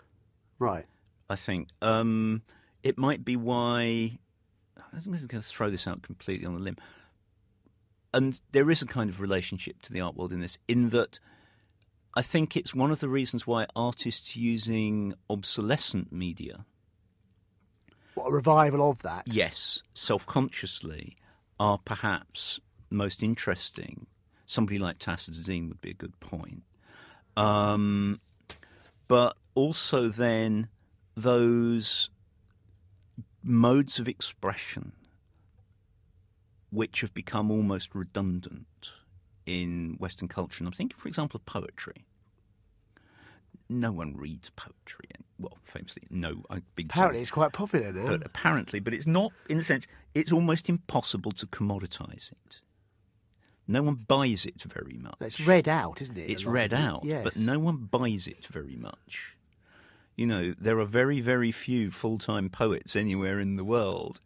Right. 0.58 0.86
I 1.28 1.36
think 1.36 1.68
um, 1.82 2.42
it 2.82 2.98
might 2.98 3.24
be 3.24 3.36
why. 3.36 4.18
I'm 4.92 5.12
going 5.12 5.28
to 5.28 5.42
throw 5.42 5.70
this 5.70 5.86
out 5.86 6.02
completely 6.02 6.46
on 6.46 6.54
the 6.54 6.60
limb. 6.60 6.76
And 8.14 8.40
there 8.52 8.70
is 8.70 8.80
a 8.80 8.86
kind 8.86 9.10
of 9.10 9.20
relationship 9.20 9.82
to 9.82 9.92
the 9.92 10.00
art 10.00 10.16
world 10.16 10.32
in 10.32 10.40
this, 10.40 10.56
in 10.68 10.88
that 10.90 11.18
I 12.16 12.22
think 12.22 12.56
it's 12.56 12.74
one 12.74 12.90
of 12.90 13.00
the 13.00 13.08
reasons 13.10 13.46
why 13.46 13.66
artists 13.76 14.34
using 14.34 15.14
obsolescent 15.28 16.10
media 16.10 16.64
what, 18.14 18.28
a 18.28 18.32
revival 18.32 18.90
of 18.90 19.00
that. 19.00 19.24
yes, 19.26 19.82
self 19.92 20.24
consciously, 20.26 21.14
are 21.60 21.78
perhaps 21.78 22.58
most 22.88 23.22
interesting. 23.22 24.06
Somebody 24.46 24.78
like 24.78 24.98
Tacita 24.98 25.42
Dean 25.42 25.68
would 25.68 25.82
be 25.82 25.90
a 25.90 25.94
good 25.94 26.18
point. 26.20 26.62
Um, 27.36 28.20
but 29.08 29.36
also, 29.54 30.08
then, 30.08 30.68
those 31.14 32.08
modes 33.42 33.98
of 33.98 34.08
expression 34.08 34.92
which 36.70 37.00
have 37.00 37.14
become 37.14 37.50
almost 37.50 37.94
redundant 37.94 38.66
in 39.46 39.96
Western 39.98 40.28
culture. 40.28 40.58
And 40.60 40.66
I'm 40.68 40.72
thinking, 40.72 40.98
for 40.98 41.08
example, 41.08 41.38
of 41.38 41.46
poetry. 41.46 42.04
No 43.68 43.90
one 43.90 44.16
reads 44.16 44.50
poetry. 44.50 45.08
Well, 45.38 45.58
famously, 45.64 46.04
no. 46.10 46.42
Apparently, 46.78 47.20
it's 47.20 47.30
quite 47.30 47.52
popular 47.52 47.92
now. 47.92 48.06
but 48.06 48.24
apparently, 48.24 48.78
but 48.80 48.94
it's 48.94 49.06
not 49.06 49.32
in 49.48 49.56
the 49.58 49.64
sense 49.64 49.86
it's 50.14 50.32
almost 50.32 50.68
impossible 50.68 51.32
to 51.32 51.46
commoditize 51.46 52.30
it. 52.32 52.60
No 53.68 53.82
one 53.82 53.96
buys 54.06 54.46
it 54.46 54.62
very 54.62 54.96
much. 54.96 55.16
it's 55.20 55.40
read 55.40 55.66
out, 55.68 56.00
isn't 56.00 56.16
it? 56.16 56.30
It's 56.30 56.44
read 56.44 56.72
out, 56.72 57.00
Yes. 57.04 57.24
but 57.24 57.36
no 57.36 57.58
one 57.58 57.88
buys 57.90 58.28
it 58.28 58.46
very 58.46 58.76
much. 58.76 59.35
You 60.16 60.26
know, 60.26 60.54
there 60.58 60.78
are 60.78 60.86
very, 60.86 61.20
very 61.20 61.52
few 61.52 61.90
full-time 61.90 62.48
poets 62.48 62.96
anywhere 62.96 63.38
in 63.38 63.56
the 63.56 63.64
world. 63.64 64.22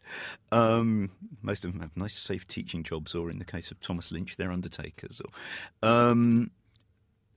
Um, 0.51 1.11
most 1.41 1.65
of 1.65 1.73
them 1.73 1.81
have 1.81 1.95
nice, 1.97 2.17
safe 2.17 2.47
teaching 2.47 2.81
jobs, 2.83 3.13
or 3.13 3.29
in 3.29 3.39
the 3.39 3.45
case 3.45 3.71
of 3.71 3.81
Thomas 3.81 4.09
Lynch, 4.09 4.37
they're 4.37 4.53
undertakers. 4.53 5.21
Or, 5.21 5.89
um, 5.89 6.51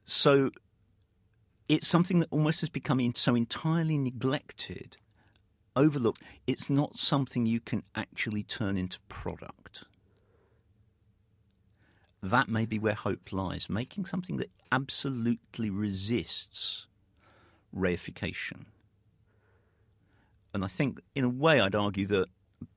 so 0.04 0.52
it's 1.68 1.88
something 1.88 2.20
that 2.20 2.28
almost 2.30 2.60
has 2.60 2.68
become 2.68 3.00
so 3.16 3.34
entirely 3.34 3.98
neglected, 3.98 4.98
overlooked. 5.74 6.22
It's 6.46 6.70
not 6.70 6.96
something 6.96 7.46
you 7.46 7.58
can 7.58 7.82
actually 7.96 8.44
turn 8.44 8.76
into 8.76 9.00
product. 9.08 9.84
That 12.22 12.48
may 12.48 12.66
be 12.66 12.78
where 12.78 12.94
hope 12.94 13.32
lies, 13.32 13.68
making 13.68 14.04
something 14.04 14.36
that 14.36 14.50
absolutely 14.70 15.70
resists 15.70 16.86
reification. 17.74 18.66
And 20.52 20.64
I 20.64 20.68
think, 20.68 21.00
in 21.14 21.24
a 21.24 21.28
way, 21.28 21.60
I'd 21.60 21.74
argue 21.74 22.06
that, 22.06 22.28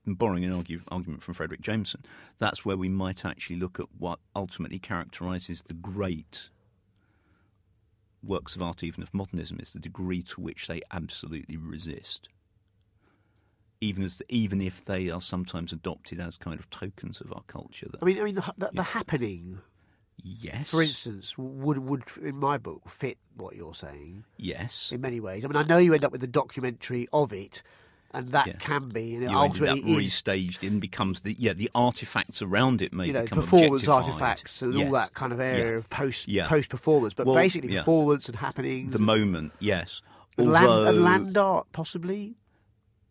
borrowing 0.04 0.44
an 0.44 0.52
argue, 0.52 0.80
argument 0.88 1.22
from 1.22 1.34
Fredric 1.34 1.60
Jameson, 1.60 2.04
that's 2.38 2.64
where 2.64 2.76
we 2.76 2.88
might 2.88 3.24
actually 3.24 3.56
look 3.56 3.78
at 3.78 3.86
what 3.96 4.18
ultimately 4.34 4.78
characterises 4.78 5.62
the 5.62 5.74
great 5.74 6.50
works 8.22 8.56
of 8.56 8.62
art, 8.62 8.82
even 8.82 9.02
of 9.02 9.14
modernism, 9.14 9.60
is 9.60 9.72
the 9.72 9.78
degree 9.78 10.22
to 10.22 10.40
which 10.40 10.66
they 10.66 10.82
absolutely 10.90 11.56
resist. 11.56 12.28
Even 13.80 14.02
as, 14.02 14.20
even 14.28 14.60
if 14.60 14.84
they 14.84 15.08
are 15.08 15.20
sometimes 15.20 15.72
adopted 15.72 16.18
as 16.18 16.36
kind 16.36 16.58
of 16.58 16.68
tokens 16.70 17.20
of 17.20 17.32
our 17.32 17.44
culture. 17.46 17.86
That, 17.88 18.02
I 18.02 18.06
mean, 18.06 18.20
I 18.20 18.24
mean, 18.24 18.34
the, 18.34 18.52
the, 18.58 18.70
the 18.74 18.82
happening, 18.82 19.60
yes, 20.22 20.70
for 20.70 20.82
instance, 20.82 21.36
would 21.38 21.78
would 21.78 22.02
in 22.22 22.36
my 22.36 22.58
book 22.58 22.88
fit 22.88 23.18
what 23.36 23.56
you're 23.56 23.74
saying 23.74 24.24
yes, 24.36 24.90
in 24.92 25.00
many 25.00 25.20
ways. 25.20 25.44
I 25.44 25.48
mean, 25.48 25.56
I 25.56 25.62
know 25.62 25.78
you 25.78 25.94
end 25.94 26.04
up 26.04 26.12
with 26.12 26.20
the 26.20 26.26
documentary 26.26 27.08
of 27.12 27.32
it, 27.32 27.62
and 28.12 28.28
that 28.32 28.46
Yeah. 28.46 28.52
can 28.54 28.88
be, 28.88 29.14
and 29.14 29.24
it 29.24 29.30
you 29.30 29.36
ultimately 29.36 29.80
up 29.94 30.00
is 30.00 30.12
restaged 30.14 30.66
and 30.66 30.80
becomes 30.80 31.20
the 31.20 31.36
yeah 31.38 31.52
the 31.52 31.70
artifacts 31.74 32.40
around 32.42 32.80
it 32.82 32.92
may 32.92 33.06
you 33.06 33.12
know 33.12 33.22
become 33.22 33.38
performance 33.40 33.82
objectified. 33.86 34.04
artifacts 34.12 34.62
and 34.62 34.74
Yes. 34.74 34.86
all 34.86 34.92
that 34.92 35.14
kind 35.14 35.32
of 35.32 35.40
area 35.40 35.72
Yeah. 35.72 35.76
of 35.78 35.90
post 35.90 36.28
Yeah. 36.28 36.48
post 36.48 36.70
performance, 36.70 37.14
but 37.14 37.26
Well, 37.26 37.34
basically 37.36 37.74
performance 37.76 38.28
and 38.28 38.36
happenings. 38.38 38.92
the 38.92 38.98
moment 38.98 39.52
yes 39.60 40.00
and 40.36 40.48
land, 40.50 40.66
although 40.66 40.88
and 40.88 41.02
land 41.04 41.36
art, 41.38 41.66
possibly. 41.72 42.36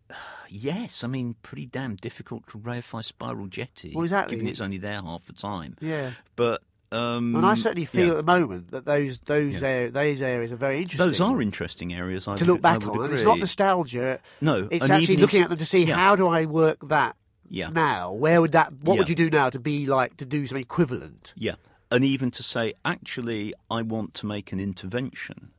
yes 0.50 1.04
I 1.04 1.08
mean 1.08 1.36
pretty 1.44 1.66
damn 1.66 1.96
difficult 1.96 2.48
to 2.48 2.58
reify 2.58 3.04
spiral 3.04 3.48
jetty 3.48 3.92
Well, 3.94 4.04
exactly. 4.04 4.36
given 4.38 4.48
it's 4.50 4.62
only 4.62 4.78
there 4.78 5.02
half 5.02 5.26
the 5.26 5.34
time 5.34 5.76
Yeah, 5.82 6.12
but 6.36 6.64
um, 6.92 7.36
and 7.36 7.46
I 7.46 7.56
certainly 7.56 7.86
feel 7.86 8.06
yeah. 8.06 8.12
at 8.14 8.18
the 8.18 8.24
moment 8.24 8.72
that 8.72 8.86
those 8.86 9.20
those 9.20 9.62
Yeah. 9.62 9.86
ar- 9.86 9.90
those 9.90 10.22
areas 10.22 10.52
are 10.52 10.56
very 10.58 10.82
interesting. 10.82 11.06
those 11.08 11.20
are 11.22 11.42
interesting 11.42 11.94
areas 11.94 12.28
I 12.28 12.36
to 12.38 12.44
would- 12.46 12.52
look 12.54 12.62
back 12.62 12.88
on, 12.88 13.04
and 13.06 13.14
it's 13.14 13.24
not 13.24 13.40
nostalgia. 13.40 14.20
no 14.42 14.68
It's 14.72 14.90
actually 14.90 15.18
looking 15.18 15.42
at 15.44 15.50
them 15.50 15.58
to 15.60 15.66
see 15.66 15.86
yeah. 15.86 15.96
how 15.96 16.16
do 16.16 16.28
I 16.28 16.46
work 16.46 16.88
that 16.88 17.16
yeah 17.50 17.70
now? 17.70 18.12
Where 18.14 18.42
would 18.42 18.52
that? 18.54 18.74
What 18.82 18.98
would 18.98 19.10
you 19.10 19.16
do 19.16 19.30
now 19.30 19.50
to 19.50 19.60
be 19.60 19.86
like 19.86 20.18
to 20.18 20.26
do 20.26 20.46
something 20.48 20.62
equivalent? 20.62 21.34
Yeah. 21.36 21.56
And 21.90 22.04
even 22.04 22.32
to 22.32 22.44
say, 22.44 22.74
actually, 22.84 23.54
I 23.72 23.82
want 23.82 24.14
to 24.16 24.26
make 24.26 24.52
an 24.52 24.60
intervention 24.60 25.52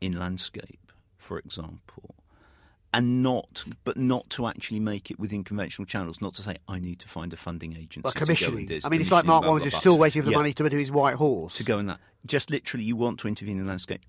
in 0.00 0.18
landscape, 0.18 0.92
for 1.16 1.38
example, 1.38 2.13
and 2.94 3.22
not, 3.24 3.64
but 3.82 3.96
not 3.96 4.30
to 4.30 4.46
actually 4.46 4.78
make 4.78 5.10
it 5.10 5.18
within 5.18 5.42
conventional 5.42 5.84
channels, 5.84 6.20
not 6.20 6.32
to 6.34 6.42
say, 6.42 6.56
I 6.68 6.78
need 6.78 7.00
to 7.00 7.08
find 7.08 7.32
a 7.32 7.36
funding 7.36 7.72
agency. 7.72 8.02
Like 8.04 8.14
to 8.14 8.20
go 8.20 8.24
commissioning. 8.24 8.66
this, 8.66 8.84
I 8.84 8.88
mean, 8.88 9.00
it's 9.00 9.10
like 9.10 9.24
Mark 9.24 9.42
blah, 9.44 9.56
is 9.56 9.74
still 9.74 9.98
waiting 9.98 10.22
for 10.22 10.26
the 10.26 10.30
Yeah, 10.30 10.38
money 10.38 10.52
to 10.54 10.68
do 10.70 10.78
his 10.78 10.92
White 10.92 11.16
Horse. 11.16 11.56
To 11.56 11.64
go 11.64 11.78
in 11.80 11.86
that. 11.86 11.98
Just 12.24 12.50
literally, 12.50 12.84
you 12.84 12.94
want 12.94 13.18
to 13.20 13.28
intervene 13.28 13.58
in 13.58 13.64
the 13.64 13.68
landscape, 13.68 14.00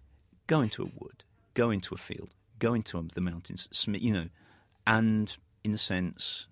go 0.45 0.61
into 0.61 0.83
a 0.83 0.85
wood, 0.85 1.23
go 1.55 1.71
into 1.71 1.95
a 1.95 1.97
field, 1.97 2.29
go 2.59 2.75
into 2.75 3.01
the 3.13 3.21
mountains, 3.21 3.67
you 3.87 4.13
know, 4.13 4.29
and 4.85 5.35
in 5.63 5.73
a 5.73 5.79
sense, 5.79 6.47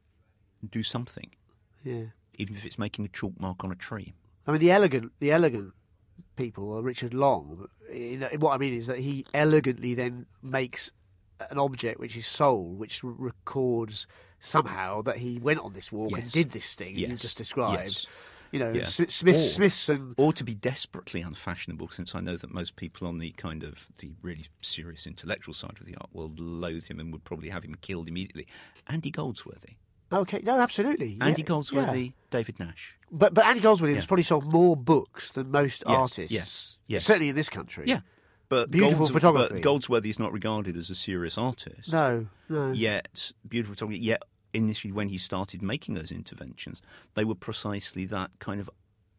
do 0.68 0.82
something, 0.82 1.30
Yeah. 1.84 2.06
even 2.36 2.56
if 2.56 2.66
it's 2.66 2.80
making 2.80 3.06
a 3.06 3.10
chalk 3.10 3.40
mark 3.40 3.64
on 3.64 3.72
a 3.72 3.76
tree. 3.76 4.16
I 4.48 4.52
mean, 4.52 4.60
the 4.60 4.72
elegant, 4.72 5.12
the 5.20 5.32
elegant 5.32 5.74
people, 6.36 6.82
Richard 6.82 7.14
Long. 7.14 7.68
What 8.40 8.54
I 8.54 8.58
mean 8.58 8.74
is 8.74 8.88
that 8.88 8.98
he 9.00 9.24
elegantly 9.36 9.94
then 9.94 10.26
makes 10.42 10.92
an 11.50 11.58
object 11.58 12.00
which 12.00 12.16
is 12.18 12.26
soul, 12.26 12.64
which 12.76 13.04
r- 13.04 13.12
records 13.12 14.08
somehow 14.40 15.02
that 15.04 15.18
he 15.18 15.40
went 15.40 15.60
on 15.60 15.74
this 15.74 15.92
walk 15.92 16.18
and 16.18 16.32
did 16.32 16.52
this 16.52 16.76
thing 16.76 16.98
you 16.98 17.08
just 17.16 17.38
described. 17.38 17.82
Yes. 17.84 18.06
You 18.52 18.60
know, 18.60 18.72
Yeah. 18.72 18.86
Smith, 18.86 19.10
Smith, 19.12 19.36
Or- 19.36 19.40
Smithson. 19.40 20.14
or 20.18 20.32
to 20.34 20.44
be 20.44 20.54
desperately 20.54 21.22
unfashionable, 21.22 21.90
since 21.90 22.14
I 22.14 22.20
know 22.20 22.38
that 22.38 22.54
most 22.54 22.76
people 22.76 23.08
on 23.08 23.18
the 23.18 23.32
kind 23.32 23.64
of 23.64 23.88
the 23.98 24.12
really 24.22 24.46
serious 24.62 25.08
intellectual 25.08 25.56
side 25.56 25.78
of 25.80 25.88
the 25.88 25.96
art 25.96 26.10
world 26.14 26.40
loathe 26.40 26.86
him 26.86 27.00
and 27.00 27.12
would 27.14 27.24
probably 27.24 27.50
have 27.50 27.64
him 27.64 27.76
killed 27.82 28.08
immediately. 28.08 28.46
Andy 28.88 29.10
Goldsworthy, 29.10 29.78
Okay, 30.12 30.42
no, 30.44 30.60
absolutely. 30.60 31.18
Andy 31.20 31.42
yeah, 31.42 31.48
Goldsworthy, 31.48 32.04
yeah. 32.04 32.12
David 32.30 32.60
Nash. 32.60 33.00
But 33.12 33.34
but 33.34 33.46
Andy 33.48 33.62
Goldsworthy 33.62 33.96
has 33.96 34.06
probably 34.06 34.22
sold 34.24 34.46
more 34.46 34.76
books 34.78 35.32
than 35.32 35.50
most 35.50 35.84
Yes, 35.88 35.98
artists. 35.98 36.32
yes, 36.32 36.78
yes. 36.86 37.04
Certainly 37.04 37.30
in 37.30 37.36
this 37.36 37.50
country. 37.50 37.86
Yeah, 37.88 38.02
but 38.50 38.70
Beautiful 38.72 38.98
Golds- 39.00 39.12
photography. 39.12 39.54
But 39.56 39.62
Goldsworthy 39.62 40.10
is 40.10 40.20
not 40.20 40.32
regarded 40.32 40.78
as 40.78 40.90
a 40.90 40.96
serious 40.96 41.38
artist. 41.38 41.92
No, 41.92 42.28
no. 42.50 42.72
Yet 42.72 43.32
beautiful 43.48 43.74
photography. 43.76 44.00
Yet 44.04 44.24
initially, 44.54 44.92
when 44.92 45.10
he 45.10 45.18
started 45.18 45.62
making 45.62 45.96
those 45.96 46.12
interventions, 46.12 46.82
they 47.16 47.24
were 47.26 47.36
precisely 47.36 48.06
that 48.08 48.32
kind 48.40 48.60
of 48.62 48.70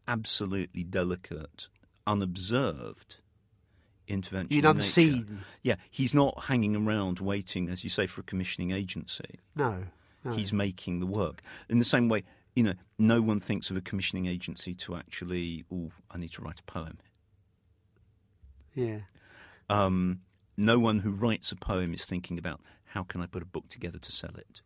absolutely 0.07 0.83
delicate, 0.83 1.67
unobserved 2.07 3.17
intervention. 4.07 4.51
You 4.51 4.59
in 4.59 4.63
nature. 4.63 4.77
unseen. 4.77 5.39
Yeah, 5.63 5.75
he's 5.89 6.13
not 6.13 6.43
hanging 6.45 6.75
around 6.75 7.19
waiting, 7.19 7.69
as 7.69 7.83
you 7.83 7.89
say, 7.89 8.07
for 8.07 8.21
a 8.21 8.23
commissioning 8.23 8.71
agency. 8.71 9.39
No. 9.55 9.83
no. 10.23 10.31
He's 10.33 10.53
making 10.53 10.99
the 10.99 11.07
work. 11.07 11.41
In 11.69 11.79
the 11.79 11.85
same 11.85 12.07
way, 12.07 12.23
you 12.55 12.63
know, 12.63 12.73
no 12.97 13.21
one 13.21 13.39
thinks 13.39 13.69
of 13.69 13.77
a 13.77 13.81
commissioning 13.81 14.27
agency 14.27 14.73
to 14.75 14.95
actually, 14.95 15.65
oh, 15.73 15.91
I 16.11 16.17
need 16.17 16.31
to 16.33 16.41
write 16.41 16.59
a 16.59 16.63
poem. 16.63 16.99
Yeah. 18.73 18.99
Um, 19.69 20.21
no 20.57 20.79
one 20.79 20.99
who 20.99 21.11
writes 21.11 21.51
a 21.51 21.55
poem 21.55 21.93
is 21.93 22.05
thinking 22.05 22.37
about 22.37 22.61
how 22.85 23.03
can 23.03 23.21
I 23.21 23.25
put 23.25 23.41
a 23.41 23.45
book 23.45 23.67
together 23.69 23.97
to 23.99 24.11
sell 24.11 24.35
it. 24.37 24.61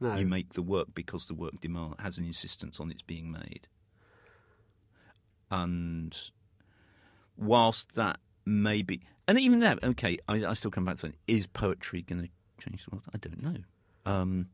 No. 0.00 0.14
You 0.16 0.26
make 0.26 0.52
the 0.52 0.62
work 0.62 0.88
because 0.94 1.26
the 1.26 1.34
work 1.34 1.60
demand 1.60 1.94
has 2.00 2.18
an 2.18 2.26
insistence 2.26 2.78
on 2.80 2.90
its 2.90 3.00
being 3.02 3.30
made. 3.32 3.66
And 5.50 6.16
whilst 7.36 7.94
that 7.94 8.18
may 8.44 8.82
be, 8.82 9.00
and 9.28 9.38
even 9.38 9.60
that, 9.60 9.82
okay, 9.82 10.18
I, 10.28 10.44
I 10.44 10.54
still 10.54 10.70
come 10.70 10.84
back 10.84 10.96
to 10.96 11.06
that. 11.08 11.14
Is 11.26 11.46
poetry 11.46 12.02
going 12.02 12.22
to 12.22 12.28
change 12.62 12.84
the 12.84 12.96
world? 12.96 13.04
I 13.14 13.18
don't 13.18 13.42
know. 13.42 13.56
Um, 14.04 14.48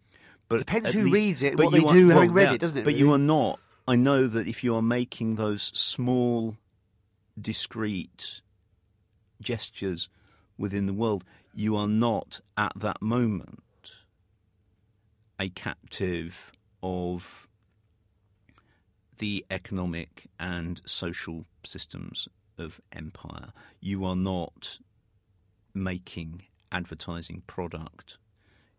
but 0.48 0.58
Depends 0.58 0.92
who 0.92 1.04
least- 1.04 1.14
reads 1.14 1.42
it 1.42 1.56
but 1.56 1.66
what 1.66 1.72
they 1.72 1.84
are- 1.84 1.92
do 1.92 2.08
well, 2.08 2.16
having 2.18 2.32
read 2.32 2.48
yeah, 2.48 2.54
it, 2.54 2.60
doesn't 2.60 2.78
it, 2.78 2.84
But 2.84 2.94
you 2.94 3.12
are 3.12 3.18
not. 3.18 3.58
I 3.88 3.96
know 3.96 4.26
that 4.28 4.46
if 4.46 4.62
you 4.62 4.74
are 4.76 4.82
making 4.82 5.34
those 5.36 5.72
small, 5.74 6.56
discreet 7.40 8.40
gestures 9.40 10.08
within 10.58 10.86
the 10.86 10.92
world, 10.92 11.24
you 11.54 11.76
are 11.76 11.88
not 11.88 12.40
at 12.56 12.72
that 12.76 13.02
moment 13.02 13.60
a 15.38 15.48
captive 15.48 16.52
of 16.82 17.48
the 19.18 19.44
economic 19.50 20.26
and 20.38 20.80
social 20.84 21.44
systems 21.64 22.28
of 22.58 22.80
empire. 22.92 23.52
You 23.80 24.04
are 24.04 24.16
not 24.16 24.78
making 25.74 26.42
advertising 26.70 27.42
product 27.46 28.18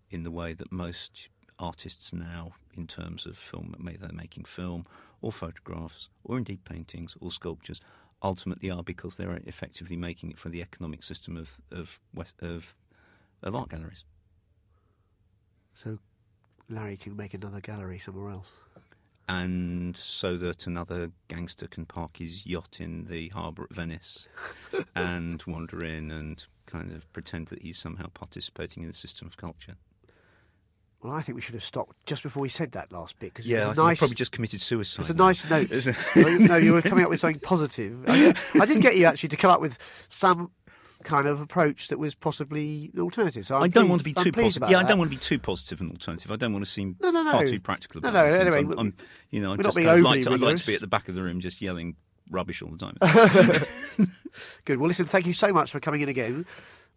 in 0.10 0.24
the 0.24 0.32
way 0.32 0.54
that 0.54 0.72
most 0.72 1.30
artists 1.60 2.14
now, 2.14 2.52
in 2.76 2.88
terms 2.88 3.26
of 3.26 3.38
film, 3.38 3.76
may 3.78 3.96
they're 3.96 4.12
making 4.12 4.46
film 4.46 4.86
or 5.22 5.32
photographs 5.32 6.10
or 6.24 6.38
indeed 6.38 6.64
paintings 6.66 7.16
or 7.20 7.32
sculptures, 7.32 7.82
ultimately 8.24 8.72
are 8.72 8.84
because 8.84 9.16
they're 9.16 9.40
effectively 9.46 9.98
making 9.98 10.32
it 10.32 10.40
for 10.40 10.50
the 10.50 10.62
economic 10.62 11.04
system 11.04 11.38
of 11.38 11.58
of 11.72 12.00
West, 12.14 12.36
of 12.42 12.76
of 13.42 13.56
art 13.56 13.70
galleries. 13.70 14.06
So 15.74 16.00
Larry 16.70 16.98
can 16.98 17.16
make 17.16 17.34
another 17.34 17.60
gallery 17.60 18.00
somewhere 18.00 18.30
else. 18.30 18.48
and 19.28 19.96
so 19.96 20.38
that 20.38 20.68
another 20.68 21.12
gangster 21.28 21.68
can 21.68 21.86
park 21.86 22.18
his 22.18 22.46
yacht 22.46 22.80
in 22.80 23.06
the 23.06 23.30
harbour 23.30 23.64
at 23.64 23.74
Venice 23.74 24.28
and 24.96 25.44
wander 25.48 25.84
in 25.84 26.12
and 26.12 26.46
kind 26.66 26.92
of 26.92 27.12
pretend 27.14 27.48
that 27.48 27.62
he's 27.62 27.78
somehow 27.78 28.08
participating 28.14 28.84
in 28.84 28.90
the 28.90 28.96
system 28.96 29.28
of 29.28 29.38
culture. 29.38 29.76
Well, 31.04 31.14
I 31.14 31.22
think 31.22 31.36
we 31.36 31.42
should 31.42 31.54
have 31.56 31.64
stopped 31.64 31.98
just 32.06 32.24
before 32.24 32.42
we 32.42 32.48
said 32.50 32.72
that 32.72 32.92
last 32.92 33.20
bit 33.20 33.34
because 33.34 33.46
Yeah, 33.46 33.58
I 33.58 33.60
it's 33.60 33.68
think 33.68 33.78
a 33.78 33.82
he 33.82 33.88
nice. 33.88 34.00
probably 34.00 34.16
just 34.16 34.32
committed 34.32 34.62
suicide. 34.62 35.02
It's 35.02 35.10
a 35.10 35.14
now. 35.14 35.26
nice 35.26 35.50
note. 35.50 35.70
no, 36.16 36.36
no, 36.38 36.56
you 36.56 36.72
were 36.74 36.82
coming 36.82 37.04
up 37.04 37.10
with 37.10 37.20
something 37.20 37.42
positive. 37.42 38.08
I 38.10 38.16
did, 38.18 38.38
I 38.62 38.66
did 38.66 38.82
get 38.82 38.96
you 38.96 39.06
actually 39.06 39.30
to 39.30 39.36
come 39.38 39.52
up 39.52 39.60
with 39.60 39.78
some 40.08 40.52
kind 41.04 41.28
of 41.28 41.42
approach 41.42 41.90
that 41.90 42.00
was 42.00 42.16
possibly 42.16 42.90
an 42.94 43.02
alternative. 43.02 43.46
So 43.46 43.56
I'm 43.58 43.64
I 43.64 43.68
don't 43.68 43.84
pleased- 43.84 43.90
want 43.90 44.00
to 44.00 44.04
be 44.06 44.14
too 44.14 44.32
positive. 44.32 44.70
Yeah, 44.70 44.80
I 44.80 44.84
don't 44.84 44.98
want 44.98 45.12
to 45.12 45.18
be 45.18 45.20
too 45.22 45.38
positive 45.40 45.82
and 45.82 45.92
alternative. 45.92 46.32
I 46.32 46.38
don't 46.38 46.54
want 46.54 46.64
to 46.64 46.72
seem 46.72 46.96
No, 47.02 47.12
no, 47.12 47.24
no. 47.24 47.32
far 47.34 47.46
too 47.46 47.60
practical 47.60 48.00
No, 48.00 48.08
about 48.10 48.26
no, 48.28 48.38
things. 48.38 48.56
anyway, 48.56 48.60
I'm, 48.74 48.80
I'm- 48.80 48.94
you 49.30 49.42
know, 49.42 49.52
I 49.52 49.56
not 49.58 49.66
just 49.66 49.76
kind 49.78 49.90
of 49.90 50.00
like 50.06 50.24
to, 50.24 50.32
I'd 50.32 50.40
like 50.40 50.56
to 50.56 50.66
be 50.66 50.76
at 50.76 50.80
the 50.82 50.88
back 50.88 51.10
of 51.10 51.16
the 51.16 51.22
room 51.22 51.42
just 51.42 51.62
yelling 51.62 51.98
rubbish 52.30 52.62
all 52.62 52.72
the 52.72 52.78
time. 52.78 52.98
Good. 54.66 54.80
Well, 54.80 54.88
listen, 54.88 55.06
thank 55.06 55.26
you 55.26 55.34
so 55.34 55.54
much 55.54 55.72
for 55.72 55.80
coming 55.80 56.02
in 56.02 56.10
again. 56.10 56.46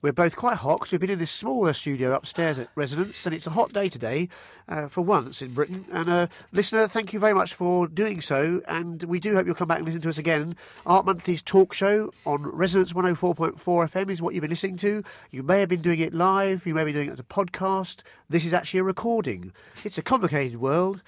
We're 0.03 0.13
both 0.13 0.37
quite 0.37 0.59
hot 0.59 0.93
we've 0.93 1.01
been 1.01 1.09
in 1.11 1.19
this 1.19 1.31
smaller 1.31 1.73
studio 1.73 2.13
upstairs 2.13 2.59
at 2.59 2.69
Resonance, 2.75 3.25
and 3.25 3.35
it's 3.35 3.47
a 3.47 3.51
hot 3.51 3.73
day 3.73 3.89
today 3.89 4.29
uh, 4.69 4.89
for 4.89 5.01
once 5.01 5.41
in 5.41 5.55
Britain. 5.55 5.87
And 5.91 6.11
uh, 6.11 6.27
listener, 6.53 6.87
thank 6.87 7.15
you 7.15 7.19
very 7.19 7.33
much 7.33 7.55
for 7.55 7.89
doing 7.89 8.21
so. 8.21 8.61
And 8.69 9.03
we 9.05 9.19
do 9.19 9.35
hope 9.35 9.47
you'll 9.47 9.55
come 9.55 9.69
back 9.69 9.79
and 9.79 9.87
listen 9.87 10.03
to 10.03 10.09
us 10.11 10.19
again. 10.19 10.55
Art 10.85 11.07
Monthly's 11.07 11.43
talk 11.43 11.73
show 11.73 12.13
on 12.27 12.43
Resonance 12.43 12.93
104.4 12.93 13.57
FM 13.57 14.11
is 14.11 14.21
what 14.21 14.35
you've 14.35 14.43
been 14.43 14.51
listening 14.51 14.77
to. 14.77 15.03
You 15.31 15.43
may 15.43 15.61
have 15.61 15.71
been 15.71 15.83
doing 15.83 16.01
it 16.01 16.13
live, 16.13 16.67
you 16.67 16.75
may 16.75 16.85
be 16.85 16.93
doing 16.93 17.09
it 17.09 17.15
as 17.15 17.21
a 17.21 17.25
podcast. 17.25 18.03
This 18.29 18.45
is 18.45 18.53
actually 18.53 18.81
a 18.81 18.85
recording. 18.85 19.53
It's 19.83 19.99
a 19.99 20.03
complicated 20.03 20.61
world. 20.61 21.03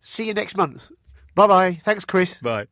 See 0.00 0.26
you 0.26 0.34
next 0.34 0.56
month. 0.56 0.90
Bye 1.36 1.46
bye. 1.46 1.78
Thanks, 1.82 2.04
Chris. 2.04 2.40
Bye. 2.40 2.66